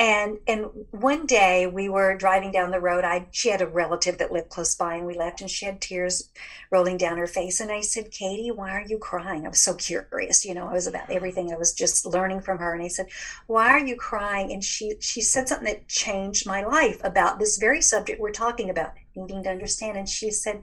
And 0.00 0.38
and 0.46 0.66
one 0.92 1.26
day 1.26 1.66
we 1.66 1.88
were 1.88 2.16
driving 2.16 2.52
down 2.52 2.70
the 2.70 2.80
road. 2.80 3.04
I 3.04 3.26
she 3.32 3.48
had 3.48 3.60
a 3.60 3.66
relative 3.66 4.18
that 4.18 4.30
lived 4.30 4.48
close 4.48 4.76
by 4.76 4.94
and 4.94 5.06
we 5.06 5.18
left 5.18 5.40
and 5.40 5.50
she 5.50 5.66
had 5.66 5.80
tears 5.80 6.30
rolling 6.70 6.98
down 6.98 7.18
her 7.18 7.26
face. 7.26 7.58
And 7.58 7.72
I 7.72 7.80
said, 7.80 8.12
Katie, 8.12 8.52
why 8.52 8.70
are 8.70 8.86
you 8.86 8.98
crying? 8.98 9.44
I 9.44 9.48
was 9.48 9.60
so 9.60 9.74
curious, 9.74 10.44
you 10.44 10.54
know, 10.54 10.68
I 10.68 10.72
was 10.72 10.86
about 10.86 11.10
everything. 11.10 11.52
I 11.52 11.56
was 11.56 11.72
just 11.72 12.06
learning 12.06 12.42
from 12.42 12.58
her. 12.58 12.72
And 12.72 12.82
I 12.82 12.88
said, 12.88 13.08
Why 13.48 13.70
are 13.70 13.84
you 13.84 13.96
crying? 13.96 14.52
And 14.52 14.62
she 14.62 14.94
she 15.00 15.20
said 15.20 15.48
something 15.48 15.66
that 15.66 15.88
changed 15.88 16.46
my 16.46 16.64
life 16.64 17.00
about 17.02 17.40
this 17.40 17.58
very 17.58 17.82
subject 17.82 18.20
we're 18.20 18.30
talking 18.30 18.70
about, 18.70 18.92
needing 19.16 19.42
to 19.42 19.50
understand. 19.50 19.96
And 19.96 20.08
she 20.08 20.30
said, 20.30 20.62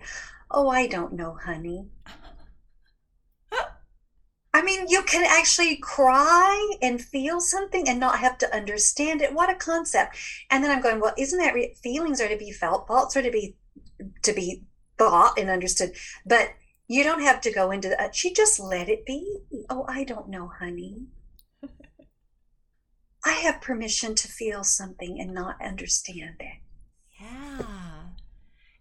Oh, 0.49 0.69
I 0.69 0.87
don't 0.87 1.13
know, 1.13 1.37
honey. 1.43 1.87
I 4.55 4.61
mean, 4.61 4.87
you 4.87 5.03
can 5.03 5.25
actually 5.29 5.75
cry 5.75 6.77
and 6.81 7.01
feel 7.01 7.41
something 7.41 7.89
and 7.89 7.99
not 7.99 8.19
have 8.19 8.37
to 8.37 8.55
understand 8.55 9.21
it. 9.21 9.33
What 9.33 9.49
a 9.49 9.55
concept! 9.55 10.15
And 10.49 10.63
then 10.63 10.71
I'm 10.71 10.81
going, 10.81 11.01
well, 11.01 11.13
isn't 11.17 11.37
that 11.39 11.53
re- 11.53 11.75
feelings 11.83 12.21
are 12.21 12.29
to 12.29 12.37
be 12.37 12.53
felt, 12.53 12.87
thoughts 12.87 13.17
are 13.17 13.21
to 13.21 13.31
be 13.31 13.57
to 14.23 14.31
be 14.31 14.63
thought 14.97 15.37
and 15.37 15.49
understood, 15.49 15.91
but 16.25 16.53
you 16.87 17.03
don't 17.03 17.19
have 17.21 17.41
to 17.41 17.51
go 17.51 17.69
into 17.69 17.89
that. 17.89 18.15
She 18.15 18.33
just 18.33 18.57
let 18.57 18.87
it 18.87 19.05
be. 19.05 19.39
Oh, 19.69 19.83
I 19.89 20.05
don't 20.05 20.29
know, 20.29 20.49
honey. 20.57 21.07
I 23.25 23.31
have 23.31 23.59
permission 23.59 24.15
to 24.15 24.29
feel 24.29 24.63
something 24.63 25.19
and 25.19 25.33
not 25.33 25.61
understand 25.61 26.35
it. 26.39 26.61
Yeah. 27.19 27.74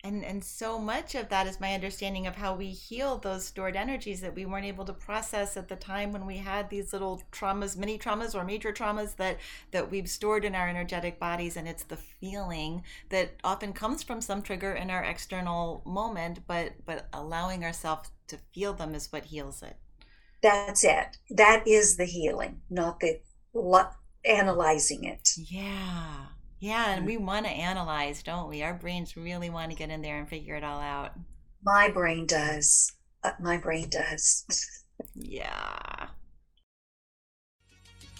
And 0.05 0.24
and 0.24 0.44
so 0.44 0.78
much 0.78 1.16
of 1.16 1.30
that 1.30 1.48
is 1.48 1.59
my 1.59 1.74
understanding 1.74 2.28
of 2.28 2.36
how 2.36 2.55
we 2.55 2.70
heal 2.70 3.18
those 3.18 3.44
stored 3.46 3.74
energies 3.74 4.20
that 4.20 4.36
we 4.36 4.46
weren't 4.46 4.66
able 4.66 4.84
to 4.84 4.92
process 4.92 5.57
at 5.57 5.66
the 5.66 5.74
time 5.74 6.12
when 6.12 6.26
we 6.26 6.36
had 6.36 6.70
these 6.70 6.92
little 6.92 7.22
traumas, 7.32 7.76
mini 7.76 7.98
traumas 7.98 8.36
or 8.36 8.44
major 8.44 8.72
traumas 8.72 9.16
that 9.16 9.40
that 9.72 9.90
we've 9.90 10.09
stored 10.09 10.44
in 10.44 10.55
our 10.55 10.68
energetic 10.68 11.18
bodies 11.18 11.57
and 11.57 11.66
it's 11.66 11.82
the 11.82 11.96
feeling 11.96 12.84
that 13.09 13.32
often 13.42 13.72
comes 13.72 14.05
from 14.05 14.20
some 14.20 14.42
trigger 14.42 14.72
in 14.74 14.90
our 14.90 15.02
external 15.02 15.82
moment, 15.84 16.46
but 16.46 16.74
but 16.86 17.09
allowing 17.12 17.64
ourselves 17.64 18.12
to 18.28 18.38
feel 18.52 18.74
them 18.74 18.94
is 18.94 19.11
what 19.11 19.24
heals 19.24 19.61
it. 19.61 19.76
That's 20.42 20.84
it. 20.84 21.18
That 21.30 21.66
is 21.66 21.96
the 21.96 22.05
healing, 22.05 22.62
not 22.70 23.00
the 23.00 23.20
lo- 23.52 23.90
analyzing 24.24 25.05
it. 25.05 25.28
Yeah. 25.36 26.34
Yeah, 26.64 26.94
and 26.94 27.04
we 27.04 27.18
want 27.18 27.44
to 27.44 27.52
analyze, 27.52 28.22
don't 28.22 28.48
we? 28.48 28.62
Our 28.62 28.72
brains 28.72 29.18
really 29.18 29.50
want 29.50 29.70
to 29.70 29.76
get 29.76 29.90
in 29.90 30.00
there 30.00 30.18
and 30.18 30.26
figure 30.26 30.54
it 30.54 30.64
all 30.64 30.80
out. 30.80 31.12
My 31.62 31.90
brain 31.90 32.24
does. 32.24 32.90
Uh, 33.22 33.32
my 33.38 33.58
brain 33.58 33.90
does. 33.90 34.46
Yeah. 35.14 36.06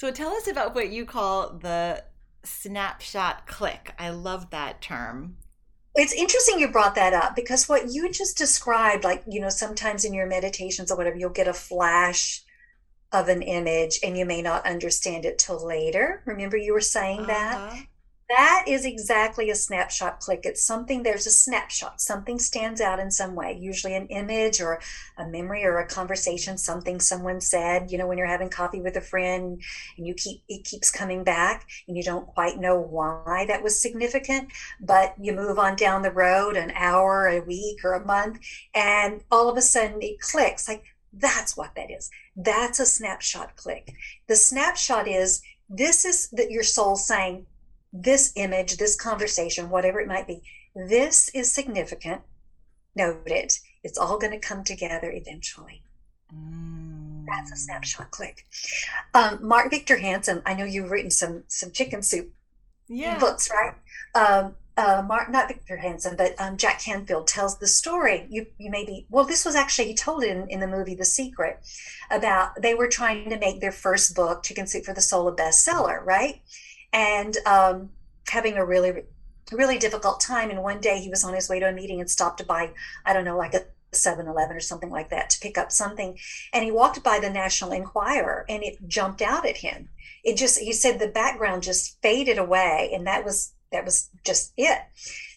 So 0.00 0.10
tell 0.10 0.30
us 0.30 0.48
about 0.48 0.74
what 0.74 0.88
you 0.88 1.04
call 1.04 1.50
the 1.50 2.02
snapshot 2.42 3.46
click. 3.46 3.92
I 3.98 4.08
love 4.08 4.48
that 4.48 4.80
term. 4.80 5.36
It's 5.94 6.14
interesting 6.14 6.58
you 6.58 6.68
brought 6.68 6.94
that 6.94 7.12
up 7.12 7.36
because 7.36 7.68
what 7.68 7.92
you 7.92 8.10
just 8.10 8.38
described, 8.38 9.04
like, 9.04 9.22
you 9.28 9.42
know, 9.42 9.50
sometimes 9.50 10.06
in 10.06 10.14
your 10.14 10.26
meditations 10.26 10.90
or 10.90 10.96
whatever, 10.96 11.18
you'll 11.18 11.28
get 11.28 11.48
a 11.48 11.52
flash 11.52 12.42
of 13.12 13.28
an 13.28 13.42
image 13.42 14.00
and 14.02 14.16
you 14.16 14.24
may 14.24 14.40
not 14.40 14.64
understand 14.64 15.26
it 15.26 15.38
till 15.38 15.62
later. 15.66 16.22
Remember, 16.24 16.56
you 16.56 16.72
were 16.72 16.80
saying 16.80 17.26
that? 17.26 17.56
Uh-huh. 17.56 17.76
That 17.76 17.86
is 18.66 18.84
exactly 18.84 19.50
a 19.50 19.54
snapshot 19.54 20.20
click. 20.20 20.40
It's 20.44 20.64
something, 20.64 21.02
there's 21.02 21.26
a 21.26 21.30
snapshot, 21.30 22.00
something 22.00 22.38
stands 22.38 22.80
out 22.80 23.00
in 23.00 23.10
some 23.10 23.34
way, 23.34 23.58
usually 23.60 23.94
an 23.94 24.06
image 24.06 24.60
or 24.60 24.80
a 25.18 25.26
memory 25.26 25.64
or 25.64 25.78
a 25.78 25.86
conversation, 25.86 26.56
something 26.58 27.00
someone 27.00 27.40
said, 27.40 27.90
you 27.90 27.98
know, 27.98 28.06
when 28.06 28.18
you're 28.18 28.26
having 28.26 28.48
coffee 28.48 28.80
with 28.80 28.96
a 28.96 29.00
friend 29.00 29.62
and 29.96 30.06
you 30.06 30.14
keep, 30.14 30.42
it 30.48 30.64
keeps 30.64 30.90
coming 30.90 31.24
back 31.24 31.66
and 31.88 31.96
you 31.96 32.02
don't 32.02 32.26
quite 32.26 32.58
know 32.58 32.78
why 32.78 33.44
that 33.48 33.62
was 33.62 33.80
significant, 33.80 34.48
but 34.80 35.14
you 35.20 35.32
move 35.32 35.58
on 35.58 35.76
down 35.76 36.02
the 36.02 36.12
road 36.12 36.56
an 36.56 36.72
hour, 36.74 37.26
a 37.26 37.40
week, 37.40 37.84
or 37.84 37.94
a 37.94 38.06
month, 38.06 38.38
and 38.74 39.22
all 39.30 39.48
of 39.48 39.56
a 39.56 39.62
sudden 39.62 40.00
it 40.00 40.20
clicks. 40.20 40.68
Like, 40.68 40.84
that's 41.12 41.56
what 41.56 41.74
that 41.74 41.90
is. 41.90 42.10
That's 42.36 42.78
a 42.78 42.86
snapshot 42.86 43.56
click. 43.56 43.92
The 44.28 44.36
snapshot 44.36 45.08
is 45.08 45.42
this 45.68 46.04
is 46.04 46.28
that 46.30 46.50
your 46.50 46.62
soul 46.62 46.96
saying, 46.96 47.46
this 47.92 48.32
image, 48.36 48.76
this 48.76 48.96
conversation, 48.96 49.70
whatever 49.70 50.00
it 50.00 50.08
might 50.08 50.26
be, 50.26 50.42
this 50.74 51.28
is 51.34 51.52
significant. 51.52 52.22
Note 52.94 53.22
it. 53.26 53.58
It's 53.82 53.98
all 53.98 54.18
going 54.18 54.32
to 54.32 54.38
come 54.38 54.64
together 54.64 55.10
eventually. 55.10 55.82
Mm. 56.34 57.26
That's 57.26 57.52
a 57.52 57.56
snapshot 57.56 58.10
click. 58.10 58.46
Um, 59.14 59.38
Mark 59.46 59.70
Victor 59.70 59.98
Hansen, 59.98 60.42
I 60.46 60.54
know 60.54 60.64
you've 60.64 60.90
written 60.90 61.10
some 61.10 61.44
some 61.48 61.70
chicken 61.70 62.02
soup 62.02 62.32
Yeah. 62.88 63.18
books, 63.18 63.50
right? 63.50 63.74
Um, 64.14 64.56
uh, 64.76 65.02
Mark, 65.06 65.30
not 65.30 65.48
Victor 65.48 65.76
Hansen, 65.76 66.16
but 66.16 66.34
um, 66.40 66.56
Jack 66.56 66.80
Canfield 66.80 67.26
tells 67.26 67.58
the 67.58 67.66
story. 67.66 68.26
You 68.30 68.46
you 68.58 68.70
maybe 68.70 69.06
well, 69.10 69.24
this 69.24 69.44
was 69.44 69.54
actually 69.54 69.88
he 69.88 69.94
told 69.94 70.24
it 70.24 70.30
in, 70.30 70.48
in 70.48 70.60
the 70.60 70.66
movie 70.66 70.94
The 70.94 71.04
Secret 71.04 71.58
about 72.10 72.60
they 72.60 72.74
were 72.74 72.88
trying 72.88 73.30
to 73.30 73.38
make 73.38 73.60
their 73.60 73.72
first 73.72 74.14
book, 74.14 74.42
Chicken 74.42 74.66
Soup 74.66 74.84
for 74.84 74.94
the 74.94 75.00
Soul, 75.00 75.28
a 75.28 75.34
bestseller, 75.34 76.04
right? 76.04 76.40
And 76.92 77.36
um, 77.46 77.90
having 78.28 78.56
a 78.56 78.64
really 78.64 79.04
really 79.52 79.78
difficult 79.78 80.20
time. 80.20 80.50
And 80.50 80.62
one 80.62 80.80
day 80.80 81.00
he 81.00 81.10
was 81.10 81.24
on 81.24 81.34
his 81.34 81.48
way 81.48 81.58
to 81.58 81.68
a 81.68 81.72
meeting 81.72 82.00
and 82.00 82.10
stopped 82.10 82.38
to 82.38 82.44
buy 82.44 82.70
I 83.04 83.12
don't 83.12 83.24
know 83.24 83.36
like 83.36 83.54
a 83.54 83.64
7-Eleven 83.92 84.56
or 84.56 84.60
something 84.60 84.90
like 84.90 85.10
that 85.10 85.30
to 85.30 85.40
pick 85.40 85.58
up 85.58 85.72
something, 85.72 86.16
and 86.52 86.64
he 86.64 86.70
walked 86.70 87.02
by 87.02 87.18
the 87.18 87.30
National 87.30 87.72
Enquirer 87.72 88.44
and 88.48 88.62
it 88.62 88.76
jumped 88.86 89.20
out 89.20 89.44
at 89.44 89.58
him. 89.58 89.88
It 90.22 90.36
just 90.36 90.58
he 90.58 90.72
said 90.72 90.98
the 90.98 91.08
background 91.08 91.62
just 91.62 92.00
faded 92.02 92.38
away, 92.38 92.90
and 92.94 93.06
that 93.06 93.24
was 93.24 93.52
that 93.72 93.84
was 93.84 94.10
just 94.24 94.52
it. 94.56 94.78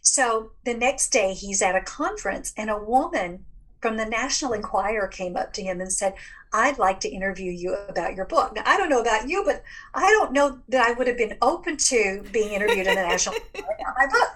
So 0.02 0.52
the 0.66 0.74
next 0.74 1.10
day 1.10 1.34
he's 1.34 1.62
at 1.62 1.76
a 1.76 1.82
conference 1.82 2.54
and 2.58 2.70
a 2.70 2.78
woman 2.78 3.46
from 3.84 3.98
the 3.98 4.06
National 4.06 4.54
Enquirer 4.54 5.08
came 5.10 5.38
up 5.38 5.54
to 5.54 5.64
him 5.64 5.82
and 5.82 5.94
said, 5.94 6.16
I'd 6.54 6.80
like 6.80 7.02
to 7.02 7.10
interview 7.10 7.52
you 7.52 7.76
about 7.90 8.16
your 8.16 8.26
book. 8.26 8.56
Now, 8.56 8.64
I 8.66 8.78
don't 8.78 8.90
know 8.90 9.02
about 9.02 9.30
you, 9.30 9.44
but 9.46 9.64
I 9.94 10.10
don't 10.12 10.34
know 10.34 10.60
that 10.70 10.88
I 10.88 10.94
would 10.94 11.08
have 11.08 11.18
been 11.18 11.38
open 11.42 11.78
to 11.78 12.24
being 12.32 12.54
interviewed 12.54 12.88
in 12.88 12.96
the 12.96 13.04
National 13.04 13.36
Enquirer 13.56 13.78
about 13.82 13.96
my 14.00 14.08
book. 14.08 14.30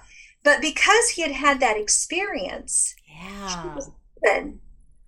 But 0.44 0.62
because 0.62 1.10
he 1.10 1.24
had 1.24 1.32
had 1.32 1.60
that 1.62 1.78
experience, 1.78 2.96
Yeah. 3.08 3.78
open 4.24 4.62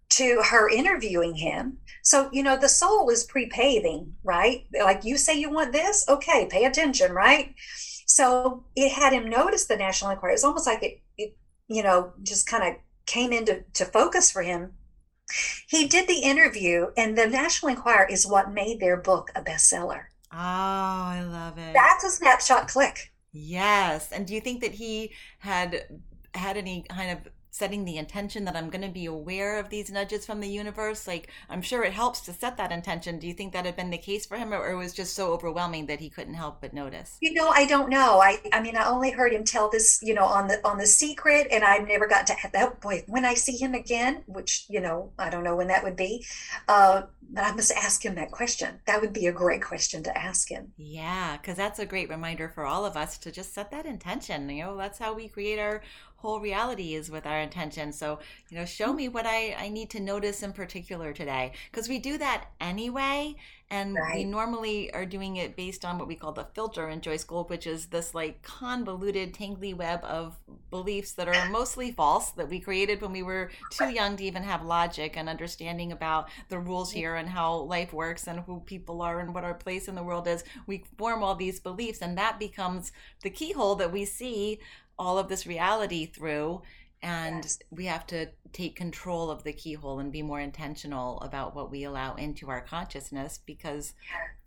to 0.10 0.42
her 0.50 0.70
interviewing 0.70 1.36
him. 1.36 1.80
So, 2.04 2.30
you 2.34 2.44
know, 2.44 2.58
the 2.58 2.70
soul 2.70 3.10
is 3.10 3.24
pre-paving, 3.26 4.16
right? 4.24 4.66
Like 4.74 5.06
you 5.06 5.18
say 5.18 5.40
you 5.40 5.52
want 5.52 5.74
this, 5.74 6.06
okay, 6.10 6.48
pay 6.50 6.66
attention, 6.66 7.12
right? 7.14 7.54
So 8.08 8.66
it 8.76 8.92
had 8.92 9.14
him 9.14 9.30
notice 9.30 9.66
the 9.66 9.78
National 9.78 10.12
Enquirer. 10.12 10.34
It's 10.34 10.44
almost 10.44 10.68
like 10.68 10.84
it, 10.84 11.02
it 11.18 11.38
you 11.68 11.84
know, 11.84 12.14
just 12.24 12.48
kind 12.48 12.64
of 12.64 12.82
came 13.10 13.34
into 13.34 13.64
to 13.74 13.86
focus 13.86 14.32
for 14.32 14.44
him. 14.44 14.74
He 15.68 15.88
did 15.88 16.08
the 16.08 16.20
interview, 16.20 16.88
and 16.96 17.18
the 17.18 17.28
National 17.28 17.70
Enquirer 17.72 18.08
is 18.10 18.26
what 18.26 18.54
made 18.54 18.80
their 18.80 18.98
book 18.98 19.30
a 19.36 19.42
bestseller. 19.42 20.06
Oh, 20.32 20.38
I 20.38 21.24
love 21.28 21.58
it. 21.58 21.74
That's 21.74 22.04
a 22.04 22.10
snapshot 22.10 22.68
click. 22.68 23.12
Yes. 23.32 24.12
And 24.12 24.26
do 24.26 24.34
you 24.34 24.42
think 24.42 24.62
that 24.62 24.74
he 24.74 25.12
had 25.40 26.00
had 26.34 26.58
any 26.58 26.86
kind 26.90 27.12
of 27.12 27.32
setting 27.52 27.86
the 27.86 27.98
intention 27.98 28.46
that 28.46 28.56
I'm 28.56 28.70
going 28.70 28.82
to 28.82 28.90
be 28.90 29.06
aware 29.06 29.60
of 29.60 29.70
these 29.70 29.92
nudges 29.92 30.26
from 30.26 30.40
the 30.40 30.50
universe? 30.50 31.08
Like, 31.08 31.30
I'm 31.50 31.62
sure 31.62 31.84
it 31.84 31.94
helps 31.94 32.22
to 32.22 32.34
set 32.34 32.58
that 32.58 32.72
intention. 32.72 33.20
Do 33.20 33.28
you 33.28 33.34
think 33.34 33.54
that 33.54 33.66
had 33.66 33.76
been 33.76 33.90
the 33.90 33.98
case 33.98 34.26
for 34.26 34.38
him, 34.38 34.54
or, 34.54 34.58
or 34.58 34.72
it 34.72 34.78
was 34.78 34.94
just 34.94 35.14
so 35.14 35.32
overwhelming 35.34 35.88
that 35.88 36.00
he 36.00 36.10
couldn't 36.10 36.36
help 36.36 36.62
but 36.62 36.74
notice? 36.74 37.18
You 37.22 37.34
know, 37.34 37.50
I 37.50 37.66
don't 37.66 37.90
know. 37.90 38.20
I, 38.22 38.40
I 38.54 38.62
mean, 38.62 38.76
I 38.76 38.88
only 38.88 39.12
heard 39.12 39.34
him 39.34 39.44
tell 39.44 39.70
this, 39.70 40.00
you 40.02 40.14
know, 40.14 40.26
on 40.26 40.48
the 40.48 40.66
on 40.68 40.78
the 40.78 40.88
secret, 40.88 41.48
and 41.52 41.64
I've 41.64 41.88
never 41.88 42.08
got 42.08 42.28
to 42.28 42.36
that. 42.54 42.82
Boy, 42.82 43.04
when 43.08 43.26
I 43.26 43.34
see 43.34 43.58
him 43.58 43.74
again, 43.74 44.24
which 44.28 44.66
you 44.70 44.82
know, 44.82 45.12
I 45.18 45.30
don't 45.30 45.44
know 45.44 45.56
when 45.56 45.68
that 45.68 45.84
would 45.84 45.96
be, 45.96 46.26
uh, 46.68 47.04
but 47.32 47.44
I 47.44 47.52
must 47.54 47.72
ask 47.72 48.04
him 48.04 48.16
that 48.16 48.32
question. 48.32 48.80
That 48.86 49.02
would 49.02 49.14
be 49.14 49.28
a 49.28 49.32
great 49.32 49.62
question 49.62 50.04
to 50.04 50.18
ask 50.18 50.50
him. 50.50 50.74
Yeah, 50.78 51.38
because 51.38 51.58
that's 51.58 51.80
a 51.80 51.86
great 51.86 52.10
reminder 52.10 52.50
for 52.50 52.66
all 52.66 52.86
of 52.86 52.98
us 52.98 53.18
to 53.20 53.32
just 53.32 53.54
set 53.54 53.72
that 53.72 53.86
intention. 53.86 54.50
You 54.50 54.64
know, 54.64 54.78
that's 54.78 55.00
how 55.00 55.14
we 55.14 55.28
create 55.28 55.60
our 55.60 55.82
whole 56.22 56.40
reality 56.40 56.96
is 56.96 57.10
with 57.10 57.26
our 57.26 57.40
intention. 57.40 57.94
So, 57.94 58.20
you 58.50 58.58
know, 58.58 58.66
show 58.66 58.94
me 58.94 59.08
what 59.08 59.26
I, 59.26 59.56
I 59.58 59.70
need 59.70 59.90
to 59.92 60.00
notice 60.00 60.44
in 60.44 60.54
particular 60.54 61.14
today. 61.14 61.54
Because 61.72 61.88
we 61.88 62.00
do 62.00 62.18
that 62.18 62.46
anyway. 62.60 63.36
And 63.72 63.96
we 64.16 64.24
normally 64.24 64.92
are 64.96 65.06
doing 65.06 65.36
it 65.36 65.56
based 65.56 65.86
on 65.86 66.00
what 66.00 66.08
we 66.08 66.16
call 66.16 66.32
the 66.32 66.48
filter 66.56 66.90
in 66.90 67.02
Joy 67.02 67.18
School, 67.18 67.44
which 67.44 67.68
is 67.68 67.86
this 67.86 68.16
like 68.16 68.42
convoluted, 68.42 69.32
tangly 69.32 69.78
web 69.78 70.04
of 70.04 70.40
beliefs 70.72 71.12
that 71.14 71.28
are 71.28 71.50
mostly 71.52 71.92
false 71.92 72.32
that 72.32 72.50
we 72.50 72.60
created 72.60 73.00
when 73.00 73.12
we 73.12 73.22
were 73.22 73.52
too 73.72 73.90
young 73.90 74.18
to 74.18 74.24
even 74.24 74.42
have 74.42 74.66
logic 74.66 75.16
and 75.16 75.30
understanding 75.30 75.92
about 75.92 76.30
the 76.50 76.58
rules 76.58 76.92
here 76.92 77.14
and 77.14 77.30
how 77.30 77.58
life 77.58 77.94
works 77.94 78.28
and 78.28 78.40
who 78.40 78.60
people 78.62 79.04
are 79.04 79.20
and 79.20 79.36
what 79.36 79.44
our 79.44 79.54
place 79.54 79.88
in 79.88 79.94
the 79.94 80.04
world 80.04 80.28
is. 80.28 80.44
We 80.66 80.86
form 80.98 81.24
all 81.24 81.36
these 81.36 81.60
beliefs, 81.60 82.02
and 82.02 82.18
that 82.18 82.40
becomes 82.40 82.92
the 83.22 83.30
keyhole 83.30 83.76
that 83.76 83.92
we 83.92 84.04
see 84.04 84.60
all 85.00 85.18
of 85.18 85.30
this 85.30 85.48
reality 85.48 86.06
through 86.06 86.62
and 87.02 87.46
Yes. 87.46 87.60
we 87.72 87.86
have 87.86 88.06
to 88.08 88.28
take 88.54 88.76
control 88.76 89.32
of 89.32 89.44
the 89.44 89.54
keyhole 89.54 90.00
and 90.00 90.12
be 90.12 90.22
more 90.22 90.42
intentional 90.42 91.20
about 91.22 91.56
what 91.56 91.72
we 91.72 91.86
allow 91.86 92.16
into 92.16 92.50
our 92.50 92.62
consciousness 92.62 93.40
because 93.46 93.94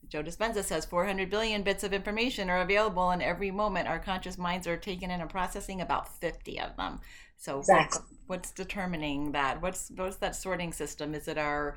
Joe 0.09 0.23
Dispenza 0.23 0.63
says 0.63 0.85
400 0.85 1.31
billion 1.31 1.63
bits 1.63 1.85
of 1.85 1.95
information 1.95 2.51
are 2.51 2.61
available 2.61 3.11
and 3.11 3.23
every 3.23 3.51
moment 3.51 3.89
our 3.89 3.99
conscious 3.99 4.37
minds 4.39 4.67
are 4.67 4.77
taking 4.77 5.11
in 5.11 5.21
and 5.23 5.31
processing 5.31 5.81
about 5.81 6.21
50 6.21 6.61
of 6.61 6.77
them. 6.77 7.01
So 7.39 7.61
Exactly. 7.61 8.01
what's, 8.01 8.03
what's 8.27 8.53
determining 8.53 9.33
that? 9.33 9.63
What's 9.63 9.91
what's 9.97 10.17
that 10.19 10.37
sorting 10.37 10.73
system? 10.73 11.15
Is 11.15 11.29
it 11.29 11.39
our 11.39 11.77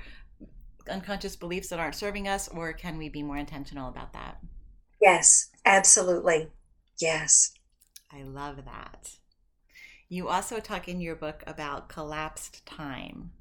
unconscious 0.90 1.36
beliefs 1.36 1.70
that 1.70 1.80
aren't 1.80 1.96
serving 1.96 2.28
us 2.28 2.48
or 2.50 2.74
can 2.74 2.98
we 2.98 3.10
be 3.10 3.24
more 3.24 3.38
intentional 3.38 3.90
about 3.90 4.14
that? 4.14 4.40
Yes, 5.02 5.52
absolutely. 5.66 6.52
Yes. 7.00 7.55
I 8.16 8.24
love 8.24 8.66
that. 8.66 9.18
You 10.10 10.30
also 10.30 10.60
talk 10.60 10.88
in 10.88 11.02
your 11.02 11.16
book 11.16 11.44
about 11.46 11.90
collapsed 11.90 12.66
time. 12.66 13.34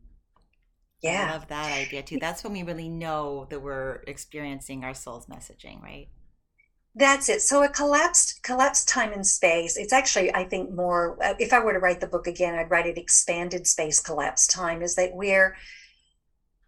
Yeah. 1.02 1.24
I 1.28 1.32
love 1.32 1.48
that 1.48 1.72
idea 1.72 2.02
too. 2.02 2.18
That's 2.18 2.42
when 2.42 2.52
we 2.52 2.62
really 2.62 2.88
know 2.88 3.46
that 3.50 3.60
we're 3.62 4.02
experiencing 4.06 4.84
our 4.84 4.94
soul's 4.94 5.26
messaging, 5.26 5.82
right? 5.82 6.08
That's 6.96 7.28
it. 7.28 7.42
So 7.42 7.62
a 7.62 7.68
collapsed 7.68 8.42
collapsed 8.42 8.88
time 8.88 9.12
and 9.12 9.26
space. 9.26 9.76
It's 9.76 9.92
actually, 9.92 10.34
I 10.34 10.44
think, 10.44 10.70
more. 10.72 11.18
uh, 11.22 11.34
If 11.38 11.52
I 11.52 11.58
were 11.60 11.72
to 11.72 11.78
write 11.78 12.00
the 12.00 12.06
book 12.06 12.26
again, 12.26 12.54
I'd 12.54 12.70
write 12.70 12.86
it 12.86 12.98
expanded 12.98 13.66
space 13.66 14.00
collapsed 14.00 14.50
time. 14.50 14.82
Is 14.82 14.94
that 14.96 15.14
where 15.14 15.56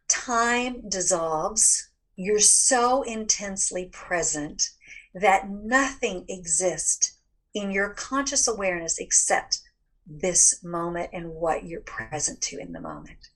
time 0.09 0.89
dissolves? 0.89 1.91
You're 2.17 2.41
so 2.41 3.03
intensely 3.03 3.87
present 3.87 4.71
that 5.15 5.49
nothing 5.49 6.25
exists 6.29 7.16
in 7.57 7.71
your 7.71 7.89
conscious 7.89 8.47
awareness 8.47 9.01
accept 9.01 9.63
this 10.07 10.63
moment 10.63 11.09
and 11.15 11.31
what 11.31 11.65
you're 11.65 11.81
present 11.81 12.39
to 12.43 12.59
in 12.59 12.73
the 12.73 12.81
moment. 12.81 13.31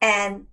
And 0.00 0.46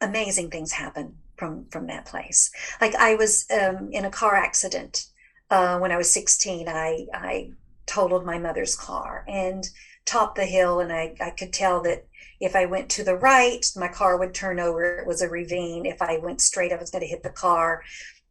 amazing 0.00 0.48
things 0.48 0.72
happen 0.72 1.18
from 1.36 1.66
from 1.66 1.88
that 1.88 2.06
place. 2.06 2.50
Like 2.80 2.94
I 2.94 3.16
was 3.16 3.46
um, 3.50 3.90
in 3.92 4.06
a 4.06 4.10
car 4.10 4.34
accident 4.34 5.08
uh, 5.50 5.78
when 5.78 5.92
I 5.92 5.98
was 5.98 6.10
16. 6.10 6.68
I 6.68 7.06
I 7.12 7.50
totaled 7.84 8.24
my 8.24 8.38
mother's 8.38 8.74
car 8.74 9.26
and 9.28 9.68
topped 10.06 10.36
the 10.36 10.46
hill, 10.46 10.80
and 10.80 10.90
I 10.90 11.14
I 11.20 11.30
could 11.30 11.52
tell 11.52 11.82
that 11.82 12.06
if 12.40 12.56
I 12.56 12.64
went 12.64 12.88
to 12.92 13.04
the 13.04 13.16
right, 13.16 13.64
my 13.76 13.88
car 13.88 14.16
would 14.16 14.32
turn 14.32 14.58
over. 14.58 15.00
It 15.00 15.06
was 15.06 15.20
a 15.20 15.28
ravine. 15.28 15.84
If 15.84 16.00
I 16.00 16.16
went 16.16 16.40
straight, 16.40 16.72
I 16.72 16.76
was 16.76 16.90
going 16.90 17.02
to 17.02 17.14
hit 17.14 17.22
the 17.22 17.28
car, 17.28 17.82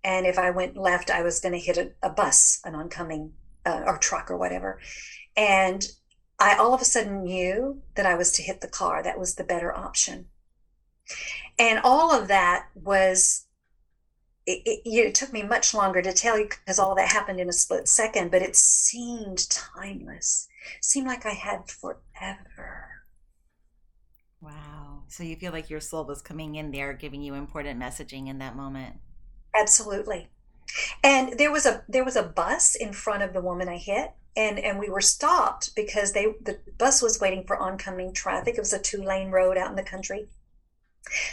and 0.04 0.26
if 0.26 0.39
I 0.39 0.52
went 0.52 0.78
left, 0.78 1.10
I 1.10 1.22
was 1.22 1.39
going 1.39 1.54
to 1.54 1.60
hit 1.60 1.78
a, 1.78 1.91
a 2.02 2.10
bus, 2.10 2.62
an 2.64 2.76
oncoming 2.76 3.34
uh, 3.66 3.84
or 3.86 3.97
truck 3.97 4.32
or 4.32 4.38
whatever. 4.38 4.80
And 5.36 5.86
I 6.39 6.56
all 6.56 6.74
of 6.74 6.82
a 6.82 6.86
sudden 6.86 7.24
knew 7.24 7.82
that 7.95 8.06
I 8.06 8.16
was 8.16 8.32
to 8.34 8.43
hit 8.43 8.62
the 8.62 8.68
car. 8.68 9.04
That 9.04 9.20
was 9.20 9.36
the 9.36 9.43
better 9.43 9.76
option 9.76 10.28
and 11.58 11.80
all 11.84 12.14
of 12.14 12.28
that 12.28 12.68
was, 12.74 13.45
it, 14.45 14.62
it, 14.66 14.82
it 14.86 15.16
took 15.16 15.34
me 15.34 15.43
much 15.43 15.74
longer 15.74 16.02
to 16.02 16.14
tell 16.14 16.39
you 16.39 16.47
because 16.47 16.80
all 16.80 16.95
that 16.95 17.12
happened 17.12 17.39
in 17.39 17.50
a 17.50 17.54
split 17.54 17.88
second 17.88 18.32
but 18.32 18.41
it 18.41 18.56
seemed 18.56 19.47
timeless 19.50 20.47
seemed 20.82 21.06
like 21.06 21.26
i 21.26 21.34
had 21.34 21.70
forever 21.70 22.89
Wow. 24.41 25.04
So 25.10 25.24
you 25.24 25.36
feel 25.36 25.52
like 25.52 25.70
your 25.70 25.82
soul 25.82 26.06
was 26.06 26.22
coming 26.22 26.56
in 26.56 26.72
there, 26.72 26.93
giving 26.93 27.22
you 27.22 27.34
important 27.34 27.78
messaging 27.78 28.30
in 28.30 28.39
that 28.39 28.56
moment. 28.56 28.95
Absolutely. 29.54 30.30
And 31.04 31.38
there 31.39 31.52
was 31.52 31.66
a 31.66 31.84
there 31.89 32.06
was 32.06 32.16
a 32.16 32.24
bus 32.24 32.76
in 32.76 32.93
front 32.93 33.24
of 33.24 33.34
the 33.34 33.41
woman 33.41 33.68
i 33.68 33.78
hit 33.78 34.12
and 34.38 34.60
and 34.60 34.80
we 34.80 34.89
were 34.89 35.02
stopped 35.02 35.76
because 35.76 36.14
they 36.14 36.26
the 36.41 36.60
bus 36.78 37.02
was 37.02 37.20
waiting 37.20 37.43
for 37.45 37.58
oncoming 37.58 38.14
traffic. 38.14 38.56
It 38.56 38.62
was 38.62 38.74
a 38.74 38.80
two 38.80 39.02
lane 39.04 39.32
road 39.32 39.58
out 39.58 39.70
in 39.70 39.76
the 39.76 39.84
country 39.84 40.28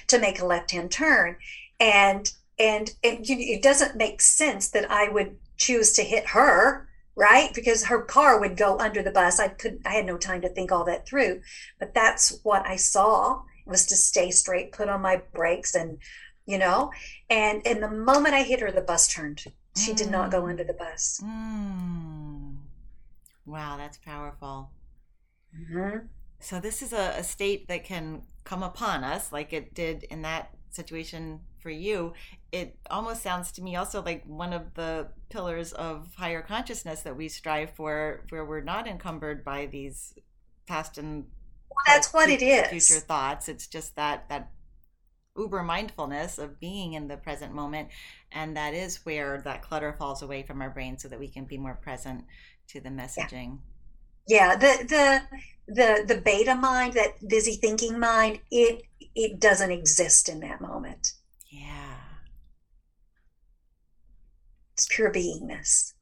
to 0.08 0.18
make 0.18 0.40
a 0.40 0.46
left 0.46 0.70
hand 0.70 0.90
turn. 0.90 1.36
And 1.78 2.32
and 2.58 2.90
it 3.02 3.62
doesn't 3.62 3.96
make 3.96 4.22
sense 4.22 4.70
that 4.70 4.90
i 4.90 5.08
would 5.10 5.36
choose 5.58 5.92
to 5.92 6.02
hit 6.02 6.28
her 6.28 6.88
right? 7.18 7.54
Because 7.54 7.86
her 7.86 8.02
car 8.02 8.38
would 8.38 8.58
go 8.58 8.78
under 8.78 9.02
the 9.02 9.10
bus. 9.10 9.40
I 9.40 9.48
couldn't 9.48 9.86
i 9.86 9.92
had 9.92 10.06
no 10.06 10.18
time 10.18 10.42
to 10.42 10.48
think 10.48 10.70
all 10.70 10.84
that 10.84 11.06
through. 11.06 11.40
But 11.78 11.94
that's 11.94 12.40
what 12.42 12.66
i 12.66 12.76
saw 12.76 13.42
was 13.66 13.86
to 13.86 13.96
stay 13.96 14.30
straight 14.30 14.72
put 14.72 14.88
on 14.88 15.00
my 15.02 15.22
brakes 15.34 15.74
and 15.74 15.98
you 16.46 16.58
know 16.58 16.90
and 17.30 17.66
and 17.66 17.82
the 17.82 17.90
moment 17.90 18.34
i 18.34 18.42
hit 18.42 18.60
her 18.60 18.70
the 18.70 18.80
bus 18.80 19.08
turned 19.08 19.44
she 19.76 19.92
did 19.92 20.10
not 20.10 20.30
go 20.30 20.42
Mm. 20.42 20.50
under 20.50 20.64
the 20.64 20.72
bus 20.72 21.20
Mm. 21.22 22.56
Wow, 23.44 23.76
that's 23.76 23.98
powerful. 23.98 24.70
Mhm. 25.56 26.08
So 26.40 26.58
this 26.60 26.82
is 26.82 26.92
a, 26.92 27.14
a 27.18 27.22
state 27.22 27.68
that 27.68 27.84
can 27.84 28.22
come 28.44 28.62
upon 28.62 29.04
us 29.04 29.32
like 29.32 29.52
it 29.52 29.72
did 29.74 30.02
in 30.04 30.22
that 30.22 30.50
situation 30.70 31.40
for 31.60 31.70
you. 31.70 32.12
It 32.52 32.76
almost 32.90 33.22
sounds 33.22 33.52
to 33.52 33.62
me 33.62 33.76
also 33.76 34.02
like 34.02 34.24
one 34.26 34.52
of 34.52 34.74
the 34.74 35.08
pillars 35.28 35.72
of 35.72 36.14
higher 36.16 36.42
consciousness 36.42 37.02
that 37.02 37.16
we 37.16 37.28
strive 37.28 37.70
for, 37.70 38.24
where 38.30 38.44
we're 38.44 38.60
not 38.62 38.86
encumbered 38.88 39.44
by 39.44 39.66
these 39.66 40.14
past 40.66 40.98
and 40.98 41.26
Well, 41.70 41.84
that's 41.86 42.12
what 42.12 42.28
it 42.28 42.42
is 42.42 42.68
future 42.68 43.00
thoughts. 43.00 43.48
It's 43.48 43.66
just 43.66 43.94
that 43.96 44.28
that 44.28 44.50
uber 45.38 45.62
mindfulness 45.62 46.38
of 46.38 46.60
being 46.60 46.94
in 46.94 47.08
the 47.08 47.16
present 47.16 47.52
moment, 47.54 47.88
and 48.32 48.56
that 48.56 48.74
is 48.74 49.04
where 49.04 49.40
that 49.42 49.62
clutter 49.62 49.92
falls 49.92 50.22
away 50.22 50.42
from 50.42 50.62
our 50.62 50.70
brain, 50.70 50.98
so 50.98 51.08
that 51.08 51.18
we 51.18 51.28
can 51.28 51.44
be 51.44 51.58
more 51.58 51.74
present 51.74 52.24
to 52.68 52.80
the 52.80 52.88
messaging. 52.90 53.58
yeah 54.28 54.56
the 54.56 54.84
the 54.88 55.22
the 55.68 56.04
the 56.14 56.20
beta 56.20 56.54
mind 56.54 56.94
that 56.94 57.26
busy 57.28 57.54
thinking 57.56 57.98
mind 57.98 58.40
it 58.50 58.82
it 59.14 59.40
doesn't 59.40 59.70
exist 59.70 60.28
in 60.28 60.40
that 60.40 60.60
moment 60.60 61.12
Yeah. 61.50 61.96
it's 64.74 64.86
pure 64.90 65.12
beingness 65.12 65.92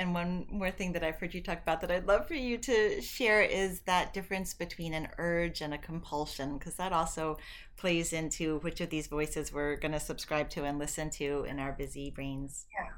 And 0.00 0.14
one 0.14 0.46
more 0.48 0.70
thing 0.70 0.92
that 0.92 1.02
I've 1.02 1.16
heard 1.16 1.34
you 1.34 1.42
talk 1.42 1.60
about 1.60 1.80
that 1.80 1.90
I'd 1.90 2.06
love 2.06 2.28
for 2.28 2.34
you 2.34 2.56
to 2.58 3.00
share 3.02 3.42
is 3.42 3.80
that 3.80 4.12
difference 4.12 4.54
between 4.54 4.94
an 4.94 5.08
urge 5.18 5.60
and 5.60 5.74
a 5.74 5.78
compulsion, 5.78 6.56
because 6.56 6.74
that 6.74 6.92
also 6.92 7.36
plays 7.76 8.12
into 8.12 8.58
which 8.60 8.80
of 8.80 8.90
these 8.90 9.06
voices 9.06 9.52
we're 9.52 9.76
going 9.76 9.92
to 9.92 10.00
subscribe 10.00 10.50
to 10.50 10.64
and 10.64 10.78
listen 10.78 11.10
to 11.10 11.44
in 11.48 11.58
our 11.58 11.72
busy 11.72 12.10
brains. 12.10 12.66
Yeah. 12.78 12.90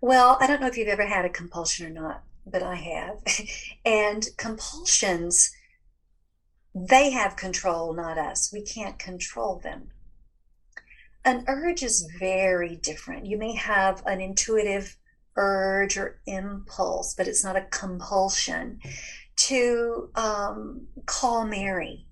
well 0.00 0.36
i 0.40 0.46
don't 0.46 0.60
know 0.60 0.66
if 0.66 0.76
you've 0.76 0.88
ever 0.88 1.06
had 1.06 1.24
a 1.24 1.28
compulsion 1.30 1.86
or 1.86 1.90
not 1.90 2.22
but 2.46 2.62
i 2.62 2.74
have 2.74 3.22
and 3.84 4.28
compulsions 4.36 5.50
they 6.74 7.10
have 7.10 7.36
control 7.36 7.92
not 7.92 8.18
us 8.18 8.50
we 8.52 8.62
can't 8.62 8.98
control 8.98 9.58
them 9.58 9.88
an 11.24 11.44
urge 11.48 11.82
is 11.82 12.10
very 12.18 12.76
different 12.76 13.26
you 13.26 13.36
may 13.36 13.54
have 13.54 14.02
an 14.06 14.20
intuitive 14.20 14.96
urge 15.36 15.96
or 15.96 16.20
impulse 16.26 17.14
but 17.14 17.28
it's 17.28 17.44
not 17.44 17.56
a 17.56 17.66
compulsion 17.70 18.78
to 19.36 20.10
um, 20.16 20.86
call 21.06 21.46
Mary 21.46 22.06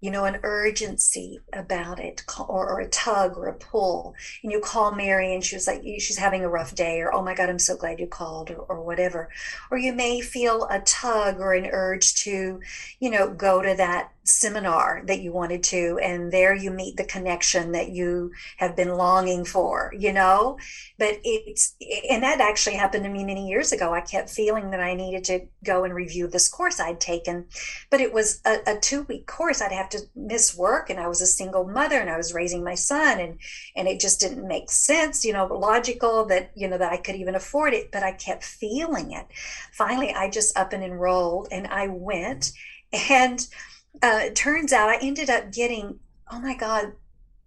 you 0.00 0.10
know, 0.10 0.24
an 0.24 0.40
urgency 0.42 1.40
about 1.52 2.00
it, 2.00 2.22
or, 2.38 2.70
or, 2.70 2.80
a 2.80 2.88
tug 2.88 3.36
or 3.36 3.48
a 3.48 3.54
pull. 3.54 4.14
And 4.42 4.50
you 4.50 4.60
call 4.60 4.92
Mary 4.92 5.34
and 5.34 5.44
she 5.44 5.56
was 5.56 5.66
like, 5.66 5.82
she's 5.82 6.16
having 6.16 6.42
a 6.42 6.48
rough 6.48 6.74
day, 6.74 7.00
or 7.00 7.12
oh 7.12 7.22
my 7.22 7.34
God, 7.34 7.50
I'm 7.50 7.58
so 7.58 7.76
glad 7.76 8.00
you 8.00 8.06
called, 8.06 8.50
or, 8.50 8.56
or 8.56 8.82
whatever. 8.82 9.28
Or 9.70 9.76
you 9.76 9.92
may 9.92 10.22
feel 10.22 10.66
a 10.70 10.80
tug 10.80 11.38
or 11.38 11.52
an 11.52 11.66
urge 11.66 12.14
to, 12.22 12.60
you 12.98 13.10
know, 13.10 13.30
go 13.30 13.60
to 13.60 13.74
that 13.76 14.12
seminar 14.30 15.02
that 15.06 15.20
you 15.20 15.32
wanted 15.32 15.62
to 15.64 15.98
and 16.02 16.32
there 16.32 16.54
you 16.54 16.70
meet 16.70 16.96
the 16.96 17.04
connection 17.04 17.72
that 17.72 17.90
you 17.90 18.32
have 18.56 18.76
been 18.76 18.94
longing 18.96 19.44
for 19.44 19.92
you 19.98 20.12
know? 20.12 20.58
But 20.98 21.20
it's 21.24 21.76
and 22.08 22.22
that 22.22 22.40
actually 22.40 22.76
happened 22.76 23.04
to 23.04 23.10
me 23.10 23.24
many 23.24 23.48
years 23.48 23.72
ago. 23.72 23.92
I 23.94 24.00
kept 24.00 24.30
feeling 24.30 24.70
that 24.70 24.80
i 24.80 24.94
needed 24.94 25.24
to 25.24 25.46
go 25.64 25.84
and 25.84 25.94
review 25.94 26.26
this 26.26 26.48
course 26.48 26.80
i'd 26.80 27.00
taken. 27.00 27.46
But 27.90 28.00
it 28.00 28.12
was 28.12 28.40
a, 28.44 28.58
a 28.66 28.78
two 28.80 29.02
week 29.02 29.26
course. 29.26 29.60
I'd 29.60 29.72
have 29.72 29.88
to 29.90 30.00
miss 30.14 30.56
work 30.56 30.90
and 30.90 31.00
i 31.00 31.08
was 31.08 31.20
a 31.20 31.26
single 31.26 31.66
mother 31.66 31.98
and 31.98 32.10
i 32.10 32.16
was 32.16 32.34
raising 32.34 32.64
my 32.64 32.74
son 32.74 33.20
and 33.20 33.38
and 33.76 33.88
it 33.88 34.00
just 34.00 34.20
didn't 34.20 34.46
make 34.46 34.70
sense 34.70 35.24
you 35.24 35.32
know 35.32 35.46
logical 35.46 36.24
that 36.26 36.50
you 36.54 36.68
know 36.68 36.78
that 36.78 36.92
i 36.92 36.96
could 36.96 37.16
even 37.16 37.34
afford 37.34 37.72
it 37.72 37.90
but 37.92 38.02
i 38.02 38.12
kept 38.12 38.44
feeling 38.44 39.12
it. 39.12 39.26
Finally 39.72 40.12
i 40.14 40.28
just 40.28 40.56
up 40.56 40.72
and 40.72 40.82
enrolled 40.82 41.48
and 41.50 41.66
i 41.68 41.86
went 41.86 42.52
and 42.92 43.48
uh, 44.02 44.20
it 44.24 44.36
turns 44.36 44.72
out 44.72 44.88
I 44.88 44.98
ended 45.00 45.30
up 45.30 45.52
getting, 45.52 46.00
oh 46.30 46.40
my 46.40 46.56
God, 46.56 46.92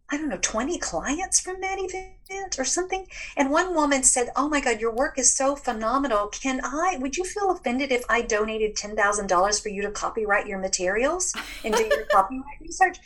I 0.10 0.18
don't 0.18 0.30
know, 0.30 0.38
20 0.42 0.78
clients 0.78 1.40
from 1.40 1.62
that 1.62 1.80
event 1.80 2.60
or 2.60 2.66
something. 2.66 3.08
And 3.36 3.50
one 3.50 3.74
woman 3.74 4.04
said, 4.04 4.30
Oh 4.36 4.48
my 4.48 4.62
God, 4.62 4.80
your 4.80 4.94
work 4.94 5.18
is 5.18 5.36
so 5.36 5.56
phenomenal. 5.56 6.28
Can 6.28 6.62
I, 6.64 6.98
would 7.00 7.18
you 7.18 7.24
feel 7.24 7.52
offended 7.52 7.92
if 7.92 8.04
I 8.10 8.22
donated 8.22 8.76
$10,000 8.76 9.62
for 9.62 9.70
you 9.70 9.82
to 9.82 9.92
copyright 9.92 10.46
your 10.46 10.60
materials 10.60 11.34
and 11.64 11.74
do 11.74 11.84
your 11.84 12.06
copyright 12.12 12.62
research? 12.62 12.98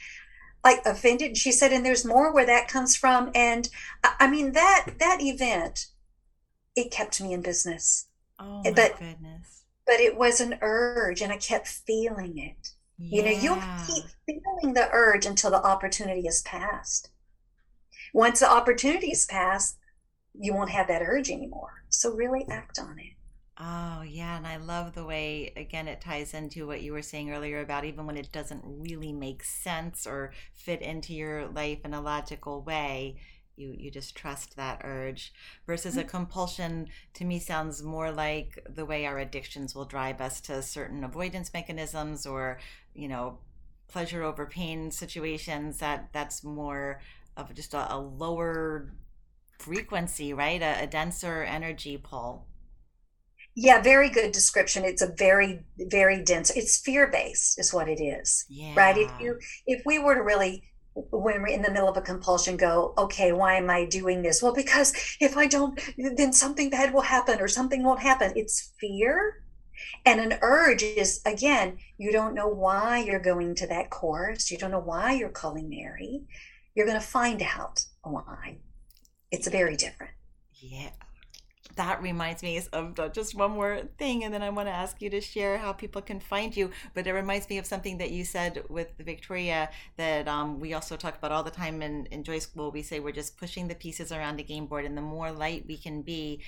Like 0.64 0.86
offended. 0.86 1.38
She 1.38 1.52
said, 1.52 1.72
and 1.72 1.86
there's 1.86 2.04
more 2.04 2.34
where 2.34 2.46
that 2.46 2.68
comes 2.68 2.96
from. 2.96 3.32
And 3.34 3.70
I 4.04 4.28
mean, 4.30 4.52
that, 4.52 4.96
that 5.00 5.20
event, 5.22 5.88
it 6.76 6.92
kept 6.92 7.22
me 7.22 7.32
in 7.32 7.42
business. 7.42 8.08
Oh 8.38 8.64
my 8.66 8.72
but, 8.72 9.00
goodness. 9.00 9.64
But 9.86 10.02
it 10.02 10.18
was 10.18 10.42
an 10.42 10.58
urge 10.62 11.22
and 11.22 11.32
I 11.32 11.38
kept 11.38 11.68
feeling 11.68 12.38
it. 12.38 12.74
You 12.98 13.24
know, 13.24 13.32
you'll 13.32 13.64
keep 13.86 14.06
feeling 14.26 14.74
the 14.74 14.90
urge 14.92 15.26
until 15.26 15.52
the 15.52 15.64
opportunity 15.64 16.28
is 16.28 16.42
passed. 16.42 17.10
Once 18.14 18.40
the 18.40 18.52
opportunity 18.52 19.12
is 19.12 19.26
passed, 19.26 19.78
you 20.34 20.54
won't 20.54 20.72
have 20.72 20.88
that 20.88 21.04
urge 21.04 21.30
anymore. 21.30 21.84
So 21.90 22.14
really 22.14 22.46
act 22.50 22.80
on 22.80 22.98
it. 22.98 23.14
Oh, 23.60 24.02
yeah. 24.02 24.38
And 24.38 24.46
I 24.46 24.58
love 24.58 24.94
the 24.94 25.06
way, 25.06 25.54
again, 25.56 25.88
it 25.88 26.02
ties 26.02 26.34
into 26.34 26.68
what 26.68 26.82
you 26.82 26.92
were 26.92 27.02
saying 27.02 27.32
earlier 27.32 27.62
about 27.62 27.86
even 27.86 28.06
when 28.06 28.18
it 28.18 28.32
doesn't 28.32 28.64
really 28.66 29.14
make 29.14 29.44
sense 29.44 30.06
or 30.06 30.32
fit 30.54 30.82
into 30.82 31.14
your 31.14 31.48
life 31.48 31.80
in 31.84 31.94
a 31.94 32.02
logical 32.02 32.62
way, 32.62 33.18
you 33.58 33.74
you 33.76 33.92
just 33.92 34.16
trust 34.16 34.56
that 34.56 34.82
urge 34.84 35.34
versus 35.66 35.98
a 35.98 36.02
mm-hmm. 36.02 36.10
compulsion 36.10 36.88
to 37.14 37.26
me 37.26 37.40
sounds 37.40 37.84
more 37.84 38.12
like 38.12 38.64
the 38.70 38.86
way 38.86 39.06
our 39.06 39.18
addictions 39.18 39.76
will 39.76 39.86
drive 39.86 40.22
us 40.22 40.40
to 40.40 40.62
certain 40.62 41.04
avoidance 41.04 41.52
mechanisms 41.54 42.26
or 42.26 42.60
you 42.98 43.08
know 43.08 43.40
pleasure 43.88 44.24
over 44.24 44.46
pain 44.46 44.92
situations 44.92 45.80
that 45.80 46.10
that's 46.12 46.44
more 46.44 47.00
of 47.38 47.54
just 47.54 47.74
a, 47.74 47.94
a 47.94 47.98
lower 47.98 48.92
frequency 49.60 50.34
right? 50.34 50.62
A, 50.62 50.84
a 50.84 50.88
denser 50.88 51.44
energy 51.44 51.98
pull. 51.98 52.48
Yeah 53.56 53.82
very 53.82 54.10
good 54.10 54.32
description. 54.32 54.84
It's 54.84 55.02
a 55.02 55.14
very 55.18 55.64
very 55.78 56.24
dense 56.24 56.50
it's 56.52 56.78
fear 56.80 57.08
based 57.08 57.60
is 57.60 57.74
what 57.74 57.88
it 57.88 58.02
is 58.02 58.46
yeah. 58.50 58.74
right? 58.76 58.98
If 58.98 59.12
you 59.20 59.40
if 59.66 59.84
we 59.86 60.00
were 60.00 60.16
to 60.16 60.22
really 60.22 60.64
when 60.94 61.42
we're 61.42 61.48
in 61.48 61.62
the 61.62 61.70
middle 61.70 61.88
of 61.88 61.96
a 61.96 62.02
compulsion 62.02 62.58
go 62.58 62.96
okay 62.98 63.32
why 63.32 63.54
am 63.54 63.70
i 63.70 63.86
doing 63.86 64.24
this? 64.24 64.42
Well 64.42 64.54
because 64.54 64.94
if 65.20 65.38
i 65.38 65.48
don't 65.48 65.80
then 65.98 66.34
something 66.34 66.70
bad 66.70 66.94
will 66.94 67.02
happen 67.02 67.40
or 67.40 67.48
something 67.48 67.84
won't 67.84 68.02
happen. 68.02 68.34
It's 68.36 68.74
fear 68.80 69.44
and 70.06 70.20
an 70.20 70.38
urge 70.42 70.84
is 70.84 71.22
again 71.26 71.78
you 71.98 72.12
don't 72.12 72.36
know 72.36 72.48
why 72.48 73.00
you're 73.00 73.20
going 73.20 73.56
to 73.56 73.68
that 73.68 73.90
course. 73.90 74.52
You 74.52 74.58
don't 74.58 74.72
know 74.72 74.80
why 74.80 75.14
you're 75.14 75.30
calling 75.30 75.70
mary. 75.70 76.26
You're 76.76 76.86
going 76.86 77.00
to 77.00 77.06
find 77.06 77.42
out 77.42 77.86
why. 78.04 78.60
It's 79.32 79.48
very 79.48 79.76
different. 79.76 80.14
Yeah. 80.54 80.92
That 81.76 82.02
reminds 82.02 82.42
me 82.42 82.60
of 82.74 83.14
just 83.14 83.36
one 83.36 83.52
more 83.52 83.82
thing, 84.00 84.24
and 84.24 84.34
then 84.34 84.42
I 84.42 84.50
want 84.50 84.68
to 84.68 84.74
ask 84.74 85.00
you 85.00 85.12
to 85.12 85.22
share 85.22 85.60
how 85.60 85.74
people 85.74 86.02
can 86.02 86.20
find 86.20 86.56
you. 86.56 86.72
But 86.96 87.06
it 87.06 87.14
reminds 87.14 87.48
me 87.50 87.60
of 87.60 87.68
something 87.68 88.00
that 88.00 88.10
you 88.10 88.26
said 88.26 88.64
with 88.68 88.94
Victoria 89.00 89.70
that 89.96 90.28
um, 90.28 90.60
we 90.60 90.74
also 90.74 90.96
talk 90.96 91.18
about 91.18 91.32
all 91.32 91.44
the 91.44 91.52
time 91.52 91.84
in, 91.84 92.08
in 92.08 92.24
Joy 92.24 92.40
School. 92.40 92.72
We 92.72 92.82
say 92.82 93.00
we're 93.00 93.12
just 93.12 93.38
pushing 93.38 93.68
the 93.68 93.76
pieces 93.76 94.12
around 94.12 94.40
a 94.40 94.44
game 94.44 94.66
board, 94.66 94.86
and 94.86 94.98
the 94.98 95.04
more 95.04 95.32
light 95.32 95.66
we 95.68 95.78
can 95.78 96.02
be, 96.02 96.42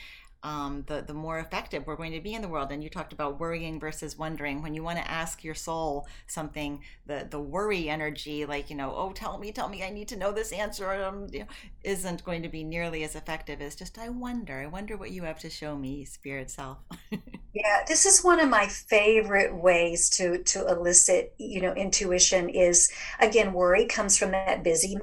um, 0.43 0.83
the 0.87 1.01
the 1.01 1.13
more 1.13 1.39
effective 1.39 1.85
we're 1.85 1.95
going 1.95 2.13
to 2.13 2.21
be 2.21 2.33
in 2.33 2.41
the 2.41 2.47
world. 2.47 2.71
And 2.71 2.83
you 2.83 2.89
talked 2.89 3.13
about 3.13 3.39
worrying 3.39 3.79
versus 3.79 4.17
wondering. 4.17 4.61
When 4.61 4.73
you 4.73 4.83
want 4.83 4.97
to 4.99 5.09
ask 5.09 5.43
your 5.43 5.55
soul 5.55 6.07
something, 6.27 6.81
the 7.05 7.27
the 7.29 7.39
worry 7.39 7.89
energy, 7.89 8.45
like 8.45 8.69
you 8.69 8.75
know, 8.75 8.93
oh, 8.95 9.11
tell 9.11 9.37
me, 9.37 9.51
tell 9.51 9.67
me, 9.67 9.83
I 9.83 9.89
need 9.89 10.07
to 10.09 10.17
know 10.17 10.31
this 10.31 10.51
answer, 10.51 10.91
um, 10.91 11.27
you 11.31 11.39
know, 11.39 11.45
isn't 11.83 12.23
going 12.23 12.43
to 12.43 12.49
be 12.49 12.63
nearly 12.63 13.03
as 13.03 13.15
effective 13.15 13.61
as 13.61 13.75
just 13.75 13.97
I 13.97 14.09
wonder. 14.09 14.59
I 14.59 14.67
wonder 14.67 14.95
what 14.95 15.11
you 15.11 15.23
have 15.23 15.39
to 15.39 15.49
show 15.49 15.75
me, 15.75 16.05
spirit 16.05 16.49
self. 16.49 16.77
yeah, 17.53 17.83
this 17.87 18.05
is 18.05 18.23
one 18.23 18.39
of 18.39 18.49
my 18.49 18.67
favorite 18.67 19.53
ways 19.53 20.09
to 20.11 20.41
to 20.43 20.67
elicit, 20.67 21.33
you 21.37 21.61
know, 21.61 21.73
intuition. 21.73 22.49
Is 22.49 22.89
again, 23.19 23.51
worry 23.51 23.85
comes 23.85 24.17
from 24.17 24.31
that 24.31 24.63
busy 24.63 24.97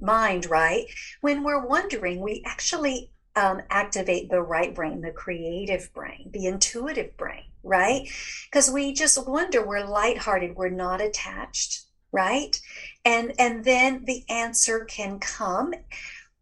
mind, 0.00 0.46
right? 0.48 0.86
When 1.22 1.42
we're 1.42 1.66
wondering, 1.66 2.20
we 2.20 2.42
actually 2.46 3.10
um, 3.36 3.62
activate 3.70 4.30
the 4.30 4.42
right 4.42 4.74
brain, 4.74 5.00
the 5.00 5.12
creative 5.12 5.92
brain, 5.94 6.30
the 6.32 6.46
intuitive 6.46 7.16
brain, 7.16 7.44
right? 7.62 8.08
Because 8.50 8.70
we 8.70 8.92
just 8.92 9.26
wonder, 9.28 9.64
we're 9.64 9.84
lighthearted, 9.84 10.56
we're 10.56 10.68
not 10.68 11.00
attached, 11.00 11.82
right? 12.12 12.60
And 13.04 13.32
and 13.38 13.64
then 13.64 14.04
the 14.04 14.24
answer 14.28 14.84
can 14.84 15.18
come. 15.18 15.74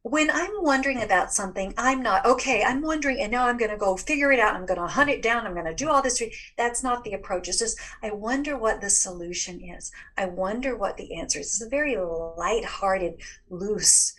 When 0.03 0.31
I'm 0.31 0.63
wondering 0.63 1.03
about 1.03 1.33
something, 1.35 1.75
I'm 1.77 2.03
not 2.03 2.25
okay. 2.25 2.63
I'm 2.63 2.81
wondering, 2.81 3.21
and 3.21 3.31
now 3.31 3.47
I'm 3.47 3.59
going 3.59 3.73
to 3.73 3.77
go 3.77 3.97
figure 3.97 4.33
it 4.33 4.41
out. 4.41 4.55
I'm 4.55 4.65
going 4.65 4.81
to 4.81 4.87
hunt 4.87 5.11
it 5.11 5.23
down. 5.23 5.45
I'm 5.47 5.53
going 5.53 5.67
to 5.67 5.75
do 5.75 5.91
all 5.91 6.01
this. 6.01 6.23
That's 6.57 6.83
not 6.83 7.05
the 7.05 7.13
approach. 7.13 7.49
It's 7.49 7.59
just 7.59 7.79
I 8.03 8.13
wonder 8.13 8.57
what 8.57 8.81
the 8.81 8.89
solution 8.89 9.61
is. 9.61 9.93
I 10.17 10.27
wonder 10.27 10.77
what 10.77 10.97
the 10.97 11.15
answer 11.17 11.41
is. 11.41 11.49
It's 11.49 11.63
a 11.63 11.69
very 11.69 11.97
lighthearted, 11.97 13.21
loose 13.51 14.15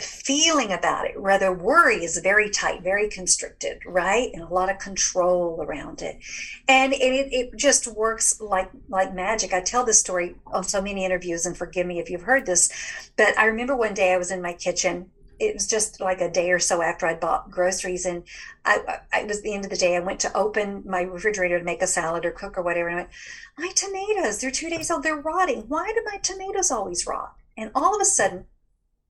feeling 0.00 0.72
about 0.72 1.06
it. 1.06 1.16
Rather, 1.16 1.52
worry 1.52 2.04
is 2.04 2.18
very 2.18 2.50
tight, 2.50 2.82
very 2.82 3.08
constricted, 3.08 3.78
right? 3.86 4.30
And 4.34 4.42
a 4.42 4.52
lot 4.52 4.70
of 4.70 4.78
control 4.78 5.62
around 5.62 6.02
it. 6.02 6.18
And 6.66 6.92
it, 6.92 7.32
it 7.32 7.56
just 7.56 7.86
works 7.86 8.40
like 8.40 8.70
like 8.88 9.14
magic. 9.14 9.52
I 9.52 9.60
tell 9.60 9.84
this 9.84 10.00
story 10.00 10.34
on 10.46 10.64
so 10.64 10.82
many 10.82 11.04
interviews, 11.04 11.46
and 11.46 11.56
forgive 11.56 11.86
me 11.86 12.00
if 12.00 12.10
you've 12.10 12.22
heard 12.22 12.46
this, 12.46 12.70
but 13.16 13.38
I 13.38 13.46
remember 13.46 13.76
one 13.76 13.94
day 13.94 14.12
I 14.12 14.18
was 14.18 14.30
in 14.30 14.42
my 14.42 14.52
kitchen. 14.52 15.10
It 15.40 15.54
was 15.54 15.66
just 15.66 16.00
like 16.00 16.20
a 16.20 16.30
day 16.30 16.50
or 16.50 16.60
so 16.60 16.80
after 16.80 17.06
I'd 17.06 17.20
bought 17.20 17.50
groceries, 17.50 18.06
and 18.06 18.24
I, 18.64 19.00
I 19.12 19.20
it 19.20 19.28
was 19.28 19.42
the 19.42 19.54
end 19.54 19.64
of 19.64 19.70
the 19.70 19.76
day. 19.76 19.96
I 19.96 20.00
went 20.00 20.20
to 20.20 20.36
open 20.36 20.84
my 20.86 21.02
refrigerator 21.02 21.58
to 21.58 21.64
make 21.64 21.82
a 21.82 21.86
salad 21.86 22.24
or 22.24 22.30
cook 22.30 22.56
or 22.56 22.62
whatever, 22.62 22.88
and 22.88 22.98
I 22.98 23.02
went, 23.02 23.10
"My 23.58 23.70
tomatoes, 23.74 24.40
they're 24.40 24.50
two 24.50 24.70
days 24.70 24.90
old, 24.90 25.02
they're 25.02 25.16
rotting. 25.16 25.64
Why 25.68 25.92
do 25.94 26.02
my 26.04 26.18
tomatoes 26.18 26.70
always 26.70 27.06
rot?" 27.06 27.34
And 27.56 27.70
all 27.74 27.94
of 27.94 28.00
a 28.00 28.04
sudden, 28.04 28.46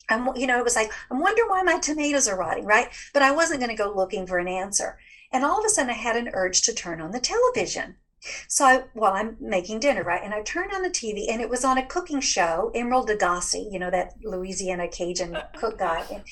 I'm, 0.08 0.36
you 0.36 0.46
know, 0.46 0.58
it 0.58 0.64
was 0.64 0.76
like, 0.76 0.92
I'm 1.10 1.20
wondering 1.20 1.48
why 1.48 1.62
my 1.62 1.78
tomatoes 1.78 2.28
are 2.28 2.38
rotting, 2.38 2.64
right? 2.64 2.88
But 3.12 3.22
I 3.22 3.30
wasn't 3.30 3.60
going 3.60 3.74
to 3.74 3.82
go 3.82 3.92
looking 3.94 4.26
for 4.26 4.38
an 4.38 4.48
answer. 4.48 4.98
And 5.32 5.44
all 5.44 5.58
of 5.58 5.64
a 5.64 5.68
sudden, 5.68 5.90
I 5.90 5.94
had 5.94 6.16
an 6.16 6.30
urge 6.32 6.62
to 6.62 6.74
turn 6.74 7.00
on 7.00 7.10
the 7.10 7.20
television. 7.20 7.96
So 8.48 8.64
I, 8.64 8.84
while 8.94 9.12
I'm 9.12 9.36
making 9.40 9.80
dinner, 9.80 10.02
right, 10.02 10.22
and 10.22 10.32
I 10.32 10.42
turned 10.42 10.72
on 10.72 10.82
the 10.82 10.90
TV, 10.90 11.26
and 11.30 11.42
it 11.42 11.50
was 11.50 11.64
on 11.64 11.78
a 11.78 11.86
cooking 11.86 12.20
show, 12.20 12.70
Emeril 12.74 13.06
Lagasse, 13.06 13.70
you 13.70 13.78
know 13.78 13.90
that 13.90 14.14
Louisiana 14.22 14.88
Cajun 14.88 15.36
cook 15.56 15.78
guy, 15.78 16.04
and, 16.10 16.22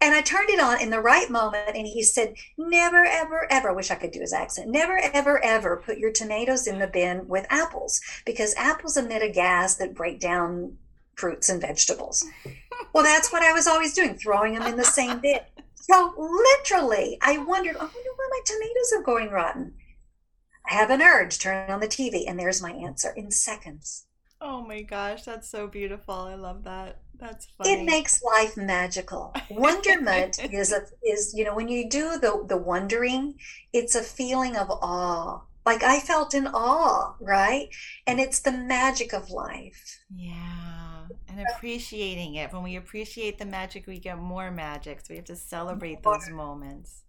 and 0.00 0.14
I 0.14 0.20
turned 0.20 0.50
it 0.50 0.60
on 0.60 0.80
in 0.80 0.90
the 0.90 1.00
right 1.00 1.30
moment, 1.30 1.74
and 1.74 1.86
he 1.86 2.02
said, 2.02 2.34
"Never, 2.58 3.04
ever, 3.04 3.46
ever." 3.50 3.72
Wish 3.72 3.90
I 3.90 3.94
could 3.94 4.10
do 4.10 4.20
his 4.20 4.32
accent. 4.32 4.68
Never, 4.68 4.98
ever, 4.98 5.42
ever 5.42 5.82
put 5.84 5.98
your 5.98 6.12
tomatoes 6.12 6.66
in 6.66 6.78
the 6.78 6.86
mm. 6.86 6.92
bin 6.92 7.28
with 7.28 7.46
apples 7.48 8.00
because 8.26 8.54
apples 8.56 8.96
emit 8.96 9.22
a 9.22 9.30
gas 9.30 9.76
that 9.76 9.94
break 9.94 10.20
down 10.20 10.76
fruits 11.14 11.48
and 11.48 11.60
vegetables. 11.60 12.24
Well, 12.92 13.04
that's 13.04 13.32
what 13.32 13.42
I 13.42 13.52
was 13.52 13.66
always 13.66 13.94
doing, 13.94 14.16
throwing 14.16 14.54
them 14.54 14.66
in 14.66 14.76
the 14.76 14.84
same 14.84 15.20
bin. 15.20 15.40
So 15.74 16.14
literally, 16.16 17.18
I 17.22 17.38
wondered, 17.38 17.76
oh, 17.76 17.80
I 17.80 17.84
wonder 17.84 18.10
why 18.16 18.28
my 18.30 18.40
tomatoes 18.44 18.92
are 18.96 19.02
going 19.02 19.30
rotten. 19.30 19.74
I 20.70 20.74
have 20.74 20.90
an 20.90 21.00
urge, 21.00 21.38
turn 21.38 21.70
on 21.70 21.80
the 21.80 21.86
TV, 21.86 22.24
and 22.28 22.38
there's 22.38 22.60
my 22.60 22.72
answer 22.72 23.12
in 23.16 23.30
seconds. 23.30 24.06
Oh 24.40 24.62
my 24.62 24.82
gosh, 24.82 25.22
that's 25.22 25.50
so 25.50 25.66
beautiful. 25.66 26.14
I 26.14 26.34
love 26.34 26.64
that. 26.64 27.00
That's 27.18 27.46
funny. 27.56 27.72
It 27.72 27.84
makes 27.84 28.22
life 28.22 28.56
magical. 28.56 29.34
Wonderment 29.50 30.38
is 30.52 30.72
a 30.72 30.82
is 31.02 31.34
you 31.34 31.44
know 31.44 31.56
when 31.56 31.68
you 31.68 31.88
do 31.88 32.18
the 32.20 32.44
the 32.46 32.56
wondering, 32.56 33.34
it's 33.72 33.96
a 33.96 34.02
feeling 34.02 34.56
of 34.56 34.70
awe 34.70 35.40
like 35.68 35.82
I 35.82 36.00
felt 36.00 36.32
in 36.32 36.46
awe, 36.46 37.14
right? 37.20 37.68
And 38.06 38.18
it's 38.18 38.40
the 38.40 38.52
magic 38.52 39.12
of 39.12 39.28
life. 39.28 39.98
Yeah. 40.14 40.77
And 41.28 41.44
appreciating 41.54 42.34
it. 42.34 42.52
When 42.52 42.62
we 42.62 42.76
appreciate 42.76 43.38
the 43.38 43.46
magic, 43.46 43.86
we 43.86 43.98
get 43.98 44.18
more 44.18 44.50
magic. 44.50 45.00
So 45.00 45.06
we 45.10 45.16
have 45.16 45.24
to 45.26 45.36
celebrate 45.36 46.02
those 46.02 46.28
moments. 46.30 47.04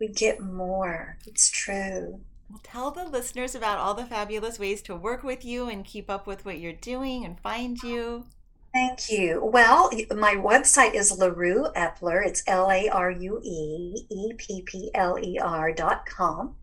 We 0.00 0.08
get 0.08 0.40
more. 0.40 1.18
It's 1.26 1.50
true. 1.50 2.20
Well, 2.50 2.60
tell 2.62 2.90
the 2.90 3.04
listeners 3.04 3.54
about 3.54 3.78
all 3.78 3.94
the 3.94 4.04
fabulous 4.04 4.58
ways 4.58 4.82
to 4.82 4.96
work 4.96 5.22
with 5.22 5.44
you 5.44 5.68
and 5.68 5.84
keep 5.84 6.10
up 6.10 6.26
with 6.26 6.44
what 6.44 6.58
you're 6.58 6.72
doing 6.72 7.24
and 7.24 7.40
find 7.40 7.82
you. 7.82 8.26
Thank 8.74 9.10
you. 9.10 9.40
Well, 9.44 9.90
my 10.16 10.34
website 10.34 10.94
is 10.94 11.16
LaRue 11.18 11.66
Eppler. 11.76 12.26
It's 12.26 12.42
L 12.46 12.70
A 12.70 12.88
R 12.88 13.10
U 13.10 13.40
E 13.44 14.06
E 14.10 14.32
P 14.38 14.62
P 14.62 14.90
L 14.94 15.18
E 15.18 15.38
R 15.38 15.72
dot 15.72 16.06
com. 16.06 16.56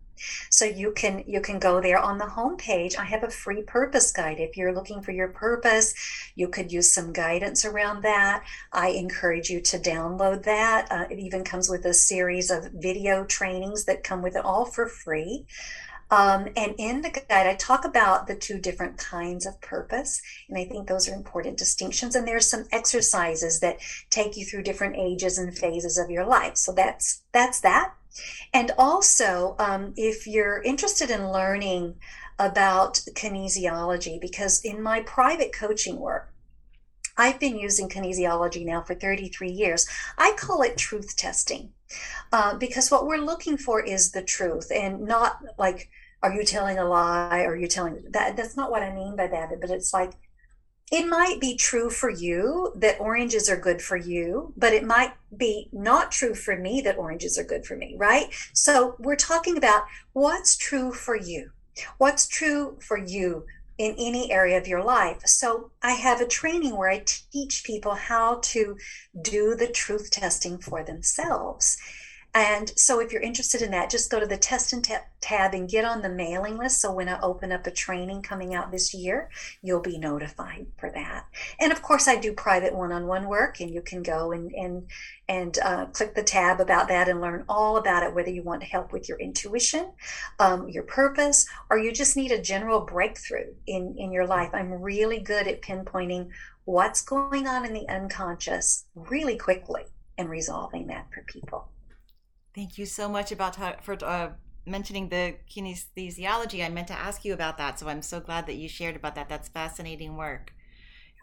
So 0.50 0.64
you 0.64 0.92
can 0.92 1.24
you 1.26 1.40
can 1.40 1.58
go 1.58 1.80
there 1.80 1.98
on 1.98 2.18
the 2.18 2.24
homepage. 2.24 2.98
I 2.98 3.04
have 3.04 3.22
a 3.22 3.30
free 3.30 3.62
purpose 3.62 4.12
guide. 4.12 4.38
If 4.40 4.56
you're 4.56 4.74
looking 4.74 5.02
for 5.02 5.12
your 5.12 5.28
purpose, 5.28 5.94
you 6.34 6.48
could 6.48 6.72
use 6.72 6.92
some 6.92 7.12
guidance 7.12 7.64
around 7.64 8.02
that. 8.02 8.44
I 8.72 8.88
encourage 8.88 9.50
you 9.50 9.60
to 9.60 9.78
download 9.78 10.44
that. 10.44 10.88
Uh, 10.90 11.04
it 11.10 11.18
even 11.18 11.44
comes 11.44 11.68
with 11.68 11.84
a 11.84 11.94
series 11.94 12.50
of 12.50 12.70
video 12.72 13.24
trainings 13.24 13.84
that 13.84 14.04
come 14.04 14.22
with 14.22 14.36
it 14.36 14.44
all 14.44 14.64
for 14.64 14.86
free. 14.86 15.46
Um, 16.10 16.48
and 16.56 16.74
in 16.78 17.02
the 17.02 17.10
guide, 17.10 17.46
I 17.46 17.54
talk 17.54 17.84
about 17.84 18.26
the 18.26 18.34
two 18.34 18.58
different 18.58 18.98
kinds 18.98 19.46
of 19.46 19.60
purpose. 19.60 20.20
And 20.48 20.58
I 20.58 20.64
think 20.64 20.88
those 20.88 21.08
are 21.08 21.14
important 21.14 21.56
distinctions. 21.56 22.16
And 22.16 22.26
there's 22.26 22.50
some 22.50 22.64
exercises 22.72 23.60
that 23.60 23.78
take 24.10 24.36
you 24.36 24.44
through 24.44 24.64
different 24.64 24.96
ages 24.96 25.38
and 25.38 25.56
phases 25.56 25.98
of 25.98 26.10
your 26.10 26.26
life. 26.26 26.56
So 26.56 26.72
that's 26.72 27.22
that's 27.32 27.60
that. 27.60 27.94
And 28.52 28.72
also, 28.76 29.54
um, 29.58 29.94
if 29.96 30.26
you're 30.26 30.62
interested 30.62 31.10
in 31.10 31.30
learning 31.30 31.94
about 32.40 32.94
kinesiology, 33.12 34.20
because 34.20 34.64
in 34.64 34.82
my 34.82 35.00
private 35.02 35.52
coaching 35.52 36.00
work, 36.00 36.32
I've 37.16 37.38
been 37.38 37.58
using 37.58 37.88
kinesiology 37.88 38.64
now 38.64 38.82
for 38.82 38.94
33 38.94 39.50
years. 39.50 39.86
I 40.16 40.32
call 40.36 40.62
it 40.62 40.78
truth 40.78 41.16
testing 41.16 41.72
uh, 42.32 42.56
because 42.56 42.90
what 42.90 43.06
we're 43.06 43.18
looking 43.18 43.58
for 43.58 43.80
is 43.80 44.12
the 44.12 44.22
truth 44.22 44.72
and 44.74 45.02
not 45.02 45.38
like, 45.58 45.90
are 46.22 46.34
you 46.34 46.44
telling 46.44 46.78
a 46.78 46.84
lie? 46.84 47.44
Are 47.44 47.56
you 47.56 47.66
telling 47.66 48.02
that? 48.10 48.36
That's 48.36 48.56
not 48.56 48.70
what 48.70 48.82
I 48.82 48.94
mean 48.94 49.16
by 49.16 49.26
that. 49.28 49.60
But 49.60 49.70
it's 49.70 49.92
like, 49.92 50.12
it 50.92 51.06
might 51.06 51.40
be 51.40 51.56
true 51.56 51.88
for 51.88 52.10
you 52.10 52.72
that 52.76 53.00
oranges 53.00 53.48
are 53.48 53.56
good 53.56 53.80
for 53.80 53.96
you, 53.96 54.52
but 54.56 54.72
it 54.72 54.84
might 54.84 55.12
be 55.36 55.68
not 55.72 56.10
true 56.10 56.34
for 56.34 56.56
me 56.56 56.80
that 56.80 56.98
oranges 56.98 57.38
are 57.38 57.44
good 57.44 57.64
for 57.64 57.76
me, 57.76 57.94
right? 57.96 58.26
So 58.52 58.96
we're 58.98 59.16
talking 59.16 59.56
about 59.56 59.84
what's 60.12 60.56
true 60.56 60.92
for 60.92 61.16
you. 61.16 61.50
What's 61.98 62.26
true 62.26 62.76
for 62.80 62.98
you 62.98 63.46
in 63.78 63.94
any 63.98 64.30
area 64.30 64.58
of 64.58 64.68
your 64.68 64.84
life. 64.84 65.22
So 65.24 65.70
I 65.82 65.92
have 65.92 66.20
a 66.20 66.26
training 66.26 66.76
where 66.76 66.90
I 66.90 67.02
teach 67.06 67.64
people 67.64 67.94
how 67.94 68.40
to 68.42 68.76
do 69.22 69.54
the 69.54 69.68
truth 69.68 70.10
testing 70.10 70.58
for 70.58 70.84
themselves. 70.84 71.78
And 72.32 72.70
so, 72.78 73.00
if 73.00 73.12
you're 73.12 73.22
interested 73.22 73.60
in 73.60 73.72
that, 73.72 73.90
just 73.90 74.10
go 74.10 74.20
to 74.20 74.26
the 74.26 74.36
test 74.36 74.72
and 74.72 74.88
tab 75.20 75.52
and 75.52 75.68
get 75.68 75.84
on 75.84 76.00
the 76.00 76.08
mailing 76.08 76.58
list. 76.58 76.80
So, 76.80 76.92
when 76.92 77.08
I 77.08 77.20
open 77.20 77.50
up 77.50 77.66
a 77.66 77.72
training 77.72 78.22
coming 78.22 78.54
out 78.54 78.70
this 78.70 78.94
year, 78.94 79.30
you'll 79.62 79.80
be 79.80 79.98
notified 79.98 80.66
for 80.78 80.90
that. 80.90 81.26
And 81.58 81.72
of 81.72 81.82
course, 81.82 82.06
I 82.06 82.16
do 82.16 82.32
private 82.32 82.72
one 82.72 82.92
on 82.92 83.08
one 83.08 83.26
work, 83.26 83.60
and 83.60 83.74
you 83.74 83.82
can 83.82 84.04
go 84.04 84.30
and, 84.30 84.52
and, 84.52 84.86
and 85.28 85.58
uh, 85.58 85.86
click 85.86 86.14
the 86.14 86.22
tab 86.22 86.60
about 86.60 86.86
that 86.86 87.08
and 87.08 87.20
learn 87.20 87.44
all 87.48 87.78
about 87.78 88.04
it, 88.04 88.14
whether 88.14 88.30
you 88.30 88.44
want 88.44 88.62
help 88.62 88.92
with 88.92 89.08
your 89.08 89.18
intuition, 89.18 89.90
um, 90.38 90.68
your 90.68 90.84
purpose, 90.84 91.46
or 91.68 91.78
you 91.78 91.90
just 91.90 92.16
need 92.16 92.30
a 92.30 92.40
general 92.40 92.82
breakthrough 92.82 93.54
in, 93.66 93.96
in 93.98 94.12
your 94.12 94.26
life. 94.26 94.50
I'm 94.52 94.70
really 94.72 95.18
good 95.18 95.48
at 95.48 95.62
pinpointing 95.62 96.28
what's 96.64 97.02
going 97.02 97.48
on 97.48 97.66
in 97.66 97.72
the 97.72 97.88
unconscious 97.88 98.86
really 98.94 99.36
quickly 99.36 99.82
and 100.16 100.30
resolving 100.30 100.86
that 100.86 101.06
for 101.12 101.22
people. 101.22 101.68
Thank 102.54 102.78
you 102.78 102.86
so 102.86 103.08
much 103.08 103.32
about 103.32 103.56
for 103.84 103.96
uh, 104.04 104.30
mentioning 104.66 105.08
the 105.08 105.36
kinesiology. 105.48 106.64
I 106.64 106.68
meant 106.68 106.88
to 106.88 106.94
ask 106.98 107.24
you 107.24 107.32
about 107.32 107.58
that, 107.58 107.78
so 107.78 107.88
I'm 107.88 108.02
so 108.02 108.20
glad 108.20 108.46
that 108.46 108.54
you 108.56 108.68
shared 108.68 108.96
about 108.96 109.14
that. 109.16 109.28
That's 109.28 109.48
fascinating 109.48 110.16
work. 110.16 110.52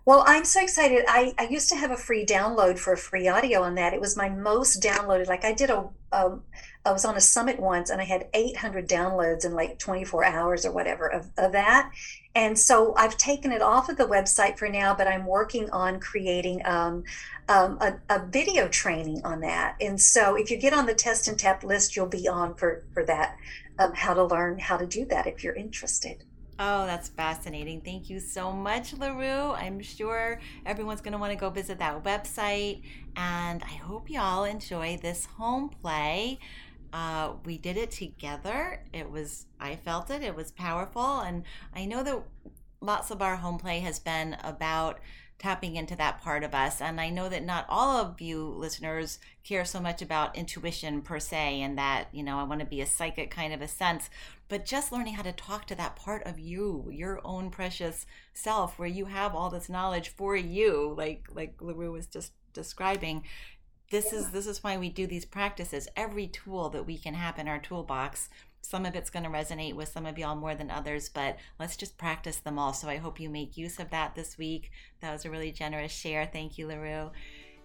Well, 0.07 0.23
I'm 0.25 0.45
so 0.45 0.61
excited. 0.61 1.03
I, 1.09 1.33
I 1.37 1.49
used 1.49 1.67
to 1.67 1.75
have 1.75 1.91
a 1.91 1.97
free 1.97 2.25
download 2.25 2.79
for 2.79 2.93
a 2.93 2.97
free 2.97 3.27
audio 3.27 3.63
on 3.63 3.75
that. 3.75 3.93
It 3.93 3.99
was 3.99 4.15
my 4.15 4.29
most 4.29 4.81
downloaded. 4.81 5.27
Like 5.27 5.43
I 5.43 5.51
did 5.51 5.69
a, 5.69 5.89
a 6.13 6.39
I 6.85 6.93
was 6.93 7.03
on 7.03 7.17
a 7.17 7.19
summit 7.19 7.59
once 7.59 7.89
and 7.89 7.99
I 7.99 8.05
had 8.05 8.29
800 8.33 8.87
downloads 8.87 9.43
in 9.43 9.51
like 9.51 9.79
24 9.79 10.23
hours 10.23 10.65
or 10.65 10.71
whatever 10.71 11.11
of, 11.11 11.29
of 11.37 11.51
that. 11.51 11.91
And 12.35 12.57
so 12.57 12.93
I've 12.95 13.17
taken 13.17 13.51
it 13.51 13.61
off 13.61 13.89
of 13.89 13.97
the 13.97 14.07
website 14.07 14.57
for 14.57 14.69
now, 14.69 14.95
but 14.95 15.09
I'm 15.09 15.25
working 15.25 15.69
on 15.71 15.99
creating 15.99 16.61
um, 16.63 17.03
um, 17.49 17.77
a, 17.81 17.99
a, 18.09 18.25
video 18.25 18.69
training 18.69 19.25
on 19.25 19.41
that. 19.41 19.75
And 19.81 19.99
so 19.99 20.35
if 20.35 20.49
you 20.49 20.55
get 20.55 20.71
on 20.71 20.85
the 20.85 20.93
test 20.93 21.27
and 21.27 21.37
tap 21.37 21.65
list, 21.65 21.97
you'll 21.97 22.05
be 22.05 22.29
on 22.29 22.55
for, 22.55 22.85
for 22.93 23.03
that, 23.07 23.35
um, 23.77 23.91
how 23.93 24.13
to 24.13 24.23
learn 24.23 24.57
how 24.57 24.77
to 24.77 24.87
do 24.87 25.03
that 25.07 25.27
if 25.27 25.43
you're 25.43 25.55
interested. 25.55 26.23
Oh, 26.59 26.87
that's 26.87 27.07
fascinating. 27.09 27.81
Thank 27.81 28.09
you 28.09 28.19
so 28.19 28.51
much, 28.51 28.93
LaRue. 28.93 29.51
I'm 29.51 29.79
sure 29.79 30.39
everyone's 30.65 31.01
going 31.01 31.11
to 31.11 31.19
want 31.19 31.31
to 31.31 31.37
go 31.37 31.51
visit 31.51 31.77
that 31.79 32.03
website. 32.03 32.81
And 33.15 33.61
I 33.63 33.75
hope 33.75 34.09
y'all 34.09 34.43
enjoy 34.43 34.97
this 34.99 35.25
home 35.25 35.69
play. 35.69 36.39
Uh, 36.91 37.33
we 37.45 37.59
did 37.59 37.77
it 37.77 37.91
together. 37.91 38.83
It 38.91 39.11
was, 39.11 39.45
I 39.59 39.75
felt 39.75 40.09
it, 40.09 40.23
it 40.23 40.35
was 40.35 40.51
powerful. 40.51 41.19
And 41.19 41.43
I 41.75 41.85
know 41.85 42.01
that 42.01 42.23
lots 42.81 43.11
of 43.11 43.21
our 43.21 43.35
home 43.35 43.59
play 43.59 43.79
has 43.81 43.99
been 43.99 44.35
about 44.43 44.99
tapping 45.39 45.75
into 45.75 45.95
that 45.95 46.21
part 46.21 46.43
of 46.43 46.55
us. 46.55 46.81
And 46.81 46.99
I 46.99 47.09
know 47.09 47.29
that 47.29 47.45
not 47.45 47.65
all 47.69 47.97
of 47.97 48.19
you 48.19 48.43
listeners 48.43 49.19
care 49.43 49.65
so 49.65 49.79
much 49.79 50.01
about 50.01 50.35
intuition 50.35 51.01
per 51.01 51.19
se, 51.19 51.61
and 51.61 51.77
that, 51.77 52.07
you 52.11 52.23
know, 52.23 52.39
I 52.39 52.43
want 52.43 52.59
to 52.61 52.65
be 52.65 52.81
a 52.81 52.85
psychic 52.85 53.29
kind 53.29 53.53
of 53.53 53.61
a 53.61 53.67
sense, 53.67 54.09
but 54.49 54.65
just 54.65 54.91
learning 54.91 55.13
how 55.13 55.23
to 55.23 55.31
talk 55.31 55.65
to 55.67 55.75
that 55.75 55.95
part 55.95 56.23
of 56.23 56.39
you, 56.39 56.89
your 56.91 57.21
own 57.23 57.49
precious 57.49 58.05
self, 58.33 58.79
where 58.79 58.87
you 58.87 59.05
have 59.05 59.35
all 59.35 59.49
this 59.49 59.69
knowledge 59.69 60.09
for 60.09 60.35
you, 60.35 60.93
like 60.97 61.27
like 61.33 61.55
LaRue 61.61 61.91
was 61.91 62.07
just 62.07 62.31
describing. 62.53 63.23
This 63.89 64.11
is 64.11 64.31
this 64.31 64.47
is 64.47 64.63
why 64.63 64.77
we 64.77 64.89
do 64.89 65.07
these 65.07 65.25
practices. 65.25 65.87
Every 65.95 66.27
tool 66.27 66.69
that 66.69 66.85
we 66.85 66.97
can 66.97 67.13
have 67.13 67.39
in 67.39 67.47
our 67.47 67.59
toolbox 67.59 68.29
some 68.67 68.85
of 68.85 68.95
it's 68.95 69.09
going 69.09 69.23
to 69.23 69.29
resonate 69.29 69.75
with 69.75 69.87
some 69.87 70.05
of 70.05 70.17
y'all 70.17 70.35
more 70.35 70.53
than 70.53 70.69
others, 70.69 71.07
but 71.07 71.37
let's 71.57 71.77
just 71.77 71.97
practice 71.97 72.35
them 72.35 72.59
all. 72.59 72.73
So 72.73 72.89
I 72.89 72.97
hope 72.97 73.17
you 73.17 73.29
make 73.29 73.55
use 73.55 73.79
of 73.79 73.91
that 73.91 74.13
this 74.13 74.37
week. 74.37 74.71
That 74.99 75.13
was 75.13 75.23
a 75.23 75.29
really 75.29 75.53
generous 75.53 75.93
share. 75.93 76.25
Thank 76.25 76.57
you, 76.57 76.67
LaRue. 76.67 77.11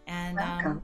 And 0.06 0.38
um, 0.38 0.80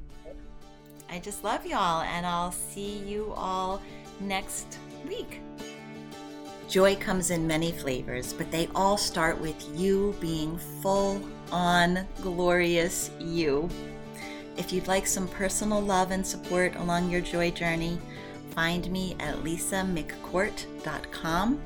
I 1.08 1.20
just 1.20 1.44
love 1.44 1.64
y'all, 1.64 2.02
and 2.02 2.26
I'll 2.26 2.50
see 2.50 2.98
you 2.98 3.32
all 3.36 3.80
next 4.18 4.78
week. 5.06 5.40
Joy 6.68 6.96
comes 6.96 7.30
in 7.30 7.46
many 7.46 7.70
flavors, 7.70 8.32
but 8.32 8.50
they 8.50 8.68
all 8.74 8.96
start 8.96 9.40
with 9.40 9.70
you 9.78 10.16
being 10.20 10.58
full 10.82 11.22
on 11.52 12.04
glorious 12.22 13.12
you. 13.20 13.68
If 14.56 14.72
you'd 14.72 14.88
like 14.88 15.06
some 15.06 15.28
personal 15.28 15.80
love 15.80 16.10
and 16.10 16.26
support 16.26 16.74
along 16.74 17.08
your 17.08 17.20
joy 17.20 17.52
journey, 17.52 18.00
find 18.58 18.90
me 18.90 19.14
at 19.20 19.36
lisamccourt.com. 19.44 21.60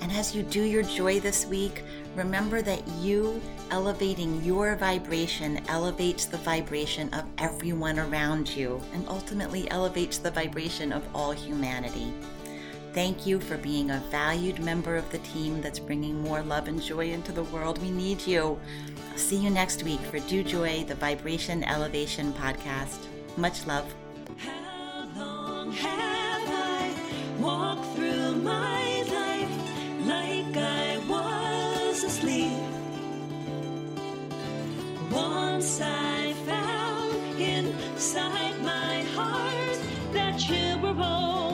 And 0.00 0.10
as 0.10 0.34
you 0.34 0.42
do 0.42 0.62
your 0.62 0.82
joy 0.82 1.20
this 1.20 1.44
week, 1.44 1.82
remember 2.16 2.62
that 2.62 2.88
you 3.02 3.42
elevating 3.70 4.42
your 4.42 4.74
vibration 4.76 5.60
elevates 5.68 6.24
the 6.24 6.38
vibration 6.38 7.12
of 7.12 7.26
everyone 7.36 7.98
around 7.98 8.48
you 8.56 8.80
and 8.94 9.06
ultimately 9.06 9.70
elevates 9.70 10.16
the 10.16 10.30
vibration 10.30 10.92
of 10.92 11.06
all 11.14 11.32
humanity. 11.32 12.10
Thank 12.94 13.26
you 13.26 13.38
for 13.38 13.58
being 13.58 13.90
a 13.90 14.02
valued 14.10 14.60
member 14.60 14.96
of 14.96 15.12
the 15.12 15.18
team 15.18 15.60
that's 15.60 15.78
bringing 15.78 16.22
more 16.22 16.40
love 16.40 16.68
and 16.68 16.80
joy 16.80 17.10
into 17.10 17.32
the 17.32 17.44
world. 17.44 17.82
We 17.82 17.90
need 17.90 18.26
you. 18.26 18.58
I'll 19.12 19.18
see 19.18 19.36
you 19.36 19.50
next 19.50 19.82
week 19.82 20.00
for 20.00 20.20
Do 20.20 20.42
Joy, 20.42 20.86
the 20.88 20.94
Vibration 20.94 21.64
Elevation 21.64 22.32
podcast. 22.32 23.08
Much 23.36 23.66
love. 23.66 23.94
Have 25.76 26.48
I 26.48 26.94
walked 27.40 27.84
through 27.96 28.36
my 28.36 29.02
life 29.10 29.50
like 30.06 30.56
I 30.56 30.98
was 31.08 32.04
asleep? 32.04 32.52
Once 35.10 35.80
I 35.80 36.32
found 36.46 37.40
inside 37.40 38.60
my 38.62 39.02
heart 39.16 39.78
that 40.12 40.48
you 40.48 40.78
were 40.80 41.02
always, 41.02 41.53